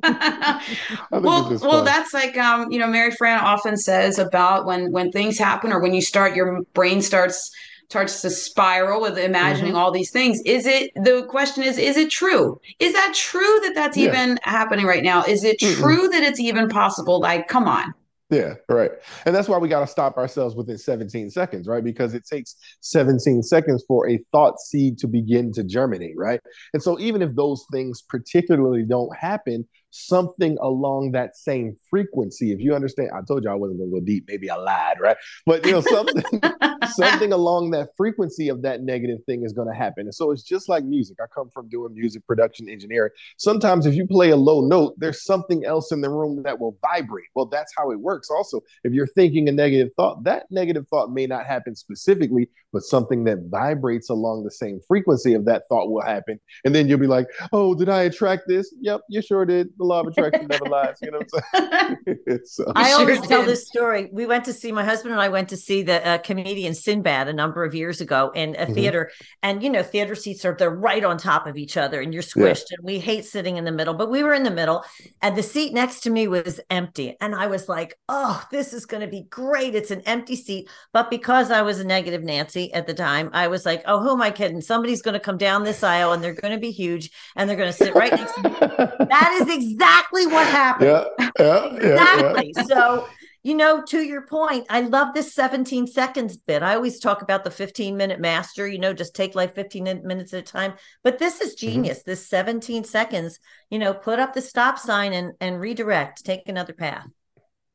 well, 1.11 1.59
well, 1.63 1.85
that's 1.85 2.15
like 2.15 2.37
um, 2.37 2.71
you 2.71 2.79
know, 2.79 2.87
Mary 2.87 3.11
Fran 3.11 3.41
often 3.41 3.77
says 3.77 4.19
about 4.19 4.67
when 4.67 4.93
when 4.93 5.11
things 5.11 5.39
happen 5.39 5.73
or 5.73 5.81
when 5.81 5.95
you 5.95 6.03
start, 6.03 6.37
your 6.37 6.63
brain 6.75 7.03
starts 7.03 7.51
starts 7.91 8.23
to 8.23 8.31
spiral 8.31 9.01
with 9.01 9.19
imagining 9.19 9.73
mm-hmm. 9.73 9.81
all 9.81 9.91
these 9.91 10.13
things 10.13 10.41
is 10.47 10.65
it 10.65 10.93
the 10.95 11.27
question 11.29 11.65
is 11.65 11.77
is 11.77 11.97
it 11.97 12.09
true 12.09 12.61
is 12.79 12.93
that 12.93 13.13
true 13.17 13.61
that 13.63 13.73
that's 13.75 13.97
yeah. 13.97 14.07
even 14.07 14.39
happening 14.45 14.87
right 14.87 15.03
now 15.03 15.25
is 15.25 15.43
it 15.43 15.59
Mm-mm. 15.59 15.75
true 15.75 16.09
that 16.09 16.23
it's 16.23 16.39
even 16.39 16.69
possible 16.69 17.21
like 17.21 17.49
come 17.49 17.67
on 17.67 17.93
yeah, 18.31 18.55
right. 18.69 18.93
And 19.27 19.35
that's 19.35 19.49
why 19.49 19.59
we 19.59 19.69
got 19.69 19.81
to 19.81 19.89
stop 19.89 20.17
ourselves 20.17 20.55
within 20.55 20.79
17 20.79 21.31
seconds, 21.31 21.67
right? 21.67 21.83
Because 21.83 22.15
it 22.15 22.25
takes 22.25 22.55
17 22.79 23.43
seconds 23.43 23.85
for 23.89 24.09
a 24.09 24.21
thought 24.31 24.61
seed 24.61 24.99
to 24.99 25.09
begin 25.09 25.53
to 25.55 25.65
germinate, 25.65 26.15
right? 26.17 26.41
And 26.73 26.81
so 26.81 26.97
even 27.01 27.23
if 27.23 27.35
those 27.35 27.65
things 27.73 28.03
particularly 28.03 28.85
don't 28.85 29.15
happen, 29.17 29.67
something 29.91 30.57
along 30.63 31.11
that 31.11 31.37
same 31.37 31.77
frequency. 31.91 32.53
If 32.53 32.61
you 32.61 32.75
understand, 32.75 33.11
I 33.15 33.21
told 33.27 33.45
you 33.45 33.51
I 33.51 33.55
wasn't 33.55 33.81
going 33.81 33.91
to 33.91 34.01
go 34.01 34.05
deep. 34.05 34.25
Maybe 34.29 34.49
I 34.49 34.57
lied, 34.57 35.01
right? 35.01 35.17
But 35.45 35.67
you 35.67 35.73
know, 35.73 35.81
something 35.81 36.25
something 36.95 37.33
along 37.33 37.71
that 37.71 37.91
frequency 37.97 38.49
of 38.49 38.63
that 38.63 38.83
negative 38.83 39.19
thing 39.27 39.45
is 39.45 39.53
going 39.53 39.69
to 39.69 39.75
happen. 39.75 40.07
And 40.07 40.15
so 40.15 40.31
it's 40.31 40.43
just 40.43 40.69
like 40.69 40.85
music. 40.85 41.19
I 41.21 41.27
come 41.35 41.51
from 41.53 41.69
doing 41.69 41.95
music 41.95 42.27
production 42.27 42.69
engineering. 42.69 43.11
Sometimes 43.37 43.87
if 43.87 43.95
you 43.95 44.07
play 44.07 44.31
a 44.31 44.37
low 44.37 44.61
note, 44.61 44.95
there's 44.99 45.25
something 45.25 45.65
else 45.65 45.93
in 45.93 46.01
the 46.01 46.11
room 46.11 46.43
that 46.45 46.59
will 46.59 46.79
vibrate. 46.83 47.27
Well, 47.35 47.47
that's 47.47 47.73
how 47.77 47.91
it 47.91 48.01
works. 48.01 48.31
Also, 48.31 48.61
if 48.85 48.93
you're 48.93 49.07
thinking 49.07 49.49
a 49.49 49.53
negative 49.53 49.91
thought, 49.97 50.25
that 50.25 50.45
negative 50.51 50.87
thought 50.91 51.13
may 51.13 51.27
not 51.27 51.47
happen 51.47 51.75
specifically, 51.75 52.49
but 52.73 52.83
something 52.83 53.25
that 53.25 53.39
vibrates 53.51 54.11
along 54.11 54.45
the 54.45 54.51
same 54.51 54.81
frequency 54.87 55.35
of 55.35 55.45
that 55.47 55.65
thought 55.69 55.91
will 55.91 56.03
happen. 56.03 56.41
And 56.65 56.75
then 56.75 56.89
you'll 56.89 56.99
be 56.99 57.07
like, 57.07 57.27
oh, 57.53 57.75
did 57.75 57.89
I 57.89 58.03
attract 58.03 58.45
this? 58.47 58.75
Yep, 58.81 59.03
you 59.09 59.23
sure 59.23 59.45
did. 59.45 59.69
The 59.79 59.85
law 59.85 60.01
of 60.01 60.09
attraction 60.09 60.47
never 60.49 60.67
lies. 60.67 60.97
You 61.03 61.11
know 61.11 61.19
what 61.19 61.43
I'm 61.55 61.71
saying? 61.71 61.71
so, 62.45 62.73
I 62.75 62.93
always 62.93 63.19
sure 63.19 63.27
tell 63.27 63.43
this 63.45 63.67
story. 63.67 64.09
We 64.13 64.27
went 64.27 64.45
to 64.47 64.53
see, 64.53 64.73
my 64.73 64.85
husband 64.85 65.13
and 65.13 65.21
I 65.21 65.29
went 65.29 65.49
to 65.51 65.57
see 65.57 65.83
the 65.83 66.07
uh, 66.07 66.19
comedian 66.19 66.75
Sinbad 66.75 67.29
a 67.29 67.33
number 67.33 67.65
of 67.65 67.75
years 67.75 68.01
ago 68.01 68.31
in 68.35 68.55
a 68.55 68.65
mm-hmm. 68.65 68.75
theater. 68.75 69.11
And, 69.43 69.63
you 69.63 69.71
know, 69.71 69.83
theater 69.83 70.15
seats 70.15 70.45
are, 70.45 70.55
they're 70.55 70.71
right 70.71 71.05
on 71.05 71.19
top 71.19 71.47
of 71.47 71.57
each 71.57 71.77
other 71.77 72.01
and 72.01 72.13
you're 72.13 72.23
squished. 72.23 72.65
Yeah. 72.71 72.79
And 72.79 72.85
we 72.85 72.99
hate 72.99 73.25
sitting 73.25 73.57
in 73.57 73.65
the 73.65 73.73
middle, 73.73 73.95
but 73.95 74.11
we 74.11 74.23
were 74.23 74.35
in 74.35 74.43
the 74.43 74.51
middle 74.51 74.85
and 75.23 75.37
the 75.37 75.43
seat 75.43 75.73
next 75.73 76.01
to 76.01 76.11
me 76.11 76.29
was 76.29 76.61
empty. 76.71 77.17
And 77.21 77.35
I 77.35 77.47
was 77.47 77.69
like, 77.69 77.99
oh, 78.09 78.45
this 78.51 78.73
is 78.73 78.87
going 78.87 79.03
to 79.03 79.09
be 79.09 79.27
great. 79.31 79.75
It's 79.75 79.91
an 79.91 80.03
empty 80.03 80.37
seat. 80.37 80.69
But 80.93 81.11
because 81.11 81.51
I 81.51 81.63
was 81.63 81.81
a 81.81 81.85
negative 81.85 82.23
Nancy 82.23 82.73
at 82.73 82.87
the 82.87 82.95
time, 82.95 83.31
I 83.33 83.49
was 83.49 83.67
like, 83.67 83.83
oh, 83.87 84.01
who 84.01 84.13
am 84.13 84.23
I 84.23 84.31
kidding? 84.31 84.61
Somebody's 84.61 85.03
going 85.03 85.15
to 85.15 85.21
come 85.21 85.39
down 85.39 85.65
this 85.65 85.83
aisle 85.83 86.13
and 86.13 86.23
they're 86.23 86.35
going 86.35 86.55
to 86.55 86.61
be 86.61 86.71
huge 86.71 87.11
and 87.37 87.49
they're 87.49 87.57
going 87.57 87.71
to 87.71 87.77
sit 87.77 87.95
right 87.95 88.13
next 88.13 88.35
to 88.35 88.43
me. 88.43 88.51
that 88.61 89.39
is 89.41 89.55
exactly 89.55 90.27
what 90.27 90.47
happened. 90.47 90.91
Yeah, 90.91 91.31
yeah, 91.39 91.70
exactly. 91.77 92.53
Yeah, 92.57 92.63
yeah. 92.63 92.63
So, 92.65 93.09
you 93.43 93.55
know, 93.55 93.83
to 93.85 94.03
your 94.03 94.27
point, 94.27 94.67
I 94.69 94.83
love 94.83 95.15
this 95.15 95.35
17 95.35 95.87
seconds 95.87 96.37
bit. 96.37 96.63
I 96.63 96.75
always 96.75 96.99
talk 97.01 97.23
about 97.23 97.43
the 97.43 97.51
15 97.51 97.97
minute 97.97 98.21
master, 98.21 98.69
you 98.69 98.79
know, 98.79 98.93
just 98.93 99.15
take 99.15 99.35
like 99.35 99.55
15 99.55 100.03
minutes 100.05 100.35
at 100.35 100.41
a 100.41 100.43
time. 100.43 100.75
But 101.03 101.19
this 101.19 101.41
is 101.41 101.55
mm-hmm. 101.55 101.67
genius. 101.67 102.01
Mm-hmm. 102.01 102.11
This 102.11 102.29
17 102.29 102.85
seconds, 102.85 103.39
you 103.71 103.79
know, 103.79 103.95
put 103.95 104.19
up 104.19 104.35
the 104.35 104.43
stop 104.43 104.79
sign 104.79 105.13
and 105.13 105.33
and 105.41 105.59
redirect, 105.59 106.25
take 106.25 106.49
another 106.49 106.75
path. 106.75 107.07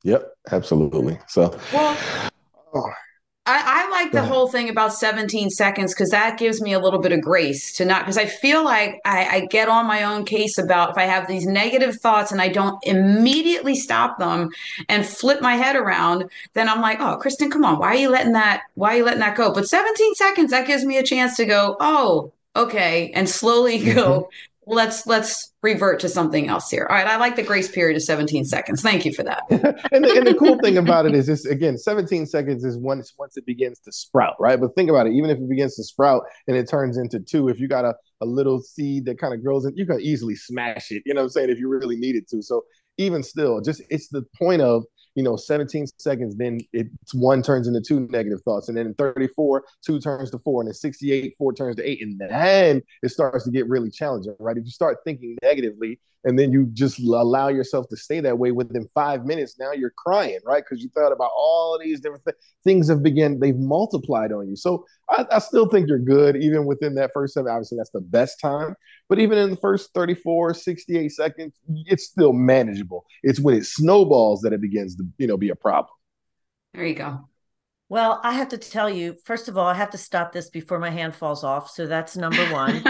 Yep, 0.04 0.30
absolutely. 0.52 1.18
So, 1.28 1.58
well, 1.74 1.98
oh. 2.76 2.92
I, 3.48 3.86
I, 3.86 3.90
like 3.92 4.12
the 4.12 4.24
whole 4.24 4.48
thing 4.48 4.70
about 4.70 4.92
17 4.92 5.52
seconds 5.52 5.94
because 5.94 6.10
that 6.10 6.40
gives 6.40 6.62
me 6.62 6.74
a 6.74 6.80
little 6.80 7.00
bit 7.00 7.12
of 7.12 7.22
grace 7.22 7.72
to 7.74 7.86
not 7.86 8.02
because 8.02 8.18
I 8.18 8.26
feel 8.26 8.64
like 8.64 9.00
I, 9.06 9.26
I, 9.26 9.40
get 9.46 9.70
on 9.70 9.86
my 9.86 10.04
own 10.04 10.26
case 10.26 10.58
about 10.58 10.90
if 10.90 10.98
I 10.98 11.04
have 11.04 11.28
these 11.28 11.46
negative 11.46 11.98
thoughts 11.98 12.32
and 12.32 12.42
I 12.42 12.48
don't 12.48 12.84
immediately 12.84 13.76
stop 13.76 14.18
them 14.18 14.50
and 14.90 15.06
flip 15.06 15.42
my 15.42 15.56
head 15.56 15.76
around, 15.76 16.26
then 16.54 16.68
I'm 16.68 16.82
like, 16.82 17.00
oh, 17.00 17.18
Kristen, 17.18 17.52
come 17.52 17.64
on, 17.64 17.78
why 17.78 17.90
are 17.90 17.96
you 17.96 18.10
letting 18.10 18.34
that? 18.34 18.64
Why 18.74 18.96
are 18.96 18.98
you 18.98 19.06
letting 19.06 19.20
that 19.20 19.38
go? 19.38 19.54
But 19.54 19.70
17 19.70 20.16
seconds, 20.16 20.50
that 20.50 20.66
gives 20.66 20.84
me 20.84 20.98
a 20.98 21.04
chance 21.04 21.38
to 21.38 21.46
go, 21.46 21.78
oh, 21.80 22.34
okay, 22.56 23.12
and 23.14 23.30
slowly 23.30 23.78
go, 23.94 24.22
mm-hmm 24.22 24.55
let's 24.68 25.06
let's 25.08 25.54
revert 25.62 26.00
to 26.00 26.10
something 26.10 26.48
else 26.48 26.70
here. 26.70 26.88
All 26.90 26.96
right, 26.96 27.08
I 27.08 27.18
like 27.18 27.36
the 27.36 27.44
grace 27.44 27.70
period 27.70 27.96
of 27.96 28.04
17 28.04 28.46
seconds. 28.46 28.82
Thank 28.82 29.06
you 29.06 29.14
for 29.14 29.24
that. 29.24 29.44
and, 29.50 30.04
the, 30.04 30.16
and, 30.18 30.28
the, 30.28 30.36
cool 30.36 30.60
thing 30.60 30.78
about 30.78 31.06
it 31.06 31.14
is 31.14 31.28
this 31.28 31.46
again, 31.46 31.78
17 31.78 32.26
seconds 32.26 32.64
is 32.64 32.78
once 32.78 33.14
once 33.18 33.38
it 33.38 33.46
begins 33.46 33.80
to 33.80 33.92
sprout, 33.92 34.36
right? 34.40 34.60
But 34.60 34.76
think 34.76 34.90
about 34.90 35.08
it, 35.08 35.14
even 35.14 35.30
if 35.30 35.38
it 35.38 35.50
begins 35.50 35.76
to 35.76 35.84
sprout 35.84 36.24
and 36.48 36.56
it 36.58 36.70
turns 36.70 36.98
into 36.98 37.20
two, 37.20 37.50
if 37.50 37.60
you 37.60 37.68
got 37.68 37.86
a, 37.86 37.96
a 38.22 38.26
little 38.26 38.62
seed 38.62 39.06
that 39.06 39.20
kind 39.20 39.34
of 39.34 39.44
grows 39.44 39.66
in, 39.66 39.76
you 39.76 39.86
can 39.86 40.00
easily 40.02 40.36
smash 40.36 40.92
it, 40.92 41.04
you 41.06 41.14
know 41.14 41.22
what 41.22 41.26
I'm 41.26 41.30
saying, 41.30 41.50
if 41.50 41.60
you 41.60 41.68
really 41.68 41.98
needed 41.98 42.28
to. 42.30 42.42
So 42.42 42.64
even 42.98 43.24
still, 43.24 43.62
just 43.62 43.82
it's 43.90 44.08
the 44.10 44.24
point 44.38 44.62
of 44.62 44.84
you 45.16 45.24
know 45.24 45.36
17 45.36 45.88
seconds 45.98 46.36
then 46.36 46.60
it's 46.74 47.14
one 47.14 47.42
turns 47.42 47.68
into 47.68 47.82
two 47.82 48.02
negative 48.12 48.42
thoughts 48.42 48.68
and 48.68 48.78
then 48.78 48.88
in 48.88 48.94
34 48.96 49.64
two 49.84 50.00
turns 50.00 50.30
to 50.32 50.40
four 50.40 50.62
and 50.62 50.68
then 50.68 50.74
68 50.74 51.36
four 51.38 51.54
turns 51.54 51.78
to 51.78 51.90
eight 51.90 52.02
and 52.02 52.20
then 52.20 52.82
it 53.02 53.10
starts 53.10 53.46
to 53.46 53.52
get 53.52 53.68
really 53.68 53.90
challenging 53.90 54.36
right? 54.40 54.58
If 54.58 54.66
you 54.66 54.72
start 54.72 54.98
thinking 55.06 55.38
negatively 55.42 56.00
and 56.26 56.38
then 56.38 56.52
you 56.52 56.68
just 56.74 57.00
allow 57.00 57.48
yourself 57.48 57.88
to 57.90 57.96
stay 57.96 58.20
that 58.20 58.38
way 58.38 58.52
within 58.52 58.90
five 58.94 59.26
minutes 59.26 59.58
now 59.58 59.72
you're 59.72 59.94
crying 59.98 60.40
right? 60.46 60.64
Because 60.64 60.84
you 60.84 60.90
thought 60.90 61.12
about 61.12 61.32
all 61.36 61.80
these 61.82 62.02
different 62.02 62.24
th- 62.26 62.36
things 62.64 62.90
have 62.90 63.02
begun 63.02 63.40
they've 63.40 63.58
multiplied 63.58 64.32
on 64.32 64.50
you. 64.50 64.56
So 64.56 64.86
I, 65.10 65.26
I, 65.32 65.40
still 65.40 65.68
think 65.68 65.88
you're 65.88 66.00
good 66.00 66.36
even 66.36 66.66
within 66.66 66.96
that 66.96 67.12
first 67.14 67.36
seven 67.36 67.52
obviously 67.52 67.78
that's 67.78 67.92
the 67.92 68.02
best 68.02 68.40
time 68.42 68.76
but 69.08 69.20
even 69.20 69.38
in 69.38 69.52
the 69.52 69.58
first 69.58 69.92
34 69.94 70.54
68 70.56 71.10
seconds 71.10 71.54
it's 71.86 72.06
still 72.06 72.34
manageable. 72.34 73.06
It's 73.24 73.40
when 73.40 73.56
it 73.56 73.66
snowballs 73.66 74.42
that 74.42 74.54
it 74.54 74.62
begins 74.62 74.96
to 74.98 75.04
you 75.18 75.28
know 75.28 75.38
be 75.38 75.50
a 75.50 75.56
problem. 75.56 75.94
There 76.74 76.86
you 76.86 76.96
go 76.96 77.30
well, 77.88 78.20
I 78.24 78.34
have 78.34 78.50
to 78.50 78.58
tell 78.58 78.90
you, 78.90 79.16
first 79.26 79.48
of 79.48 79.60
all, 79.60 79.68
I 79.68 79.76
have 79.76 79.92
to 79.92 79.98
stop 79.98 80.32
this 80.32 80.50
before 80.50 80.80
my 80.80 80.90
hand 80.90 81.16
falls 81.16 81.44
off. 81.44 81.70
So 81.70 81.86
that's 81.86 82.18
number 82.18 82.44
one. 82.52 82.82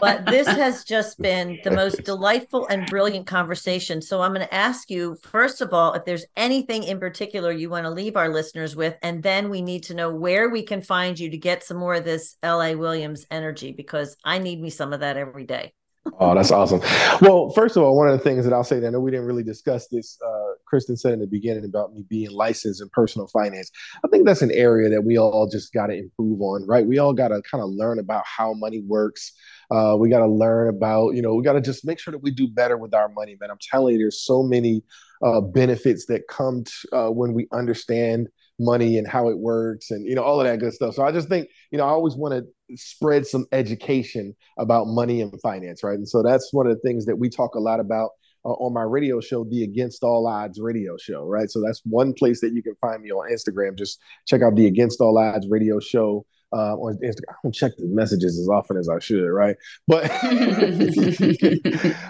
but 0.00 0.24
this 0.24 0.46
has 0.46 0.84
just 0.84 1.20
been 1.20 1.58
the 1.64 1.70
most 1.70 2.04
delightful 2.04 2.66
and 2.68 2.88
brilliant 2.88 3.26
conversation. 3.26 4.00
So 4.00 4.22
I'm 4.22 4.32
going 4.32 4.46
to 4.46 4.54
ask 4.54 4.88
you, 4.88 5.16
first 5.22 5.60
of 5.60 5.74
all, 5.74 5.92
if 5.92 6.06
there's 6.06 6.24
anything 6.34 6.82
in 6.84 6.98
particular 6.98 7.52
you 7.52 7.68
want 7.68 7.84
to 7.84 7.90
leave 7.90 8.16
our 8.16 8.30
listeners 8.30 8.74
with. 8.74 8.96
And 9.02 9.22
then 9.22 9.50
we 9.50 9.60
need 9.60 9.84
to 9.84 9.94
know 9.94 10.14
where 10.14 10.48
we 10.48 10.62
can 10.62 10.80
find 10.80 11.18
you 11.18 11.28
to 11.30 11.36
get 11.36 11.62
some 11.62 11.76
more 11.76 11.94
of 11.94 12.04
this 12.04 12.36
LA 12.42 12.72
Williams 12.72 13.26
energy, 13.30 13.72
because 13.72 14.16
I 14.24 14.38
need 14.38 14.62
me 14.62 14.70
some 14.70 14.94
of 14.94 15.00
that 15.00 15.18
every 15.18 15.44
day. 15.44 15.74
oh, 16.20 16.34
that's 16.34 16.50
awesome. 16.50 16.80
Well, 17.20 17.50
first 17.50 17.76
of 17.76 17.82
all, 17.82 17.98
one 17.98 18.08
of 18.08 18.16
the 18.16 18.24
things 18.24 18.44
that 18.44 18.54
I'll 18.54 18.64
say 18.64 18.80
that 18.80 18.86
I 18.86 18.90
know 18.90 19.00
we 19.00 19.10
didn't 19.10 19.26
really 19.26 19.42
discuss 19.42 19.88
this 19.88 20.18
uh, 20.26 20.47
Kristen 20.68 20.96
said 20.96 21.12
in 21.12 21.20
the 21.20 21.26
beginning 21.26 21.64
about 21.64 21.92
me 21.92 22.04
being 22.08 22.30
licensed 22.30 22.82
in 22.82 22.88
personal 22.90 23.26
finance. 23.28 23.70
I 24.04 24.08
think 24.08 24.26
that's 24.26 24.42
an 24.42 24.50
area 24.52 24.88
that 24.90 25.04
we 25.04 25.18
all 25.18 25.48
just 25.50 25.72
got 25.72 25.86
to 25.88 25.96
improve 25.96 26.40
on, 26.40 26.66
right? 26.66 26.86
We 26.86 26.98
all 26.98 27.12
got 27.12 27.28
to 27.28 27.42
kind 27.42 27.62
of 27.62 27.70
learn 27.70 27.98
about 27.98 28.24
how 28.26 28.54
money 28.54 28.82
works. 28.86 29.32
Uh, 29.70 29.96
we 29.98 30.08
got 30.08 30.20
to 30.20 30.28
learn 30.28 30.68
about, 30.68 31.14
you 31.14 31.22
know, 31.22 31.34
we 31.34 31.42
got 31.42 31.54
to 31.54 31.60
just 31.60 31.86
make 31.86 31.98
sure 31.98 32.12
that 32.12 32.22
we 32.22 32.30
do 32.30 32.48
better 32.48 32.76
with 32.76 32.94
our 32.94 33.08
money, 33.08 33.36
man. 33.40 33.50
I'm 33.50 33.58
telling 33.60 33.94
you, 33.94 33.98
there's 33.98 34.22
so 34.22 34.42
many 34.42 34.82
uh, 35.22 35.40
benefits 35.40 36.06
that 36.06 36.28
come 36.28 36.64
uh, 36.92 37.08
when 37.08 37.32
we 37.32 37.48
understand 37.52 38.28
money 38.60 38.98
and 38.98 39.06
how 39.06 39.28
it 39.28 39.38
works 39.38 39.90
and 39.90 40.04
you 40.04 40.14
know 40.14 40.22
all 40.22 40.40
of 40.40 40.46
that 40.46 40.58
good 40.58 40.72
stuff 40.72 40.92
so 40.92 41.04
i 41.04 41.12
just 41.12 41.28
think 41.28 41.48
you 41.70 41.78
know 41.78 41.84
i 41.84 41.90
always 41.90 42.16
want 42.16 42.34
to 42.34 42.76
spread 42.76 43.24
some 43.24 43.46
education 43.52 44.34
about 44.58 44.88
money 44.88 45.20
and 45.20 45.40
finance 45.40 45.84
right 45.84 45.96
and 45.96 46.08
so 46.08 46.24
that's 46.24 46.52
one 46.52 46.66
of 46.66 46.74
the 46.74 46.80
things 46.80 47.06
that 47.06 47.16
we 47.16 47.28
talk 47.28 47.54
a 47.54 47.60
lot 47.60 47.78
about 47.78 48.10
uh, 48.48 48.52
on 48.52 48.72
my 48.72 48.82
radio 48.82 49.20
show, 49.20 49.44
the 49.44 49.62
Against 49.62 50.02
All 50.02 50.26
Odds 50.26 50.58
radio 50.58 50.96
show, 50.96 51.24
right? 51.24 51.50
So 51.50 51.60
that's 51.60 51.82
one 51.84 52.14
place 52.14 52.40
that 52.40 52.54
you 52.54 52.62
can 52.62 52.74
find 52.80 53.02
me 53.02 53.10
on 53.10 53.30
Instagram. 53.30 53.76
Just 53.76 54.00
check 54.26 54.40
out 54.40 54.56
the 54.56 54.66
Against 54.66 55.02
All 55.02 55.18
Odds 55.18 55.46
radio 55.50 55.78
show 55.80 56.24
uh, 56.52 56.76
on 56.76 56.96
Instagram. 57.04 57.30
I 57.30 57.34
don't 57.42 57.54
check 57.54 57.72
the 57.76 57.86
messages 57.86 58.38
as 58.38 58.48
often 58.48 58.78
as 58.78 58.88
I 58.88 59.00
should, 59.00 59.28
right? 59.28 59.54
But 59.86 60.04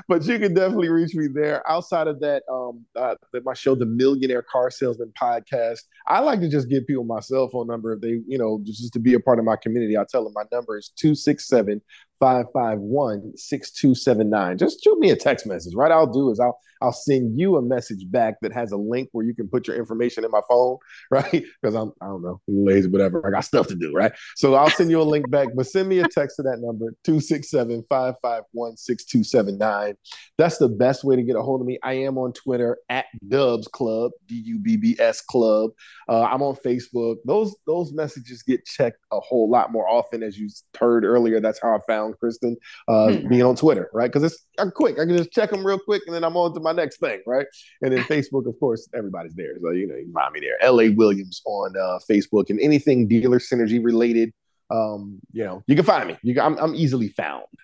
but 0.09 0.25
you 0.27 0.39
can 0.39 0.55
definitely 0.55 0.91
reach 0.91 1.17
me 1.17 1.27
there. 1.27 1.69
Outside 1.69 2.07
of 2.07 2.21
that, 2.21 2.45
um, 2.49 2.85
uh, 2.95 3.17
my 3.45 3.55
show, 3.55 3.75
the 3.75 3.87
Millionaire 3.87 4.43
Car 4.43 4.71
Salesman 4.71 5.13
Podcast, 5.21 5.81
I 6.07 6.21
like 6.21 6.39
to 6.41 6.49
just 6.49 6.69
give 6.69 6.87
people 6.87 7.03
my 7.03 7.19
cell 7.19 7.49
phone 7.49 7.67
number 7.67 7.95
if 7.95 8.01
they, 8.01 8.21
you 8.29 8.39
know, 8.39 8.61
just 8.63 8.93
to 8.93 9.01
be 9.01 9.15
a 9.15 9.21
part 9.21 9.41
of 9.41 9.45
my 9.45 9.57
community. 9.57 9.99
I 9.99 10.05
tell 10.09 10.23
them 10.23 10.35
my 10.35 10.45
number 10.53 10.79
is 10.79 10.93
267 10.97 11.83
551 12.21 13.37
6279. 13.37 14.59
Just 14.59 14.83
shoot 14.83 14.99
me 14.99 15.11
a 15.11 15.17
text 15.17 15.47
message, 15.47 15.75
right? 15.75 15.93
I'll 15.93 16.07
do 16.07 16.31
is 16.31 16.41
I'll 16.41 16.59
I'll 16.81 16.93
send 16.93 17.39
you 17.39 17.57
a 17.57 17.63
message 17.63 18.11
back 18.11 18.41
that 18.43 18.53
has 18.53 18.73
a 18.73 18.77
link 18.77 19.09
where 19.13 19.25
you 19.25 19.35
can 19.35 19.49
put 19.49 19.67
your 19.67 19.77
information 19.77 20.25
in 20.25 20.31
my 20.31 20.41
phone, 20.49 20.79
right? 21.11 21.31
Because 21.31 21.75
I'm 21.75 21.93
I 22.01 22.07
don't 22.07 22.23
know, 22.23 22.41
lazy, 22.47 22.89
whatever. 22.89 23.27
I 23.27 23.31
got 23.31 23.45
stuff 23.45 23.67
to 23.69 23.75
do, 23.75 23.93
right? 23.93 24.13
So 24.37 24.55
I'll 24.55 24.71
send 24.71 24.91
you 24.91 25.01
a 25.01 25.03
link 25.03 25.31
back, 25.31 25.49
but 25.55 25.67
send 25.67 25.89
me 25.89 25.99
a 26.01 26.09
text 26.09 26.37
to 26.37 26.43
that 26.43 26.59
number 26.61 26.95
267 27.05 27.85
551 27.89 28.77
6279. 28.77 29.95
That's 30.37 30.59
the 30.59 30.69
best 30.69 31.05
way 31.05 31.17
to 31.17 31.23
get 31.23 31.37
a 31.37 31.43
hold 31.43 31.61
of 31.61 31.67
me. 31.67 31.79
I 31.83 31.95
am 31.95 32.19
on 32.19 32.33
Twitter 32.33 32.79
at 32.89 33.07
Dubbs 33.27 33.69
Club, 33.69 34.13
D 34.27 34.37
U 34.47 34.59
B 34.59 34.77
B 34.77 34.97
S 34.99 35.21
Club. 35.21 35.71
Uh, 36.09 36.23
I'm 36.23 36.43
on 36.43 36.57
Facebook. 36.57 37.17
Those 37.25 37.57
those 37.67 37.93
messages 37.93 38.43
get 38.43 38.65
checked 38.65 38.99
a 39.13 39.21
whole 39.21 39.51
lot 39.51 39.73
more 39.73 39.89
often, 39.89 40.23
as 40.23 40.39
you 40.39 40.49
heard 40.79 41.05
earlier. 41.05 41.41
That's 41.41 41.61
how 41.61 41.75
I 41.75 41.79
found 41.87 42.08
Kristen 42.15 42.57
uh, 42.89 43.13
hmm. 43.13 43.29
being 43.29 43.43
on 43.43 43.57
Twitter, 43.57 43.91
right? 43.93 44.11
Because 44.11 44.33
it's 44.33 44.47
I'm 44.59 44.71
quick. 44.71 44.99
I 44.99 45.07
can 45.07 45.17
just 45.17 45.33
check 45.33 45.51
them 45.51 45.67
real 45.67 45.79
quick, 45.79 46.03
and 46.07 46.15
then 46.15 46.25
I'm 46.25 46.37
on 46.37 46.55
to 46.55 46.61
my 46.61 46.73
next 46.73 46.99
thing, 46.99 47.21
right? 47.27 47.47
And 47.83 47.93
then 47.93 48.03
Facebook, 48.05 48.47
of 48.47 48.59
course, 48.61 48.89
everybody's 48.95 49.35
there. 49.35 49.55
So 49.61 49.71
you 49.71 49.87
know, 49.87 49.97
you 49.97 50.05
can 50.05 50.13
find 50.13 50.33
me 50.33 50.41
there. 50.41 50.71
LA 50.71 50.95
Williams 50.95 51.43
on 51.45 51.75
uh, 51.77 51.99
Facebook, 52.11 52.51
and 52.51 52.61
anything 52.61 53.09
dealer 53.09 53.39
synergy 53.39 53.83
related, 53.83 54.33
um, 54.71 55.21
you 55.33 55.45
know, 55.45 55.63
you 55.67 55.77
can 55.77 55.85
find 55.85 56.09
me. 56.09 56.17
You 56.23 56.35
can, 56.35 56.45
I'm, 56.45 56.59
I'm 56.59 56.75
easily 56.75 57.09
found. 57.09 57.45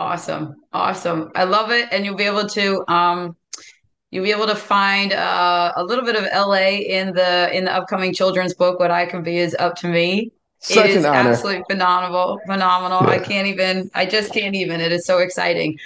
Awesome, 0.00 0.56
awesome. 0.72 1.30
I 1.34 1.44
love 1.44 1.70
it, 1.70 1.88
and 1.92 2.04
you'll 2.04 2.16
be 2.16 2.24
able 2.24 2.46
to. 2.48 2.84
Um, 2.92 3.36
you'll 4.10 4.24
be 4.24 4.32
able 4.32 4.46
to 4.46 4.54
find 4.54 5.12
uh, 5.12 5.72
a 5.76 5.84
little 5.84 6.04
bit 6.04 6.16
of 6.16 6.24
LA 6.34 6.80
in 6.80 7.14
the 7.14 7.56
in 7.56 7.64
the 7.64 7.72
upcoming 7.72 8.12
children's 8.12 8.54
book. 8.54 8.80
What 8.80 8.90
I 8.90 9.06
can 9.06 9.22
be 9.22 9.38
is 9.38 9.56
up 9.58 9.76
to 9.76 9.88
me. 9.88 10.32
Such 10.60 10.86
it 10.86 10.96
is 10.96 11.04
absolutely 11.04 11.64
phenomenal, 11.70 12.40
phenomenal. 12.46 13.02
Yeah. 13.02 13.10
I 13.10 13.18
can't 13.18 13.46
even, 13.46 13.90
I 13.94 14.06
just 14.06 14.32
can't 14.32 14.54
even. 14.54 14.80
It 14.80 14.92
is 14.92 15.06
so 15.06 15.18
exciting. 15.18 15.78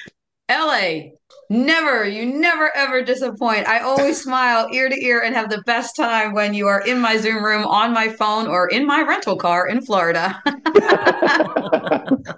LA, 0.51 1.11
Never, 1.53 2.09
you 2.09 2.25
never 2.25 2.75
ever 2.75 3.03
disappoint. 3.03 3.69
I 3.69 3.81
always 3.81 4.23
smile 4.23 4.69
ear 4.73 4.89
to 4.89 5.05
ear 5.05 5.21
and 5.21 5.35
have 5.35 5.51
the 5.51 5.61
best 5.67 5.95
time 5.95 6.33
when 6.33 6.55
you 6.55 6.67
are 6.67 6.81
in 6.81 6.99
my 6.99 7.19
Zoom 7.19 7.45
room, 7.45 7.67
on 7.67 7.93
my 7.93 8.09
phone, 8.09 8.47
or 8.47 8.69
in 8.69 8.87
my 8.87 9.03
rental 9.03 9.37
car 9.37 9.69
in 9.69 9.83
Florida. 9.83 10.41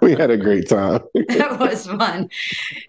we 0.01 0.11
had 0.15 0.31
a 0.31 0.37
great 0.37 0.67
time. 0.67 0.99
that 1.29 1.57
was 1.57 1.87
fun. 1.87 2.29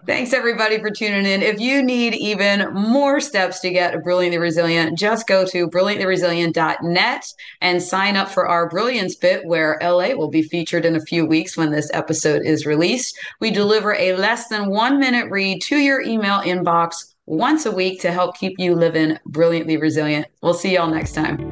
Thanks 0.05 0.33
everybody 0.33 0.79
for 0.79 0.91
tuning 0.91 1.25
in. 1.25 1.41
If 1.41 1.61
you 1.61 1.81
need 1.81 2.13
even 2.15 2.73
more 2.73 3.21
steps 3.21 3.61
to 3.61 3.69
get 3.69 4.03
brilliantly 4.03 4.37
resilient, 4.37 4.97
just 4.97 5.27
go 5.27 5.45
to 5.45 5.69
brilliantlyresilient.net 5.69 7.33
and 7.61 7.81
sign 7.81 8.17
up 8.17 8.27
for 8.27 8.45
our 8.49 8.67
Brilliance 8.67 9.15
Bit, 9.15 9.45
where 9.45 9.79
LA 9.81 10.09
will 10.09 10.27
be 10.29 10.41
featured 10.41 10.83
in 10.83 10.97
a 10.97 11.05
few 11.05 11.25
weeks 11.25 11.55
when 11.55 11.71
this 11.71 11.89
episode 11.93 12.41
is 12.45 12.65
released. 12.65 13.17
We 13.39 13.49
deliver 13.49 13.93
a 13.93 14.13
less 14.17 14.49
than 14.49 14.69
one 14.69 14.99
minute 14.99 15.31
read 15.31 15.61
to 15.61 15.77
your 15.77 16.01
email 16.01 16.16
email 16.17 16.39
inbox 16.39 17.13
once 17.25 17.65
a 17.65 17.71
week 17.71 18.01
to 18.01 18.11
help 18.11 18.37
keep 18.37 18.55
you 18.57 18.75
living 18.75 19.17
brilliantly 19.25 19.77
resilient. 19.77 20.27
We'll 20.41 20.53
see 20.53 20.73
y'all 20.73 20.89
next 20.89 21.13
time. 21.13 21.51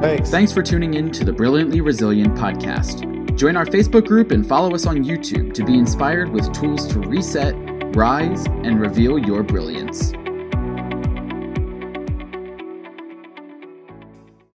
Thanks. 0.00 0.30
Thanks 0.30 0.52
for 0.52 0.62
tuning 0.62 0.94
in 0.94 1.10
to 1.12 1.24
the 1.24 1.32
Brilliantly 1.32 1.80
Resilient 1.80 2.34
podcast. 2.36 3.04
Join 3.36 3.56
our 3.56 3.66
Facebook 3.66 4.06
group 4.06 4.30
and 4.30 4.46
follow 4.46 4.74
us 4.74 4.86
on 4.86 5.04
YouTube 5.04 5.52
to 5.54 5.64
be 5.64 5.76
inspired 5.76 6.30
with 6.30 6.52
tools 6.52 6.86
to 6.92 7.00
reset, 7.00 7.54
rise, 7.96 8.46
and 8.46 8.80
reveal 8.80 9.18
your 9.18 9.42
brilliance. 9.42 10.12